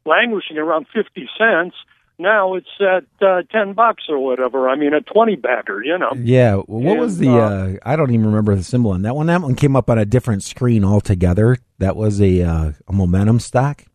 languishing 0.05 0.57
around 0.57 0.87
50 0.93 1.29
cents. 1.37 1.75
Now 2.17 2.53
it's 2.55 2.67
at 2.79 3.05
uh, 3.25 3.41
10 3.51 3.73
bucks 3.73 4.03
or 4.09 4.19
whatever. 4.19 4.69
I 4.69 4.75
mean, 4.75 4.93
a 4.93 5.01
20 5.01 5.35
backer, 5.37 5.83
you 5.83 5.97
know. 5.97 6.11
Yeah. 6.17 6.55
What 6.55 6.97
was 6.97 7.17
the? 7.19 7.29
uh, 7.29 7.33
Uh, 7.33 7.73
I 7.83 7.95
don't 7.95 8.11
even 8.11 8.25
remember 8.27 8.55
the 8.55 8.63
symbol 8.63 8.91
on 8.91 9.01
that 9.03 9.15
one. 9.15 9.27
That 9.27 9.41
one 9.41 9.55
came 9.55 9.75
up 9.75 9.89
on 9.89 9.97
a 9.97 10.05
different 10.05 10.43
screen 10.43 10.83
altogether. 10.83 11.57
That 11.79 11.95
was 11.95 12.21
a 12.21 12.41
uh, 12.43 12.71
a 12.87 12.93
momentum 12.93 13.39
stock. 13.39 13.85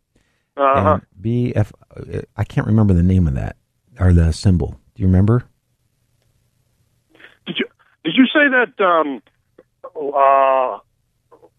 Uh-huh. 0.57 0.99
And 1.01 1.23
BF. 1.23 1.71
uh, 1.97 2.23
I 2.37 2.45
can't 2.45 2.67
remember 2.67 2.95
the 2.95 3.03
name 3.03 3.29
of 3.29 3.35
that 3.35 3.57
or 3.99 4.13
the 4.13 4.33
symbol. 4.33 4.79
Do 4.95 5.03
you 5.03 5.07
remember? 5.07 5.45
Did 7.47 7.57
you 7.59 7.67
did 8.05 8.15
you 8.17 8.25
say 8.27 8.49
that 8.51 8.85
um, 8.85 9.23
uh, 9.95 10.79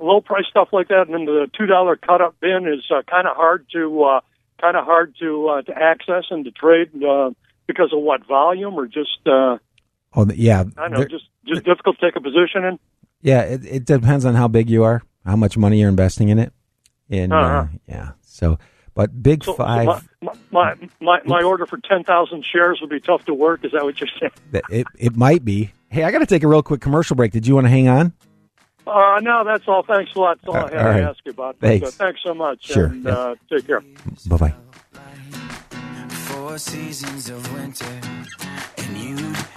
low 0.04 0.22
price 0.22 0.46
stuff 0.50 0.70
like 0.72 0.88
that, 0.90 1.04
and 1.08 1.14
then 1.14 1.26
the 1.26 1.48
two 1.58 1.66
dollar 1.66 1.96
cut 1.96 2.22
up 2.22 2.36
bin 2.40 2.68
is 2.68 2.84
uh, 2.92 3.02
kind 3.10 3.28
of 3.28 3.36
hard 3.36 3.66
to 3.74 4.04
uh, 4.04 4.20
kind 4.62 4.76
of 4.78 4.86
hard 4.86 5.16
to 5.20 5.48
uh, 5.48 5.62
to 5.64 5.72
access 5.78 6.26
and 6.30 6.46
to 6.46 6.52
trade 6.52 6.90
uh, 7.04 7.32
because 7.68 7.92
of 7.94 8.02
what 8.02 8.26
volume 8.28 8.76
or 8.76 8.88
just 8.88 9.20
uh, 9.28 9.58
Oh, 10.16 10.26
yeah. 10.34 10.64
I 10.78 10.88
know 10.88 10.98
There- 11.00 11.08
just 11.08 11.26
just 11.46 11.64
difficult 11.64 11.98
to 12.00 12.06
take 12.08 12.16
a 12.16 12.22
position 12.22 12.64
in. 12.66 12.80
yeah. 13.22 13.42
It, 13.42 13.66
it 13.66 13.86
depends 13.86 14.26
on 14.26 14.36
how 14.36 14.48
big 14.48 14.70
you 14.70 14.84
are, 14.84 15.02
how 15.26 15.36
much 15.36 15.58
money 15.58 15.80
you're 15.80 15.90
investing 15.90 16.30
in 16.30 16.40
it, 16.40 16.54
and 17.10 17.32
uh 17.34 17.36
Uh-huh. 17.38 17.66
yeah. 17.88 18.12
So, 18.22 18.58
but 18.98 19.22
Big 19.24 19.44
So, 19.44 19.52
so 19.52 19.58
Five. 19.58 19.86
my, 20.22 20.34
my 20.52 20.74
my 21.00 21.20
my 21.24 21.44
order 21.44 21.66
for 21.68 21.78
ten 21.78 22.04
thousand 22.04 22.44
shares 22.44 22.82
would 22.82 22.90
be 22.90 23.00
tough 23.00 23.24
to 23.26 23.34
work. 23.34 23.64
Is 23.64 23.72
that 23.74 23.84
what 23.84 24.02
you're 24.02 24.10
saying? 24.20 24.32
it 24.72 24.88
it 24.98 25.16
might 25.16 25.46
be. 25.46 25.72
Hey, 25.90 26.04
I 26.04 26.12
got 26.12 26.20
to 26.20 26.26
take 26.26 26.42
a 26.44 26.48
real 26.48 26.64
quick 26.64 26.82
commercial 26.82 27.16
break. 27.16 27.32
Did 27.32 27.46
you 27.48 27.54
want 27.56 27.66
to 27.66 27.70
hang 27.70 27.88
on? 27.88 28.12
Uh, 28.88 29.20
no, 29.22 29.44
that's 29.46 29.68
all. 29.68 29.84
Thanks 29.84 30.14
a 30.16 30.20
lot. 30.20 30.40
That's 30.42 30.50
all 30.50 30.56
I 30.56 30.60
Uh, 30.62 30.70
had 30.70 30.78
all 30.80 30.86
right. 30.86 31.00
to 31.02 31.10
ask 31.10 31.20
you 31.26 31.32
about. 31.32 31.58
Thanks. 31.60 31.88
uh, 31.88 31.92
thanks 31.92 32.22
so 32.24 32.34
much. 32.34 32.66
Sure. 32.66 32.86
And, 32.88 33.04
Yeah. 33.06 33.12
uh, 33.12 33.36
take 33.50 33.68
care. 33.68 33.82
Bye 34.28 34.38
bye. 34.38 34.54
Four 36.10 36.58
seasons 36.58 37.30
of 37.30 37.54
winter, 37.54 37.86
and 38.78 38.98
you'd 38.98 39.20
give 39.20 39.57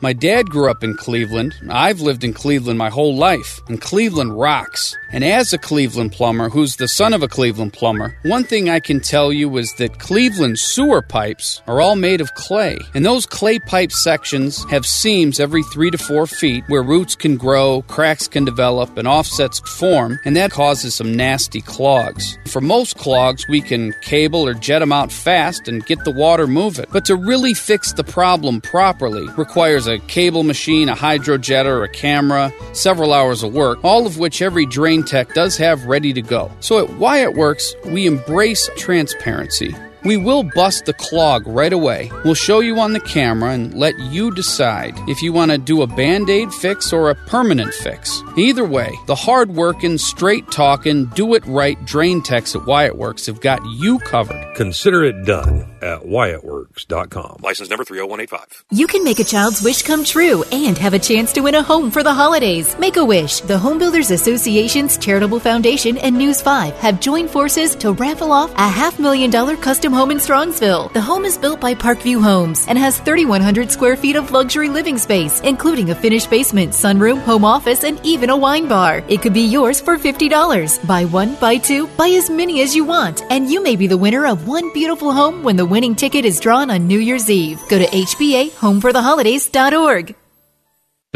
My 0.00 0.12
dad 0.12 0.48
grew 0.48 0.70
up 0.70 0.84
in 0.84 0.94
Cleveland. 0.94 1.56
I've 1.68 2.00
lived 2.00 2.22
in 2.22 2.32
Cleveland 2.32 2.78
my 2.78 2.88
whole 2.88 3.16
life, 3.16 3.60
and 3.68 3.80
Cleveland 3.80 4.38
rocks. 4.38 4.96
And 5.10 5.24
as 5.24 5.52
a 5.52 5.58
Cleveland 5.58 6.12
plumber, 6.12 6.48
who's 6.48 6.76
the 6.76 6.86
son 6.86 7.12
of 7.12 7.24
a 7.24 7.28
Cleveland 7.28 7.72
plumber, 7.72 8.16
one 8.22 8.44
thing 8.44 8.68
I 8.68 8.78
can 8.78 9.00
tell 9.00 9.32
you 9.32 9.56
is 9.56 9.74
that 9.78 9.98
Cleveland 9.98 10.60
sewer 10.60 11.02
pipes 11.02 11.62
are 11.66 11.80
all 11.80 11.96
made 11.96 12.20
of 12.20 12.32
clay. 12.34 12.78
And 12.94 13.04
those 13.04 13.26
clay 13.26 13.58
pipe 13.58 13.90
sections 13.90 14.64
have 14.70 14.86
seams 14.86 15.40
every 15.40 15.64
three 15.64 15.90
to 15.90 15.98
four 15.98 16.28
feet 16.28 16.62
where 16.68 16.82
roots 16.82 17.16
can 17.16 17.36
grow, 17.36 17.82
cracks 17.88 18.28
can 18.28 18.44
develop, 18.44 18.96
and 18.98 19.08
offsets 19.08 19.58
form, 19.60 20.20
and 20.24 20.36
that 20.36 20.52
causes 20.52 20.94
some 20.94 21.16
nasty 21.16 21.60
clogs. 21.60 22.38
For 22.46 22.60
most 22.60 22.98
clogs, 22.98 23.48
we 23.48 23.60
can 23.60 23.92
cable 24.02 24.46
or 24.46 24.54
jet 24.54 24.78
them 24.78 24.92
out 24.92 25.10
fast 25.10 25.66
and 25.66 25.84
get 25.86 26.04
the 26.04 26.12
water 26.12 26.46
moving. 26.46 26.86
But 26.92 27.04
to 27.06 27.16
really 27.16 27.54
fix 27.54 27.94
the 27.94 28.04
problem 28.04 28.60
properly 28.60 29.26
requires 29.36 29.87
a 29.88 29.98
cable 30.00 30.42
machine, 30.42 30.88
a 30.88 30.94
hydrojet, 30.94 31.64
or 31.64 31.82
a 31.82 31.88
camera, 31.88 32.52
several 32.72 33.12
hours 33.12 33.42
of 33.42 33.52
work, 33.52 33.82
all 33.82 34.06
of 34.06 34.18
which 34.18 34.42
every 34.42 34.66
drain 34.66 35.02
tech 35.02 35.34
does 35.34 35.56
have 35.56 35.86
ready 35.86 36.12
to 36.12 36.22
go. 36.22 36.50
So 36.60 36.84
at 36.84 36.98
Wyatt 36.98 37.34
Works, 37.34 37.74
we 37.86 38.06
embrace 38.06 38.68
transparency. 38.76 39.74
We 40.04 40.16
will 40.16 40.44
bust 40.44 40.86
the 40.86 40.92
clog 40.94 41.46
right 41.46 41.72
away. 41.72 42.10
We'll 42.24 42.34
show 42.34 42.60
you 42.60 42.78
on 42.78 42.92
the 42.92 43.00
camera 43.00 43.50
and 43.50 43.74
let 43.74 43.98
you 43.98 44.30
decide 44.30 44.94
if 45.08 45.22
you 45.22 45.32
want 45.32 45.50
to 45.50 45.58
do 45.58 45.82
a 45.82 45.88
band 45.88 46.30
aid 46.30 46.52
fix 46.54 46.92
or 46.92 47.10
a 47.10 47.14
permanent 47.26 47.74
fix. 47.74 48.22
Either 48.36 48.64
way, 48.64 48.92
the 49.06 49.16
hard 49.16 49.50
working, 49.50 49.98
straight 49.98 50.50
talking, 50.52 51.06
do 51.06 51.34
it 51.34 51.44
right 51.46 51.84
drain 51.84 52.22
techs 52.22 52.54
at 52.54 52.64
Wyatt 52.64 52.96
Works 52.96 53.26
have 53.26 53.40
got 53.40 53.60
you 53.66 53.98
covered. 53.98 54.47
Consider 54.58 55.04
it 55.04 55.24
done 55.24 55.72
at 55.82 56.00
WyattWorks.com. 56.00 57.36
License 57.42 57.70
number 57.70 57.84
30185. 57.84 58.64
You 58.72 58.88
can 58.88 59.04
make 59.04 59.20
a 59.20 59.24
child's 59.24 59.62
wish 59.62 59.82
come 59.82 60.02
true 60.02 60.42
and 60.50 60.76
have 60.76 60.94
a 60.94 60.98
chance 60.98 61.32
to 61.34 61.42
win 61.42 61.54
a 61.54 61.62
home 61.62 61.92
for 61.92 62.02
the 62.02 62.12
holidays. 62.12 62.76
Make 62.76 62.96
a 62.96 63.04
Wish, 63.04 63.38
the 63.38 63.56
Home 63.56 63.78
Builders 63.78 64.10
Association's 64.10 64.98
charitable 64.98 65.38
foundation, 65.38 65.96
and 65.98 66.18
News 66.18 66.42
5 66.42 66.74
have 66.78 66.98
joined 66.98 67.30
forces 67.30 67.76
to 67.76 67.92
raffle 67.92 68.32
off 68.32 68.50
a 68.56 68.68
half 68.68 68.98
million 68.98 69.30
dollar 69.30 69.56
custom 69.56 69.92
home 69.92 70.10
in 70.10 70.18
Strongsville. 70.18 70.92
The 70.92 71.02
home 71.02 71.24
is 71.24 71.38
built 71.38 71.60
by 71.60 71.76
Parkview 71.76 72.20
Homes 72.20 72.66
and 72.66 72.76
has 72.76 72.98
3,100 72.98 73.70
square 73.70 73.96
feet 73.96 74.16
of 74.16 74.32
luxury 74.32 74.68
living 74.68 74.98
space, 74.98 75.38
including 75.42 75.90
a 75.90 75.94
finished 75.94 76.30
basement, 76.30 76.72
sunroom, 76.72 77.20
home 77.20 77.44
office, 77.44 77.84
and 77.84 78.04
even 78.04 78.28
a 78.28 78.36
wine 78.36 78.66
bar. 78.66 79.04
It 79.06 79.22
could 79.22 79.34
be 79.34 79.42
yours 79.42 79.80
for 79.80 79.96
$50. 79.96 80.84
Buy 80.84 81.04
one, 81.04 81.36
buy 81.36 81.58
two, 81.58 81.86
buy 81.96 82.08
as 82.08 82.28
many 82.28 82.60
as 82.62 82.74
you 82.74 82.84
want, 82.84 83.22
and 83.30 83.48
you 83.48 83.62
may 83.62 83.76
be 83.76 83.86
the 83.86 83.96
winner 83.96 84.26
of 84.26 84.47
one 84.48 84.72
beautiful 84.72 85.12
home 85.12 85.44
when 85.44 85.56
the 85.56 85.66
winning 85.66 85.94
ticket 85.94 86.24
is 86.24 86.40
drawn 86.40 86.70
on 86.70 86.86
New 86.86 86.98
Year's 86.98 87.28
Eve. 87.28 87.60
Go 87.68 87.78
to 87.78 87.84
HBAHomeForTheHolidays.org. 87.84 90.14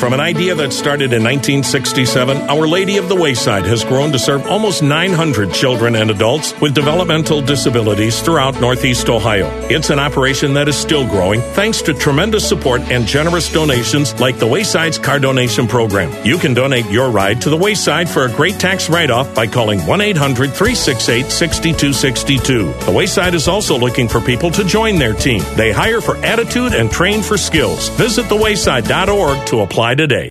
From 0.00 0.12
an 0.12 0.20
idea 0.20 0.54
that 0.56 0.72
started 0.72 1.12
in 1.12 1.22
1967, 1.22 2.36
Our 2.50 2.66
Lady 2.66 2.98
of 2.98 3.08
the 3.08 3.14
Wayside 3.14 3.64
has 3.64 3.84
grown 3.84 4.12
to 4.12 4.18
serve 4.18 4.46
almost 4.46 4.82
900 4.82 5.52
children 5.54 5.94
and 5.94 6.10
adults 6.10 6.52
with 6.60 6.74
developmental 6.74 7.40
disabilities 7.40 8.20
throughout 8.20 8.60
Northeast 8.60 9.08
Ohio. 9.08 9.48
It's 9.70 9.90
an 9.90 9.98
operation 9.98 10.52
that 10.54 10.68
is 10.68 10.76
still 10.76 11.08
growing 11.08 11.40
thanks 11.54 11.80
to 11.82 11.94
tremendous 11.94 12.46
support 12.46 12.82
and 12.90 13.06
generous 13.06 13.50
donations 13.50 14.18
like 14.20 14.38
the 14.38 14.46
Wayside's 14.46 14.98
car 14.98 15.18
donation 15.18 15.66
program. 15.66 16.12
You 16.26 16.38
can 16.38 16.52
donate 16.52 16.90
your 16.90 17.10
ride 17.10 17.40
to 17.42 17.48
the 17.48 17.56
Wayside 17.56 18.08
for 18.08 18.24
a 18.24 18.32
great 18.32 18.58
tax 18.60 18.90
write 18.90 19.10
off 19.10 19.34
by 19.34 19.46
calling 19.46 19.86
1 19.86 20.00
800 20.00 20.50
368 20.52 21.30
6262. 21.30 22.72
The 22.84 22.92
Wayside 22.92 23.34
is 23.34 23.48
also 23.48 23.78
looking 23.78 24.08
for 24.08 24.20
people 24.20 24.50
to 24.50 24.64
join 24.64 24.98
their 24.98 25.14
team. 25.14 25.42
They 25.54 25.72
hire 25.72 26.00
for 26.00 26.16
attitude 26.16 26.74
and 26.74 26.90
train 26.90 27.22
for 27.22 27.38
skills. 27.38 27.88
Visit 27.90 28.26
thewayside.org 28.26 29.46
to 29.46 29.60
apply 29.60 29.83
today. 29.92 30.30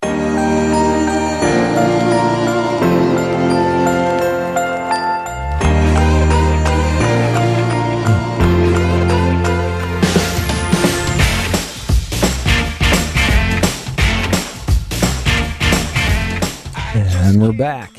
And 16.96 17.42
we're 17.42 17.52
back. 17.52 17.96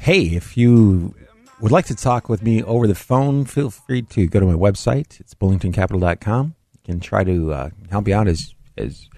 Hey, 0.00 0.24
if 0.34 0.56
you 0.56 1.14
would 1.60 1.72
like 1.72 1.86
to 1.86 1.94
talk 1.94 2.28
with 2.28 2.42
me 2.42 2.62
over 2.62 2.86
the 2.86 2.94
phone, 2.94 3.44
feel 3.46 3.70
free 3.70 4.02
to 4.02 4.26
go 4.26 4.40
to 4.40 4.46
my 4.46 4.52
website. 4.52 5.20
It's 5.20 5.32
bullingtoncapital.com. 5.34 6.54
I 6.74 6.86
can 6.86 7.00
try 7.00 7.24
to 7.24 7.52
uh, 7.52 7.70
help 7.90 8.08
you 8.08 8.14
out 8.14 8.28
as, 8.28 8.54
as 8.76 9.08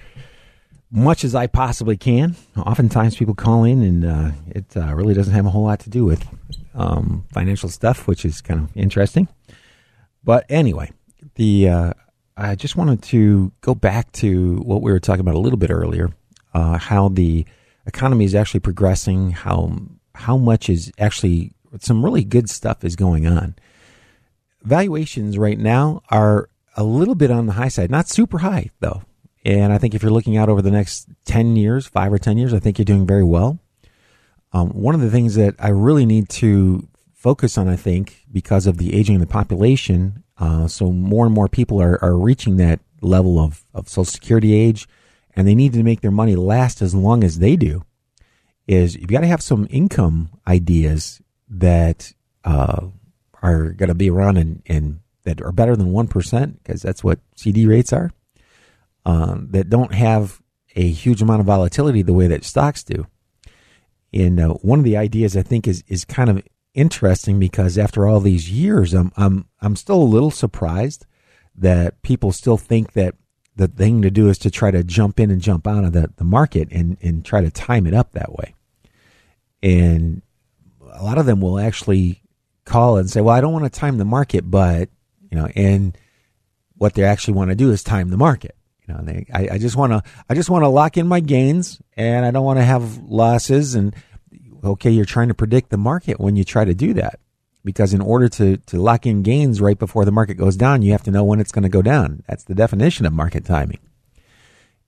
much 0.90 1.24
as 1.24 1.34
I 1.34 1.46
possibly 1.46 1.96
can. 1.96 2.36
Oftentimes 2.56 3.16
people 3.16 3.34
call 3.34 3.64
in 3.64 3.82
and 3.82 4.04
uh, 4.04 4.30
it 4.48 4.76
uh, 4.76 4.94
really 4.94 5.14
doesn't 5.14 5.34
have 5.34 5.46
a 5.46 5.50
whole 5.50 5.64
lot 5.64 5.80
to 5.80 5.90
do 5.90 6.04
with 6.04 6.26
um, 6.74 7.24
financial 7.32 7.68
stuff, 7.68 8.06
which 8.06 8.24
is 8.24 8.40
kind 8.40 8.60
of 8.60 8.76
interesting. 8.76 9.28
But 10.24 10.44
anyway, 10.48 10.90
the 11.36 11.68
uh, 11.68 11.92
I 12.36 12.54
just 12.54 12.76
wanted 12.76 13.02
to 13.04 13.52
go 13.60 13.74
back 13.74 14.10
to 14.12 14.56
what 14.58 14.82
we 14.82 14.90
were 14.90 15.00
talking 15.00 15.20
about 15.20 15.34
a 15.34 15.38
little 15.38 15.58
bit 15.58 15.70
earlier, 15.70 16.10
uh, 16.54 16.78
how 16.78 17.08
the 17.08 17.46
economy 17.86 18.24
is 18.24 18.34
actually 18.34 18.60
progressing, 18.60 19.30
how 19.30 19.78
how 20.14 20.36
much 20.36 20.68
is 20.68 20.92
actually 20.98 21.52
some 21.80 22.04
really 22.04 22.24
good 22.24 22.50
stuff 22.50 22.84
is 22.84 22.96
going 22.96 23.26
on. 23.26 23.54
Valuations 24.62 25.38
right 25.38 25.58
now 25.58 26.02
are 26.10 26.48
a 26.76 26.84
little 26.84 27.14
bit 27.14 27.30
on 27.30 27.46
the 27.46 27.52
high 27.52 27.68
side, 27.68 27.90
not 27.90 28.08
super 28.08 28.38
high 28.38 28.70
though. 28.80 29.02
And 29.44 29.72
I 29.72 29.78
think 29.78 29.94
if 29.94 30.02
you're 30.02 30.12
looking 30.12 30.36
out 30.36 30.48
over 30.48 30.60
the 30.60 30.70
next 30.70 31.08
10 31.24 31.56
years, 31.56 31.86
five 31.86 32.12
or 32.12 32.18
10 32.18 32.36
years, 32.36 32.52
I 32.52 32.58
think 32.58 32.78
you're 32.78 32.84
doing 32.84 33.06
very 33.06 33.24
well. 33.24 33.58
Um, 34.52 34.70
one 34.70 34.94
of 34.94 35.00
the 35.00 35.10
things 35.10 35.34
that 35.36 35.54
I 35.58 35.68
really 35.68 36.04
need 36.04 36.28
to 36.30 36.88
focus 37.14 37.56
on, 37.56 37.68
I 37.68 37.76
think, 37.76 38.24
because 38.30 38.66
of 38.66 38.78
the 38.78 38.94
aging 38.94 39.16
of 39.16 39.20
the 39.20 39.26
population, 39.26 40.24
uh, 40.38 40.66
so 40.66 40.90
more 40.90 41.24
and 41.24 41.34
more 41.34 41.48
people 41.48 41.80
are, 41.80 42.02
are 42.02 42.16
reaching 42.16 42.56
that 42.56 42.80
level 43.00 43.38
of, 43.38 43.64
of 43.72 43.88
Social 43.88 44.04
Security 44.04 44.54
age, 44.54 44.88
and 45.34 45.46
they 45.46 45.54
need 45.54 45.72
to 45.72 45.82
make 45.82 46.00
their 46.00 46.10
money 46.10 46.34
last 46.36 46.82
as 46.82 46.94
long 46.94 47.22
as 47.24 47.38
they 47.38 47.56
do, 47.56 47.84
is 48.66 48.96
you've 48.96 49.08
got 49.08 49.20
to 49.20 49.26
have 49.26 49.42
some 49.42 49.66
income 49.70 50.30
ideas 50.46 51.22
that 51.48 52.12
uh, 52.44 52.88
are 53.42 53.70
going 53.70 53.88
to 53.88 53.94
be 53.94 54.10
around 54.10 54.36
and, 54.36 54.62
and 54.66 55.00
that 55.24 55.40
are 55.40 55.52
better 55.52 55.76
than 55.76 55.92
1%, 55.92 56.54
because 56.62 56.82
that's 56.82 57.04
what 57.04 57.20
CD 57.36 57.66
rates 57.66 57.92
are 57.92 58.10
um, 59.04 59.48
that 59.50 59.70
don't 59.70 59.94
have 59.94 60.40
a 60.76 60.88
huge 60.88 61.22
amount 61.22 61.40
of 61.40 61.46
volatility 61.46 62.02
the 62.02 62.12
way 62.12 62.26
that 62.28 62.44
stocks 62.44 62.82
do. 62.82 63.06
And 64.12 64.40
uh, 64.40 64.48
one 64.54 64.78
of 64.78 64.84
the 64.84 64.96
ideas 64.96 65.36
I 65.36 65.42
think 65.42 65.68
is 65.68 65.84
is 65.86 66.04
kind 66.04 66.30
of 66.30 66.42
interesting 66.74 67.38
because 67.38 67.78
after 67.78 68.06
all 68.06 68.20
these 68.20 68.50
years, 68.50 68.94
I'm 68.94 69.12
I'm 69.16 69.46
I'm 69.60 69.76
still 69.76 70.02
a 70.02 70.04
little 70.04 70.30
surprised 70.30 71.06
that 71.56 72.00
people 72.02 72.32
still 72.32 72.56
think 72.56 72.92
that 72.92 73.14
the 73.56 73.68
thing 73.68 74.02
to 74.02 74.10
do 74.10 74.28
is 74.28 74.38
to 74.38 74.50
try 74.50 74.70
to 74.70 74.82
jump 74.82 75.20
in 75.20 75.30
and 75.30 75.40
jump 75.40 75.66
out 75.66 75.84
of 75.84 75.92
the, 75.92 76.10
the 76.16 76.24
market 76.24 76.68
and, 76.70 76.96
and 77.02 77.24
try 77.24 77.42
to 77.42 77.50
time 77.50 77.86
it 77.86 77.92
up 77.92 78.12
that 78.12 78.32
way. 78.32 78.54
And 79.62 80.22
a 80.90 81.02
lot 81.02 81.18
of 81.18 81.26
them 81.26 81.40
will 81.40 81.58
actually 81.58 82.22
call 82.64 82.96
and 82.96 83.10
say, 83.10 83.20
Well, 83.20 83.34
I 83.34 83.40
don't 83.40 83.52
want 83.52 83.70
to 83.70 83.80
time 83.80 83.98
the 83.98 84.04
market, 84.04 84.50
but 84.50 84.88
you 85.30 85.36
know, 85.36 85.48
and 85.54 85.96
what 86.76 86.94
they 86.94 87.04
actually 87.04 87.34
want 87.34 87.50
to 87.50 87.56
do 87.56 87.70
is 87.70 87.82
time 87.82 88.08
the 88.08 88.16
market. 88.16 88.56
Know, 88.90 89.00
they, 89.02 89.26
I, 89.32 89.48
I 89.52 89.58
just 89.58 89.76
want 89.76 89.92
to, 89.92 90.02
I 90.28 90.34
just 90.34 90.50
want 90.50 90.64
to 90.64 90.68
lock 90.68 90.96
in 90.96 91.06
my 91.06 91.20
gains, 91.20 91.80
and 91.96 92.26
I 92.26 92.30
don't 92.30 92.44
want 92.44 92.58
to 92.58 92.64
have 92.64 92.98
losses. 92.98 93.74
And 93.76 93.94
okay, 94.64 94.90
you're 94.90 95.04
trying 95.04 95.28
to 95.28 95.34
predict 95.34 95.70
the 95.70 95.76
market 95.76 96.18
when 96.18 96.34
you 96.34 96.44
try 96.44 96.64
to 96.64 96.74
do 96.74 96.94
that, 96.94 97.20
because 97.64 97.94
in 97.94 98.00
order 98.00 98.28
to 98.30 98.56
to 98.56 98.80
lock 98.80 99.06
in 99.06 99.22
gains 99.22 99.60
right 99.60 99.78
before 99.78 100.04
the 100.04 100.10
market 100.10 100.34
goes 100.34 100.56
down, 100.56 100.82
you 100.82 100.92
have 100.92 101.04
to 101.04 101.10
know 101.10 101.22
when 101.22 101.38
it's 101.40 101.52
going 101.52 101.62
to 101.62 101.68
go 101.68 101.82
down. 101.82 102.24
That's 102.26 102.44
the 102.44 102.54
definition 102.54 103.06
of 103.06 103.12
market 103.12 103.44
timing, 103.44 103.78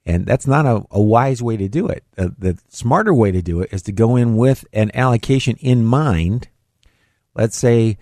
and 0.05 0.27
that's 0.27 0.47
not 0.47 0.67
a, 0.67 0.85
a 0.91 1.01
wise 1.01 1.41
way 1.41 1.57
to 1.57 1.69
do 1.69 1.87
it. 1.87 2.03
The, 2.17 2.35
the 2.37 2.59
smarter 2.69 3.15
way 3.15 3.31
to 3.31 3.41
do 3.41 3.61
it 3.61 3.73
is 3.73 3.83
to 3.83 3.93
go 3.93 4.17
in 4.17 4.37
with 4.37 4.65
an 4.73 4.91
allocation 4.95 5.57
in 5.61 5.85
mind. 5.85 6.49
Let's 7.35 7.57
say 7.57 7.99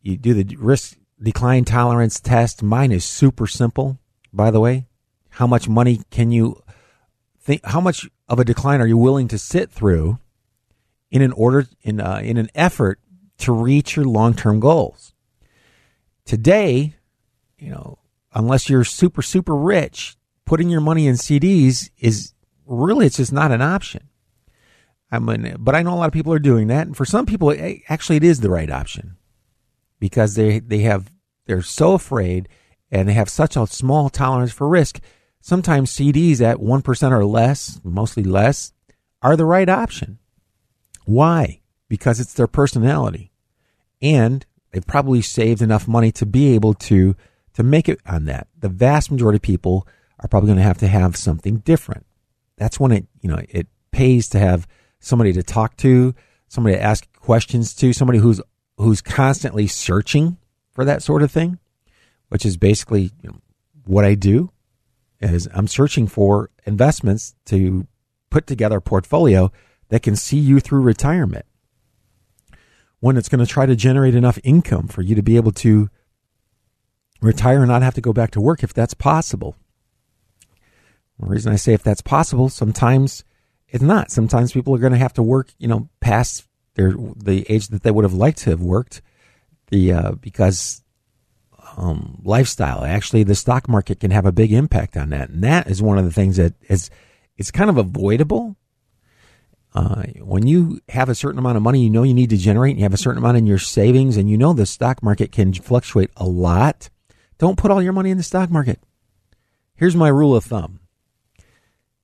you 0.00 0.16
do 0.16 0.32
the 0.32 0.56
risk 0.56 0.96
decline 1.22 1.64
tolerance 1.64 2.18
test. 2.18 2.62
Mine 2.62 2.92
is 2.92 3.04
super 3.04 3.46
simple, 3.46 3.98
by 4.32 4.50
the 4.50 4.60
way 4.60 4.86
how 5.34 5.48
much 5.48 5.68
money 5.68 6.00
can 6.10 6.30
you 6.30 6.62
think 7.40 7.60
how 7.64 7.80
much 7.80 8.08
of 8.28 8.38
a 8.38 8.44
decline 8.44 8.80
are 8.80 8.86
you 8.86 8.96
willing 8.96 9.26
to 9.28 9.38
sit 9.38 9.68
through 9.68 10.18
in 11.10 11.22
an 11.22 11.32
order 11.32 11.66
in 11.82 12.00
uh, 12.00 12.20
in 12.22 12.36
an 12.36 12.48
effort 12.54 13.00
to 13.38 13.52
reach 13.52 13.96
your 13.96 14.04
long-term 14.04 14.60
goals? 14.60 15.12
Today 16.24 16.94
you 17.58 17.70
know 17.70 17.98
unless 18.32 18.68
you're 18.68 18.84
super 18.84 19.22
super 19.22 19.56
rich 19.56 20.16
putting 20.44 20.70
your 20.70 20.80
money 20.80 21.08
in 21.08 21.16
CDs 21.16 21.90
is 21.98 22.32
really 22.64 23.06
it's 23.06 23.16
just 23.16 23.32
not 23.32 23.50
an 23.50 23.60
option. 23.60 24.08
I 25.10 25.18
mean 25.18 25.56
but 25.58 25.74
I 25.74 25.82
know 25.82 25.94
a 25.94 25.96
lot 25.96 26.06
of 26.06 26.12
people 26.12 26.32
are 26.32 26.38
doing 26.38 26.68
that. 26.68 26.86
And 26.86 26.96
for 26.96 27.04
some 27.04 27.26
people 27.26 27.52
actually 27.88 28.16
it 28.16 28.24
is 28.24 28.40
the 28.40 28.50
right 28.50 28.70
option 28.70 29.16
because 29.98 30.36
they 30.36 30.60
they 30.60 30.80
have 30.80 31.10
they're 31.46 31.60
so 31.60 31.94
afraid 31.94 32.48
and 32.88 33.08
they 33.08 33.14
have 33.14 33.28
such 33.28 33.56
a 33.56 33.66
small 33.66 34.08
tolerance 34.08 34.52
for 34.52 34.68
risk 34.68 35.00
sometimes 35.44 35.92
CDs 35.92 36.40
at 36.40 36.56
1% 36.56 37.10
or 37.12 37.24
less, 37.26 37.78
mostly 37.84 38.22
less, 38.22 38.72
are 39.20 39.36
the 39.36 39.44
right 39.44 39.68
option. 39.68 40.18
Why? 41.04 41.60
Because 41.86 42.18
it's 42.18 42.32
their 42.32 42.46
personality. 42.46 43.30
And 44.00 44.46
they've 44.72 44.86
probably 44.86 45.20
saved 45.20 45.60
enough 45.60 45.86
money 45.86 46.10
to 46.12 46.24
be 46.24 46.54
able 46.54 46.72
to 46.74 47.14
to 47.52 47.62
make 47.62 47.90
it 47.90 48.00
on 48.06 48.24
that. 48.24 48.48
The 48.58 48.70
vast 48.70 49.12
majority 49.12 49.36
of 49.36 49.42
people 49.42 49.86
are 50.18 50.28
probably 50.28 50.48
going 50.48 50.56
to 50.56 50.64
have 50.64 50.78
to 50.78 50.88
have 50.88 51.14
something 51.14 51.58
different. 51.58 52.06
That's 52.56 52.80
when 52.80 52.90
it, 52.90 53.06
you 53.20 53.28
know, 53.28 53.40
it 53.48 53.68
pays 53.92 54.28
to 54.30 54.38
have 54.38 54.66
somebody 54.98 55.32
to 55.34 55.42
talk 55.42 55.76
to, 55.76 56.14
somebody 56.48 56.74
to 56.74 56.82
ask 56.82 57.06
questions 57.12 57.74
to, 57.74 57.92
somebody 57.92 58.18
who's 58.18 58.40
who's 58.78 59.02
constantly 59.02 59.66
searching 59.66 60.38
for 60.72 60.86
that 60.86 61.02
sort 61.02 61.22
of 61.22 61.30
thing, 61.30 61.58
which 62.28 62.46
is 62.46 62.56
basically 62.56 63.12
you 63.22 63.28
know, 63.28 63.36
what 63.84 64.06
I 64.06 64.14
do. 64.14 64.50
Is 65.20 65.48
I'm 65.54 65.68
searching 65.68 66.06
for 66.06 66.50
investments 66.66 67.34
to 67.46 67.86
put 68.30 68.46
together 68.46 68.78
a 68.78 68.82
portfolio 68.82 69.50
that 69.88 70.02
can 70.02 70.16
see 70.16 70.38
you 70.38 70.60
through 70.60 70.82
retirement. 70.82 71.46
One 73.00 73.14
that's 73.14 73.28
going 73.28 73.44
to 73.44 73.50
try 73.50 73.66
to 73.66 73.76
generate 73.76 74.14
enough 74.14 74.38
income 74.42 74.88
for 74.88 75.02
you 75.02 75.14
to 75.14 75.22
be 75.22 75.36
able 75.36 75.52
to 75.52 75.88
retire 77.20 77.58
and 77.58 77.68
not 77.68 77.82
have 77.82 77.94
to 77.94 78.00
go 78.00 78.12
back 78.12 78.30
to 78.32 78.40
work 78.40 78.62
if 78.62 78.74
that's 78.74 78.94
possible. 78.94 79.56
The 81.18 81.26
reason 81.26 81.52
I 81.52 81.56
say 81.56 81.74
if 81.74 81.82
that's 81.82 82.00
possible, 82.00 82.48
sometimes 82.48 83.24
it's 83.68 83.82
not. 83.82 84.10
Sometimes 84.10 84.52
people 84.52 84.74
are 84.74 84.78
going 84.78 84.92
to 84.92 84.98
have 84.98 85.14
to 85.14 85.22
work, 85.22 85.50
you 85.58 85.68
know, 85.68 85.88
past 86.00 86.46
their 86.74 86.94
the 87.16 87.44
age 87.48 87.68
that 87.68 87.82
they 87.82 87.90
would 87.90 88.04
have 88.04 88.14
liked 88.14 88.38
to 88.38 88.50
have 88.50 88.60
worked, 88.60 89.00
the 89.70 89.92
uh, 89.92 90.12
because 90.12 90.83
um, 91.76 92.20
lifestyle. 92.24 92.84
Actually, 92.84 93.24
the 93.24 93.34
stock 93.34 93.68
market 93.68 94.00
can 94.00 94.10
have 94.10 94.26
a 94.26 94.32
big 94.32 94.52
impact 94.52 94.96
on 94.96 95.10
that, 95.10 95.30
and 95.30 95.42
that 95.42 95.66
is 95.68 95.82
one 95.82 95.98
of 95.98 96.04
the 96.04 96.12
things 96.12 96.36
that 96.36 96.54
is 96.68 96.90
it's 97.36 97.50
kind 97.50 97.70
of 97.70 97.78
avoidable. 97.78 98.56
Uh, 99.74 100.04
when 100.20 100.46
you 100.46 100.80
have 100.88 101.08
a 101.08 101.16
certain 101.16 101.38
amount 101.38 101.56
of 101.56 101.62
money, 101.62 101.82
you 101.82 101.90
know 101.90 102.04
you 102.04 102.14
need 102.14 102.30
to 102.30 102.36
generate, 102.36 102.72
and 102.72 102.78
you 102.78 102.84
have 102.84 102.94
a 102.94 102.98
certain 102.98 103.18
amount 103.18 103.36
in 103.36 103.46
your 103.46 103.58
savings, 103.58 104.16
and 104.16 104.30
you 104.30 104.38
know 104.38 104.52
the 104.52 104.66
stock 104.66 105.02
market 105.02 105.32
can 105.32 105.52
fluctuate 105.52 106.10
a 106.16 106.24
lot. 106.24 106.88
Don't 107.38 107.58
put 107.58 107.70
all 107.70 107.82
your 107.82 107.92
money 107.92 108.10
in 108.10 108.16
the 108.16 108.22
stock 108.22 108.50
market. 108.50 108.78
Here's 109.74 109.96
my 109.96 110.08
rule 110.08 110.36
of 110.36 110.44
thumb. 110.44 110.80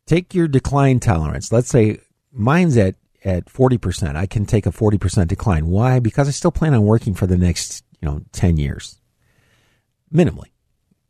Take 0.06 0.34
your 0.34 0.48
decline 0.48 0.98
tolerance. 0.98 1.52
Let's 1.52 1.68
say 1.68 2.00
mine's 2.32 2.76
at, 2.76 2.96
at 3.24 3.46
40%. 3.46 4.16
I 4.16 4.26
can 4.26 4.44
take 4.44 4.66
a 4.66 4.72
40% 4.72 5.28
decline. 5.28 5.68
Why? 5.68 6.00
Because 6.00 6.26
I 6.26 6.32
still 6.32 6.50
plan 6.50 6.74
on 6.74 6.82
working 6.82 7.14
for 7.14 7.28
the 7.28 7.38
next, 7.38 7.84
you 8.00 8.08
know, 8.08 8.22
10 8.32 8.56
years. 8.56 8.99
Minimally. 10.12 10.50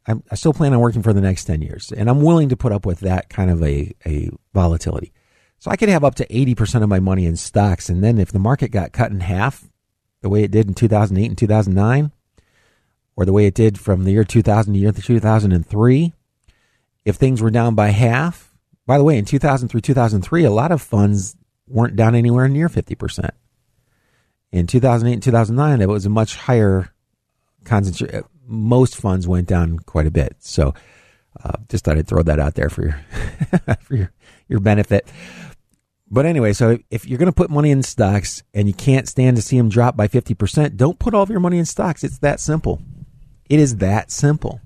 I'm, 0.07 0.22
I 0.30 0.34
still 0.34 0.53
plan 0.53 0.72
on 0.72 0.80
working 0.80 1.03
for 1.03 1.12
the 1.12 1.20
next 1.20 1.44
10 1.44 1.62
years. 1.62 1.92
And 1.92 2.09
I'm 2.09 2.22
willing 2.22 2.48
to 2.48 2.57
put 2.57 2.72
up 2.72 2.86
with 2.86 3.01
that 3.01 3.28
kind 3.28 3.51
of 3.51 3.62
a, 3.62 3.92
a 4.07 4.30
volatility. 4.55 5.12
So 5.59 5.70
I 5.70 5.76
could 5.76 5.90
have 5.90 6.05
up 6.05 6.14
to 6.16 6.26
80% 6.26 6.82
of 6.82 6.88
my 6.88 7.01
money 7.01 7.26
in 7.26 7.36
stocks. 7.36 7.88
And 7.88 8.03
then 8.03 8.18
if 8.18 8.32
the 8.32 8.38
market 8.38 8.70
got 8.70 8.92
cut 8.92 9.11
in 9.11 9.20
half, 9.20 9.68
the 10.22 10.28
way 10.28 10.42
it 10.42 10.51
did 10.51 10.68
in 10.68 10.74
2008 10.74 11.26
and 11.26 11.38
2009, 11.38 12.12
or 13.16 13.24
the 13.24 13.32
way 13.32 13.46
it 13.46 13.55
did 13.55 13.78
from 13.78 14.05
the 14.05 14.12
year 14.12 14.24
2000 14.24 14.72
to 14.72 14.78
year 14.78 14.92
2003, 14.92 16.12
if 17.05 17.16
things 17.16 17.42
were 17.42 17.51
down 17.51 17.74
by 17.74 17.88
half, 17.88 18.55
by 18.86 18.98
the 18.98 19.05
way, 19.05 19.18
in 19.18 19.24
2000 19.24 19.68
through 19.68 19.82
2003, 19.82 20.44
a 20.44 20.51
lot 20.51 20.72
of 20.72 20.82
funds 20.82 21.36
weren't 21.66 21.96
down 21.96 22.14
anywhere 22.14 22.48
near 22.48 22.68
50%. 22.68 23.30
In 24.53 24.66
2008 24.66 25.12
and 25.12 25.22
2009, 25.22 25.80
it 25.80 25.88
was 25.88 26.07
a 26.07 26.11
much 26.11 26.34
higher 26.36 26.92
concentration. 27.64 28.24
Most 28.51 28.96
funds 28.96 29.28
went 29.28 29.46
down 29.46 29.78
quite 29.78 30.07
a 30.07 30.11
bit. 30.11 30.36
So 30.40 30.74
uh, 31.42 31.53
just 31.68 31.84
thought 31.84 31.96
I'd 31.96 32.09
throw 32.09 32.22
that 32.22 32.40
out 32.40 32.55
there 32.55 32.68
for 32.68 32.82
your, 32.82 33.01
for 33.80 33.96
your, 33.96 34.12
your 34.48 34.61
benefit. 34.61 35.09
But 36.11 36.26
anyway, 36.26 36.53
so 36.53 36.78
if 36.90 37.07
you're 37.07 37.18
going 37.18 37.26
to 37.26 37.32
put 37.32 37.51
money 37.51 37.70
in 37.70 37.84
stocks 37.84 38.42
and 38.53 38.66
you 38.66 38.74
can't 38.74 39.09
stand 39.09 39.36
to 39.36 39.42
see 39.42 39.57
them 39.57 39.68
drop 39.68 39.96
by 39.96 40.09
50%, 40.09 40.76
don't 40.76 40.98
put 40.98 41.14
all 41.14 41.22
of 41.22 41.30
your 41.30 41.38
money 41.38 41.59
in 41.59 41.64
stocks. 41.64 42.03
It's 42.03 42.18
that 42.18 42.40
simple. 42.40 42.82
It 43.48 43.61
is 43.61 43.76
that 43.76 44.11
simple. 44.11 44.61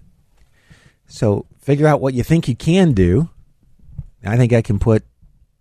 So 1.07 1.47
figure 1.59 1.87
out 1.87 2.01
what 2.01 2.15
you 2.15 2.23
think 2.23 2.49
you 2.49 2.57
can 2.57 2.93
do. 2.93 3.29
I 4.25 4.39
think 4.39 4.55
I 4.55 4.63
can 4.63 4.79
put, 4.79 5.05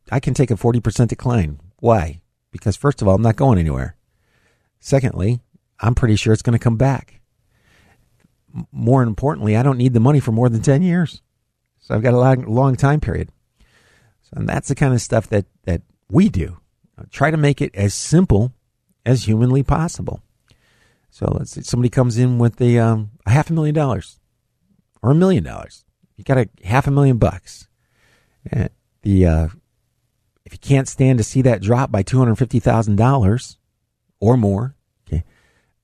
I 0.10 0.22
can 0.22 0.34
take 0.34 0.52
a 0.52 0.56
40% 0.56 1.10
decline. 1.10 1.60
Why? 1.80 2.22
Because 2.52 2.78
first 2.78 3.02
of 3.02 3.10
all, 3.10 3.16
I'm 3.16 3.22
not 3.22 3.36
going 3.36 3.60
anywhere. 3.60 3.98
Secondly, 4.80 5.42
I'm 5.82 5.96
pretty 5.96 6.16
sure 6.16 6.32
it's 6.32 6.42
going 6.42 6.58
to 6.58 6.64
come 6.64 6.78
back. 6.78 7.20
More 8.72 9.04
importantly, 9.04 9.56
I 9.56 9.64
don't 9.64 9.78
need 9.78 9.94
the 9.94 10.00
money 10.00 10.20
for 10.20 10.32
more 10.32 10.50
than 10.50 10.62
10 10.62 10.82
years. 10.82 11.22
So 11.80 11.96
I've 11.96 12.04
got 12.04 12.14
a 12.14 12.20
long, 12.20 12.46
long 12.46 12.76
time 12.76 13.00
period. 13.00 13.30
So, 14.24 14.34
and 14.36 14.48
that's 14.48 14.68
the 14.68 14.76
kind 14.76 14.94
of 14.94 15.02
stuff 15.02 15.28
that, 15.30 15.46
that 15.64 15.82
we 16.10 16.30
do. 16.30 16.58
Try 17.10 17.32
to 17.32 17.38
make 17.38 17.62
it 17.62 17.74
as 17.76 17.94
simple 17.94 18.54
as 19.06 19.26
humanly 19.26 19.64
possible. 19.64 20.22
So 21.10 21.28
let's 21.32 21.52
say 21.52 21.62
somebody 21.62 21.90
comes 21.90 22.18
in 22.18 22.38
with 22.38 22.62
a, 22.62 22.80
um, 22.80 23.12
a 23.26 23.32
half 23.32 23.50
a 23.50 23.54
million 23.54 23.76
dollars 23.76 24.20
or 25.02 25.12
a 25.12 25.16
million 25.16 25.44
dollars. 25.44 25.84
You 26.16 26.24
got 26.24 26.38
a 26.38 26.50
half 26.64 26.88
a 26.88 26.92
million 26.92 27.18
bucks. 27.18 27.68
And 28.52 28.70
the 29.02 29.26
uh, 29.26 29.48
if 30.46 30.54
you 30.54 30.60
can't 30.60 30.88
stand 30.88 31.18
to 31.18 31.24
see 31.24 31.42
that 31.44 31.62
drop 31.62 31.92
by 31.92 32.04
two 32.04 32.18
hundred 32.18 32.36
fifty 32.36 32.60
thousand 32.60 32.96
dollars 32.96 33.58
or 34.20 34.38
more, 34.38 34.73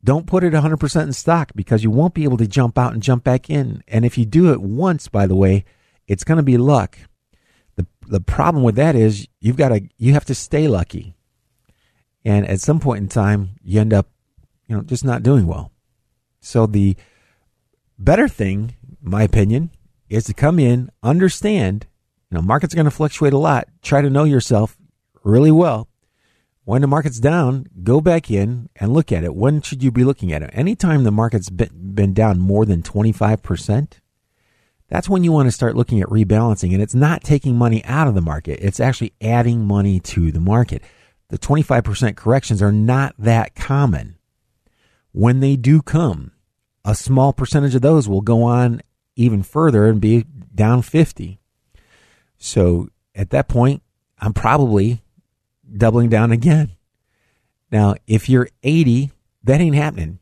don't 0.04 0.28
put 0.28 0.44
it 0.44 0.54
hundred 0.54 0.80
percent 0.80 1.08
in 1.08 1.14
stock 1.14 1.52
because 1.56 1.84
you 1.84 1.92
won't 1.92 2.14
be 2.14 2.24
able 2.24 2.38
to 2.38 2.48
jump 2.48 2.78
out 2.78 2.94
and 2.94 3.04
jump 3.04 3.24
back 3.24 3.50
in. 3.50 3.84
And 3.88 4.06
if 4.06 4.18
you 4.18 4.26
do 4.26 4.52
it 4.52 4.62
once, 4.62 5.08
by 5.08 5.28
the 5.28 5.36
way, 5.36 5.66
it's 6.08 6.24
going 6.24 6.38
to 6.38 6.44
be 6.44 6.58
luck. 6.58 6.98
the 7.76 7.86
The 8.08 8.22
problem 8.22 8.64
with 8.64 8.76
that 8.76 8.96
is 8.96 9.28
you've 9.40 9.58
got 9.58 9.70
to 9.70 9.82
you 9.98 10.14
have 10.14 10.26
to 10.26 10.36
stay 10.36 10.68
lucky, 10.68 11.16
and 12.24 12.48
at 12.48 12.62
some 12.62 12.80
point 12.80 13.04
in 13.04 13.10
time, 13.10 13.50
you 13.62 13.80
end 13.80 13.94
up, 13.94 14.08
you 14.68 14.76
know, 14.76 14.82
just 14.82 15.04
not 15.04 15.24
doing 15.24 15.48
well. 15.48 15.72
So 16.40 16.66
the 16.66 16.96
better 17.98 18.28
thing, 18.30 18.76
my 19.02 19.24
opinion, 19.24 19.72
is 20.10 20.24
to 20.26 20.34
come 20.34 20.60
in, 20.60 20.90
understand, 21.04 21.86
you 22.32 22.36
know, 22.36 22.42
markets 22.42 22.74
are 22.74 22.78
going 22.78 22.86
to 22.86 22.92
fluctuate 22.92 23.34
a 23.34 23.38
lot. 23.38 23.68
Try 23.82 24.02
to 24.02 24.10
know 24.10 24.24
yourself 24.24 24.78
really 25.24 25.52
well. 25.52 25.90
When 26.70 26.82
the 26.82 26.88
market's 26.88 27.20
down, 27.20 27.66
go 27.82 28.00
back 28.00 28.30
in 28.30 28.70
and 28.76 28.94
look 28.94 29.12
at 29.12 29.24
it. 29.24 29.34
When 29.34 29.60
should 29.64 29.82
you 29.82 29.90
be 29.92 30.04
looking 30.04 30.32
at 30.32 30.44
it? 30.44 30.52
Anytime 30.54 31.04
the 31.04 31.10
market's 31.10 31.50
been, 31.50 31.96
been 31.96 32.14
down 32.14 32.38
more 32.38 32.64
than 32.64 32.84
25%, 32.84 33.94
that's 34.88 35.10
when 35.10 35.24
you 35.24 35.32
want 35.32 35.48
to 35.48 35.52
start 35.52 35.76
looking 35.76 36.00
at 36.00 36.10
rebalancing. 36.10 36.72
And 36.74 36.80
it's 36.80 36.94
not 36.94 37.24
taking 37.24 37.56
money 37.56 37.84
out 37.86 38.08
of 38.08 38.14
the 38.14 38.22
market, 38.22 38.60
it's 38.62 38.80
actually 38.80 39.14
adding 39.20 39.66
money 39.66 40.00
to 40.02 40.32
the 40.32 40.40
market. 40.40 40.84
The 41.30 41.40
25% 41.40 42.16
corrections 42.16 42.62
are 42.62 42.72
not 42.72 43.16
that 43.18 43.56
common. 43.56 44.20
When 45.12 45.40
they 45.40 45.56
do 45.56 45.82
come, 45.82 46.34
a 46.86 46.94
small 46.94 47.34
percentage 47.34 47.74
of 47.74 47.82
those 47.82 48.08
will 48.08 48.22
go 48.22 48.44
on 48.44 48.84
even 49.16 49.42
further 49.42 49.88
and 49.88 50.00
be 50.00 50.24
down 50.54 50.84
50. 50.84 51.40
So 52.38 52.90
at 53.16 53.32
that 53.32 53.48
point, 53.48 53.82
I'm 54.20 54.34
probably 54.34 55.02
doubling 55.78 56.10
down 56.10 56.32
again. 56.32 56.72
Now, 57.72 57.96
if 58.08 58.30
you're 58.30 58.50
80, 58.64 59.12
that 59.44 59.62
ain't 59.62 59.76
happening. 59.76 60.20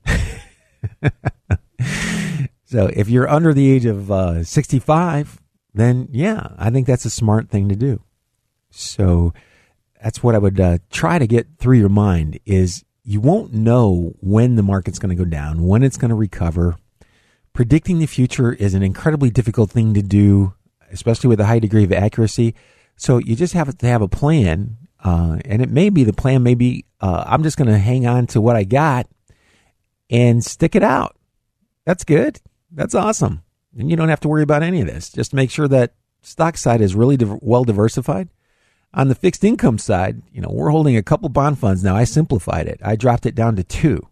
so 2.66 2.90
if 2.94 3.10
you're 3.10 3.30
under 3.30 3.54
the 3.54 3.72
age 3.72 3.86
of 3.86 4.12
uh, 4.12 4.44
65, 4.44 5.42
then 5.74 6.08
yeah, 6.12 6.50
I 6.58 6.70
think 6.70 6.88
that's 6.88 7.06
a 7.06 7.10
smart 7.10 7.50
thing 7.50 7.70
to 7.70 7.76
do. 7.76 8.02
So 8.70 9.34
that's 10.04 10.22
what 10.22 10.36
I 10.36 10.40
would 10.40 10.60
uh, 10.60 10.80
try 10.92 11.20
to 11.20 11.28
get 11.28 11.48
through 11.58 11.78
your 11.78 11.90
mind 11.90 12.40
is 12.46 12.84
you 13.04 13.22
won't 13.22 13.54
know 13.54 14.14
when 14.20 14.56
the 14.56 14.64
market's 14.64 15.00
going 15.00 15.16
to 15.16 15.24
go 15.24 15.30
down, 15.30 15.66
when 15.66 15.84
it's 15.84 15.98
going 15.98 16.10
to 16.10 16.16
recover. 16.16 16.76
Predicting 17.54 18.00
the 18.00 18.06
future 18.06 18.54
is 18.54 18.74
an 18.74 18.84
incredibly 18.84 19.30
difficult 19.32 19.72
thing 19.72 19.94
to 19.94 20.02
do, 20.02 20.54
especially 20.92 21.30
with 21.30 21.40
a 21.40 21.46
high 21.46 21.60
degree 21.60 21.84
of 21.84 21.94
accuracy. 21.94 22.54
So 22.96 23.18
you 23.18 23.36
just 23.36 23.54
have 23.54 23.76
to 23.76 23.88
have 23.88 24.02
a 24.02 24.08
plan, 24.08 24.78
uh, 25.08 25.40
and 25.46 25.62
it 25.62 25.70
may 25.70 25.90
be 25.90 26.04
the 26.04 26.14
plan. 26.14 26.44
Maybe 26.44 26.86
uh, 27.00 27.24
I'm 27.28 27.44
just 27.44 27.58
going 27.58 27.70
to 27.70 27.78
hang 27.78 28.08
on 28.08 28.28
to 28.28 28.42
what 28.42 28.56
I 28.56 28.64
got 28.64 29.08
and 30.10 30.44
stick 30.44 30.76
it 30.76 30.84
out. 30.84 31.16
That's 31.86 32.04
good. 32.04 32.40
That's 32.72 32.96
awesome. 32.96 33.44
And 33.78 33.90
you 33.90 33.96
don't 33.96 34.10
have 34.10 34.20
to 34.22 34.28
worry 34.28 34.44
about 34.44 34.64
any 34.64 34.82
of 34.82 34.88
this. 34.88 35.10
Just 35.10 35.34
make 35.34 35.52
sure 35.52 35.68
that 35.68 35.94
stock 36.22 36.58
side 36.58 36.82
is 36.82 36.96
really 36.96 37.18
div- 37.18 37.40
well 37.42 37.64
diversified 37.64 38.30
on 38.94 39.08
the 39.10 39.16
fixed 39.16 39.44
income 39.44 39.78
side, 39.78 40.22
you 40.32 40.42
know, 40.42 40.50
we're 40.52 40.70
holding 40.70 40.98
a 40.98 41.04
couple 41.04 41.30
bond 41.30 41.60
funds 41.60 41.84
now. 41.84 41.96
I 41.96 42.04
simplified 42.04 42.68
it. 42.68 42.80
I 42.84 42.96
dropped 42.96 43.26
it 43.26 43.36
down 43.36 43.56
to 43.58 43.64
two. 43.64 44.08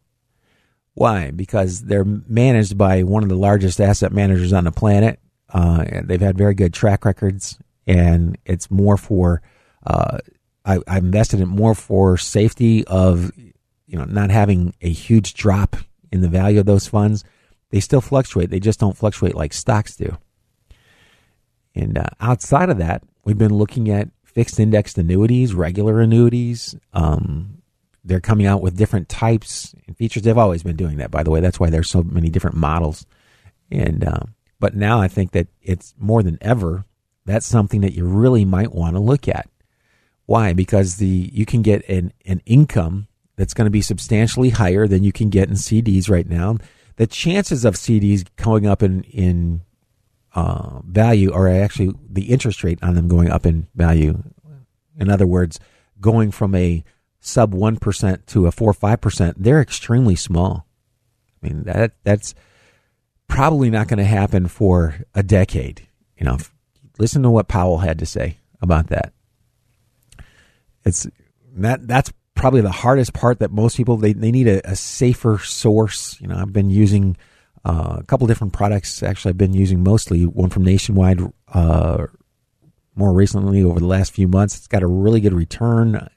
Why? 0.94 1.32
Because 1.32 1.82
they're 1.82 2.06
managed 2.06 2.78
by 2.78 3.04
one 3.04 3.24
of 3.24 3.30
the 3.30 3.36
largest 3.36 3.82
asset 3.82 4.12
managers 4.12 4.54
on 4.54 4.66
the 4.66 4.72
planet. 4.72 5.20
Uh, 5.52 5.86
they've 6.04 6.22
had 6.22 6.38
very 6.38 6.54
good 6.54 6.74
track 6.74 7.04
records, 7.04 7.58
and 7.88 8.38
it's 8.46 8.70
more 8.72 8.98
for. 8.98 9.42
Uh, 9.86 10.20
I, 10.66 10.80
I 10.88 10.98
invested 10.98 11.42
it 11.42 11.46
more 11.46 11.76
for 11.76 12.18
safety 12.18 12.86
of, 12.88 13.32
you 13.38 13.98
know, 13.98 14.06
not 14.06 14.32
having 14.32 14.74
a 14.82 14.90
huge 14.90 15.34
drop 15.36 15.76
in 16.12 16.22
the 16.22 16.28
value 16.28 16.60
of 16.60 16.66
those 16.66 16.88
funds. 16.88 17.24
They 17.70 17.80
still 17.80 18.02
fluctuate. 18.02 18.50
They 18.50 18.60
just 18.60 18.80
don't 18.80 18.98
fluctuate 18.98 19.36
like 19.36 19.54
stocks 19.54 19.96
do. 19.96 20.18
And 21.76 21.98
uh, 21.98 22.06
outside 22.20 22.70
of 22.70 22.78
that, 22.78 23.04
we've 23.26 23.38
been 23.38 23.54
looking 23.54 23.90
at 23.90 24.10
fixed 24.24 24.60
indexed 24.60 24.98
annuities, 24.98 25.54
regular 25.54 26.02
annuities. 26.02 26.76
Um, 26.94 27.62
they're 28.04 28.22
coming 28.22 28.46
out 28.46 28.62
with 28.62 28.78
different 28.78 29.10
types 29.10 29.76
and 29.88 29.98
features. 29.98 30.24
They've 30.24 30.38
always 30.38 30.64
been 30.64 30.76
doing 30.76 30.98
that, 30.98 31.12
by 31.12 31.24
the 31.24 31.32
way. 31.32 31.40
That's 31.40 31.60
why 31.60 31.70
there's 31.70 31.90
so 31.90 32.04
many 32.04 32.30
different 32.30 32.56
models. 32.56 33.06
And 33.72 34.04
uh, 34.04 34.20
but 34.60 34.76
now 34.76 35.02
I 35.02 35.08
think 35.08 35.32
that 35.32 35.48
it's 35.62 35.94
more 35.98 36.24
than 36.24 36.38
ever. 36.42 36.86
That's 37.26 37.46
something 37.46 37.82
that 37.82 37.94
you 37.94 38.06
really 38.06 38.46
might 38.46 38.72
want 38.72 38.96
to 38.96 39.00
look 39.00 39.28
at. 39.28 39.50
Why? 40.26 40.54
Because 40.54 40.98
the 40.98 41.30
you 41.32 41.46
can 41.46 41.62
get 41.62 41.88
an 41.88 42.14
an 42.26 42.42
income 42.46 43.08
that's 43.36 43.54
going 43.54 43.66
to 43.66 43.72
be 43.72 43.82
substantially 43.82 44.50
higher 44.50 44.88
than 44.88 45.04
you 45.04 45.12
can 45.12 45.30
get 45.30 45.50
in 45.50 45.56
CDs 45.56 46.10
right 46.10 46.28
now. 46.28 46.58
The 46.96 47.08
chances 47.08 47.66
of 47.66 47.76
CDs 47.76 48.26
going 48.36 48.66
up 48.66 48.82
in 48.82 49.04
in 49.04 49.62
uh, 50.34 50.80
value 50.84 51.32
are 51.32 51.48
actually 51.48 51.94
the 52.10 52.32
interest 52.32 52.64
rate 52.64 52.80
on 52.82 52.96
them 52.96 53.08
going 53.08 53.30
up 53.30 53.46
in 53.46 53.68
value. 53.76 54.24
In 54.98 55.10
other 55.10 55.28
words, 55.28 55.60
going 56.00 56.32
from 56.32 56.56
a 56.56 56.84
sub 57.20 57.54
one 57.54 57.78
percent 57.78 58.28
to 58.28 58.48
a 58.48 58.52
four 58.52 58.74
five 58.74 59.02
percent, 59.02 59.42
they're 59.42 59.62
extremely 59.62 60.16
small. 60.16 60.66
I 61.44 61.48
mean 61.48 61.64
that 61.64 61.94
that's 62.04 62.34
probably 63.28 63.70
not 63.70 63.88
going 63.88 64.00
to 64.00 64.06
happen 64.06 64.48
for 64.48 65.06
a 65.14 65.22
decade. 65.22 65.88
You 66.18 66.26
know, 66.26 66.38
listen 66.98 67.24
to 67.24 67.30
what 67.30 67.48
Powell 67.48 67.80
had 67.80 68.00
to 68.00 68.06
say 68.06 68.38
about 68.62 68.88
that. 68.88 69.14
It's 70.86 71.08
that 71.58 71.88
that's 71.88 72.12
probably 72.36 72.62
the 72.62 72.72
hardest 72.72 73.14
part 73.14 73.40
that 73.40 73.52
most 73.52 73.78
people 73.78 73.98
they, 73.98 74.14
they 74.14 74.32
need 74.32 74.48
a, 74.48 74.70
a 74.70 74.76
safer 74.76 75.40
source. 75.40 76.20
You 76.22 76.28
know, 76.28 76.36
I've 76.36 76.54
been 76.54 76.70
using 76.70 77.18
uh, 77.64 77.98
a 78.00 78.04
couple 78.04 78.28
different 78.28 78.54
products. 78.54 79.02
Actually, 79.02 79.30
I've 79.30 79.38
been 79.38 79.54
using 79.54 79.84
mostly 79.84 80.26
one 80.26 80.50
from 80.50 80.64
Nationwide. 80.64 81.22
Uh, 81.48 82.08
more 82.96 83.12
recently, 83.12 83.64
over 83.64 83.80
the 83.80 83.88
last 83.88 84.14
few 84.14 84.28
months, 84.28 84.58
it's 84.58 84.68
got 84.68 84.84
a 84.84 84.88
really 84.88 85.20
good 85.20 85.34
return. 85.34 86.08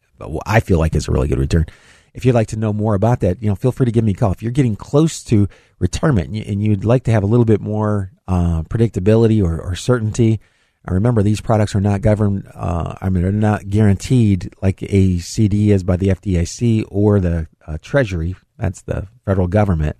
I 0.46 0.60
feel 0.60 0.78
like 0.78 0.94
it's 0.94 1.08
a 1.08 1.12
really 1.12 1.28
good 1.28 1.38
return. 1.38 1.66
If 2.14 2.24
you'd 2.24 2.34
like 2.34 2.48
to 2.48 2.58
know 2.58 2.72
more 2.72 2.94
about 2.94 3.20
that, 3.20 3.42
you 3.42 3.48
know, 3.48 3.54
feel 3.54 3.72
free 3.72 3.86
to 3.86 3.92
give 3.92 4.04
me 4.04 4.12
a 4.12 4.14
call. 4.14 4.32
If 4.32 4.42
you're 4.42 4.52
getting 4.52 4.76
close 4.76 5.22
to 5.24 5.48
retirement 5.78 6.34
and, 6.34 6.62
you, 6.62 6.70
would 6.70 6.84
like 6.84 7.04
to 7.04 7.10
have 7.10 7.22
a 7.22 7.26
little 7.26 7.44
bit 7.44 7.60
more 7.60 8.12
uh, 8.26 8.62
predictability 8.62 9.42
or, 9.42 9.60
or 9.60 9.74
certainty, 9.74 10.40
I 10.88 10.92
remember 10.92 11.22
these 11.22 11.42
products 11.42 11.74
are 11.74 11.82
not 11.82 12.00
governed. 12.00 12.50
Uh, 12.54 12.94
I 13.02 13.10
mean, 13.10 13.22
they're 13.22 13.30
not 13.30 13.68
guaranteed 13.68 14.54
like 14.62 14.82
a 14.82 15.18
CD 15.18 15.70
is 15.70 15.84
by 15.84 15.98
the 15.98 16.08
FDIC 16.08 16.86
or 16.88 17.20
the 17.20 17.46
uh, 17.66 17.76
Treasury. 17.82 18.36
That's 18.56 18.80
the 18.82 19.06
federal 19.26 19.48
government. 19.48 19.98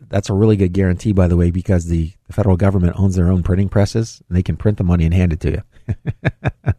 That's 0.00 0.28
a 0.28 0.34
really 0.34 0.56
good 0.56 0.72
guarantee, 0.72 1.12
by 1.12 1.28
the 1.28 1.36
way, 1.36 1.52
because 1.52 1.84
the, 1.84 2.12
the 2.26 2.32
federal 2.32 2.56
government 2.56 2.98
owns 2.98 3.14
their 3.14 3.30
own 3.30 3.44
printing 3.44 3.68
presses 3.68 4.20
and 4.28 4.36
they 4.36 4.42
can 4.42 4.56
print 4.56 4.78
the 4.78 4.82
money 4.82 5.04
and 5.04 5.14
hand 5.14 5.32
it 5.32 5.40
to 5.40 5.50
you. 5.52 6.74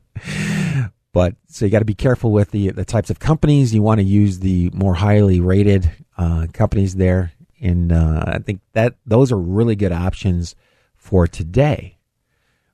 but 1.14 1.36
so 1.48 1.64
you 1.64 1.72
got 1.72 1.80
to 1.80 1.86
be 1.86 1.96
careful 1.96 2.34
with 2.34 2.52
the 2.52 2.72
the 2.72 2.84
types 2.84 3.10
of 3.10 3.20
companies 3.20 3.74
you 3.74 3.82
want 3.82 4.00
to 4.00 4.06
use. 4.06 4.40
The 4.40 4.70
more 4.74 4.96
highly 4.96 5.40
rated 5.40 5.90
uh, 6.18 6.48
companies 6.52 6.96
there, 6.96 7.32
and 7.62 7.94
uh, 7.94 8.24
I 8.28 8.40
think 8.40 8.60
that 8.74 8.96
those 9.06 9.32
are 9.32 9.40
really 9.40 9.78
good 9.78 9.94
options 9.94 10.56
for 10.98 11.26
today 11.26 11.97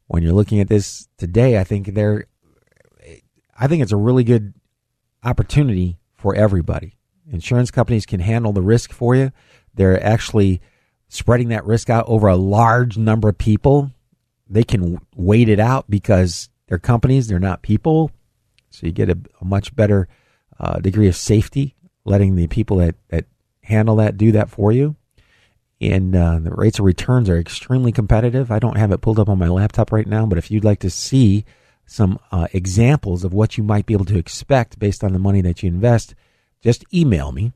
when 0.08 0.24
you're 0.24 0.34
looking 0.34 0.60
at 0.60 0.68
this 0.68 1.08
today, 1.18 1.60
I 1.60 1.64
think 1.64 1.94
they're, 1.94 2.26
I 3.58 3.68
think 3.68 3.82
it's 3.82 3.92
a 3.92 3.98
really 3.98 4.24
good 4.24 4.54
opportunity 5.24 5.98
for 6.16 6.36
everybody. 6.36 6.98
Insurance 7.32 7.72
companies 7.72 8.06
can 8.06 8.20
handle 8.20 8.54
the 8.54 8.62
risk 8.62 8.92
for 8.92 9.16
you. 9.16 9.32
They're 9.74 10.02
actually 10.04 10.62
spreading 11.08 11.50
that 11.50 11.66
risk 11.66 11.90
out 11.90 12.06
over 12.08 12.28
a 12.28 12.36
large 12.36 12.98
number 12.98 13.30
of 13.30 13.38
people. 13.38 13.92
They 14.50 14.64
can 14.64 15.00
wait 15.16 15.50
it 15.50 15.60
out 15.60 15.90
because 15.90 16.50
they're 16.68 16.80
companies, 16.80 17.28
they're 17.28 17.40
not 17.40 17.62
people. 17.62 18.12
So 18.70 18.88
you 18.88 18.92
get 18.92 19.10
a, 19.10 19.18
a 19.40 19.46
much 19.46 19.76
better 19.76 20.08
uh, 20.60 20.80
degree 20.80 21.08
of 21.08 21.16
safety 21.16 21.76
letting 22.06 22.36
the 22.36 22.48
people 22.48 22.78
that, 22.78 22.96
that 23.10 23.26
handle 23.64 23.96
that 23.98 24.18
do 24.18 24.32
that 24.34 24.50
for 24.50 24.72
you 24.72 24.96
and 25.92 26.16
uh, 26.16 26.40
the 26.40 26.52
rates 26.52 26.80
of 26.80 26.86
returns 26.86 27.30
are 27.30 27.38
extremely 27.38 27.92
competitive. 27.92 28.52
I 28.52 28.60
don't 28.60 28.78
have 28.78 28.92
it 28.92 29.02
pulled 29.02 29.20
up 29.20 29.30
on 29.30 29.40
my 29.40 29.50
laptop 29.50 29.92
right 29.92 30.08
now, 30.08 30.26
but 30.26 30.38
if 30.38 30.50
you'd 30.50 30.64
like 30.64 30.80
to 30.80 30.90
see 30.90 31.46
some 31.86 32.20
uh, 32.32 32.48
examples 32.54 33.24
of 33.24 33.34
what 33.34 33.58
you 33.58 33.64
might 33.64 33.86
be 33.86 33.94
able 33.94 34.06
to 34.06 34.18
expect 34.18 34.80
based 34.80 35.04
on 35.04 35.14
the 35.14 35.20
money 35.20 35.42
that 35.42 35.62
you 35.62 35.68
invest, 35.68 36.16
just 36.62 36.86
email 36.94 37.32
me, 37.32 37.52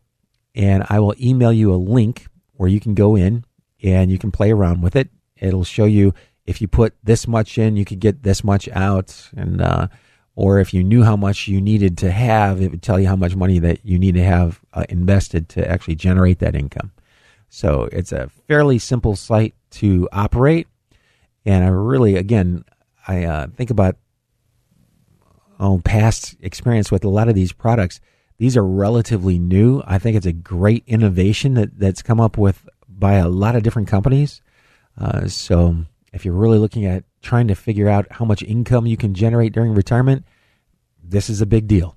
and 0.53 0.85
I 0.89 0.99
will 0.99 1.15
email 1.19 1.53
you 1.53 1.73
a 1.73 1.75
link 1.75 2.27
where 2.53 2.69
you 2.69 2.79
can 2.79 2.93
go 2.93 3.15
in 3.15 3.45
and 3.81 4.11
you 4.11 4.17
can 4.17 4.31
play 4.31 4.51
around 4.51 4.81
with 4.81 4.95
it. 4.95 5.09
It'll 5.37 5.63
show 5.63 5.85
you 5.85 6.13
if 6.45 6.61
you 6.61 6.67
put 6.67 6.95
this 7.03 7.27
much 7.27 7.57
in, 7.57 7.77
you 7.77 7.85
could 7.85 7.99
get 7.99 8.23
this 8.23 8.43
much 8.43 8.67
out, 8.69 9.29
and 9.35 9.61
uh, 9.61 9.87
or 10.35 10.59
if 10.59 10.73
you 10.73 10.83
knew 10.83 11.03
how 11.03 11.15
much 11.15 11.47
you 11.47 11.61
needed 11.61 11.97
to 11.99 12.11
have, 12.11 12.61
it 12.61 12.71
would 12.71 12.81
tell 12.81 12.99
you 12.99 13.07
how 13.07 13.15
much 13.15 13.35
money 13.35 13.59
that 13.59 13.85
you 13.85 13.99
need 13.99 14.15
to 14.15 14.23
have 14.23 14.61
uh, 14.73 14.85
invested 14.89 15.49
to 15.49 15.69
actually 15.69 15.95
generate 15.95 16.39
that 16.39 16.55
income. 16.55 16.91
So 17.49 17.89
it's 17.91 18.11
a 18.11 18.29
fairly 18.47 18.79
simple 18.79 19.15
site 19.15 19.55
to 19.71 20.07
operate. 20.11 20.67
And 21.45 21.63
I 21.63 21.67
really, 21.67 22.15
again, 22.15 22.65
I 23.07 23.23
uh, 23.23 23.47
think 23.47 23.69
about 23.69 23.97
past 25.83 26.35
experience 26.41 26.91
with 26.91 27.03
a 27.03 27.09
lot 27.09 27.29
of 27.29 27.35
these 27.35 27.53
products. 27.53 27.99
These 28.37 28.55
are 28.57 28.65
relatively 28.65 29.39
new. 29.39 29.81
I 29.87 29.97
think 29.97 30.15
it's 30.15 30.25
a 30.25 30.33
great 30.33 30.83
innovation 30.85 31.55
that, 31.55 31.79
that's 31.79 32.01
come 32.01 32.19
up 32.19 32.37
with 32.37 32.67
by 32.87 33.13
a 33.13 33.27
lot 33.27 33.55
of 33.55 33.63
different 33.63 33.87
companies. 33.87 34.41
Uh, 34.97 35.27
so 35.27 35.85
if 36.13 36.25
you're 36.25 36.33
really 36.33 36.59
looking 36.59 36.85
at 36.85 37.03
trying 37.21 37.47
to 37.47 37.55
figure 37.55 37.89
out 37.89 38.07
how 38.11 38.25
much 38.25 38.43
income 38.43 38.85
you 38.85 38.97
can 38.97 39.13
generate 39.13 39.53
during 39.53 39.73
retirement, 39.73 40.25
this 41.03 41.29
is 41.29 41.41
a 41.41 41.45
big 41.45 41.67
deal. 41.67 41.95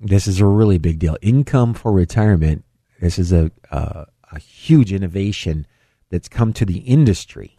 This 0.00 0.26
is 0.26 0.40
a 0.40 0.46
really 0.46 0.78
big 0.78 0.98
deal. 0.98 1.16
Income 1.22 1.74
for 1.74 1.92
retirement. 1.92 2.64
This 3.00 3.18
is 3.18 3.32
a, 3.32 3.50
uh, 3.70 4.04
a 4.32 4.38
huge 4.38 4.92
innovation 4.92 5.66
that's 6.10 6.28
come 6.28 6.52
to 6.54 6.64
the 6.64 6.78
industry, 6.78 7.56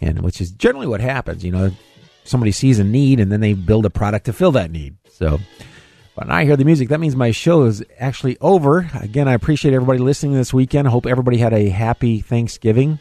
and 0.00 0.20
which 0.20 0.40
is 0.40 0.50
generally 0.50 0.86
what 0.86 1.00
happens. 1.00 1.44
You 1.44 1.52
know, 1.52 1.70
somebody 2.24 2.52
sees 2.52 2.78
a 2.78 2.84
need 2.84 3.20
and 3.20 3.32
then 3.32 3.40
they 3.40 3.54
build 3.54 3.86
a 3.86 3.90
product 3.90 4.26
to 4.26 4.32
fill 4.32 4.52
that 4.52 4.70
need. 4.70 4.96
So. 5.10 5.38
When 6.14 6.32
I 6.32 6.44
hear 6.44 6.56
the 6.56 6.64
music, 6.64 6.88
that 6.88 6.98
means 6.98 7.14
my 7.14 7.30
show 7.30 7.62
is 7.62 7.80
actually 7.96 8.38
over. 8.40 8.90
Again, 9.00 9.28
I 9.28 9.34
appreciate 9.34 9.72
everybody 9.72 10.00
listening 10.00 10.32
this 10.32 10.52
weekend. 10.52 10.88
I 10.88 10.90
hope 10.90 11.06
everybody 11.06 11.36
had 11.36 11.52
a 11.52 11.68
happy 11.68 12.20
Thanksgiving. 12.20 12.98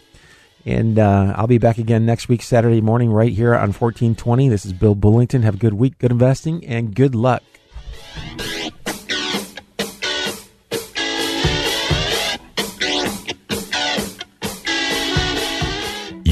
And 0.67 0.99
uh, 0.99 1.33
I'll 1.35 1.47
be 1.47 1.57
back 1.57 1.79
again 1.79 2.05
next 2.05 2.29
week, 2.29 2.43
Saturday 2.43 2.79
morning, 2.79 3.09
right 3.09 3.31
here 3.31 3.55
on 3.55 3.73
1420. 3.73 4.49
This 4.49 4.67
is 4.67 4.73
Bill 4.73 4.95
Bullington. 4.95 5.41
Have 5.41 5.55
a 5.55 5.57
good 5.57 5.73
week, 5.73 5.97
good 5.97 6.11
investing, 6.11 6.63
and 6.63 6.93
good 6.93 7.15
luck. 7.15 7.41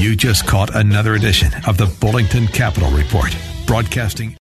You 0.06 0.14
just 0.14 0.46
caught 0.46 0.72
another 0.76 1.16
edition 1.16 1.50
of 1.66 1.78
the 1.78 1.86
Bullington 1.86 2.46
Capital 2.46 2.88
Report, 2.92 3.36
broadcasting 3.66 4.36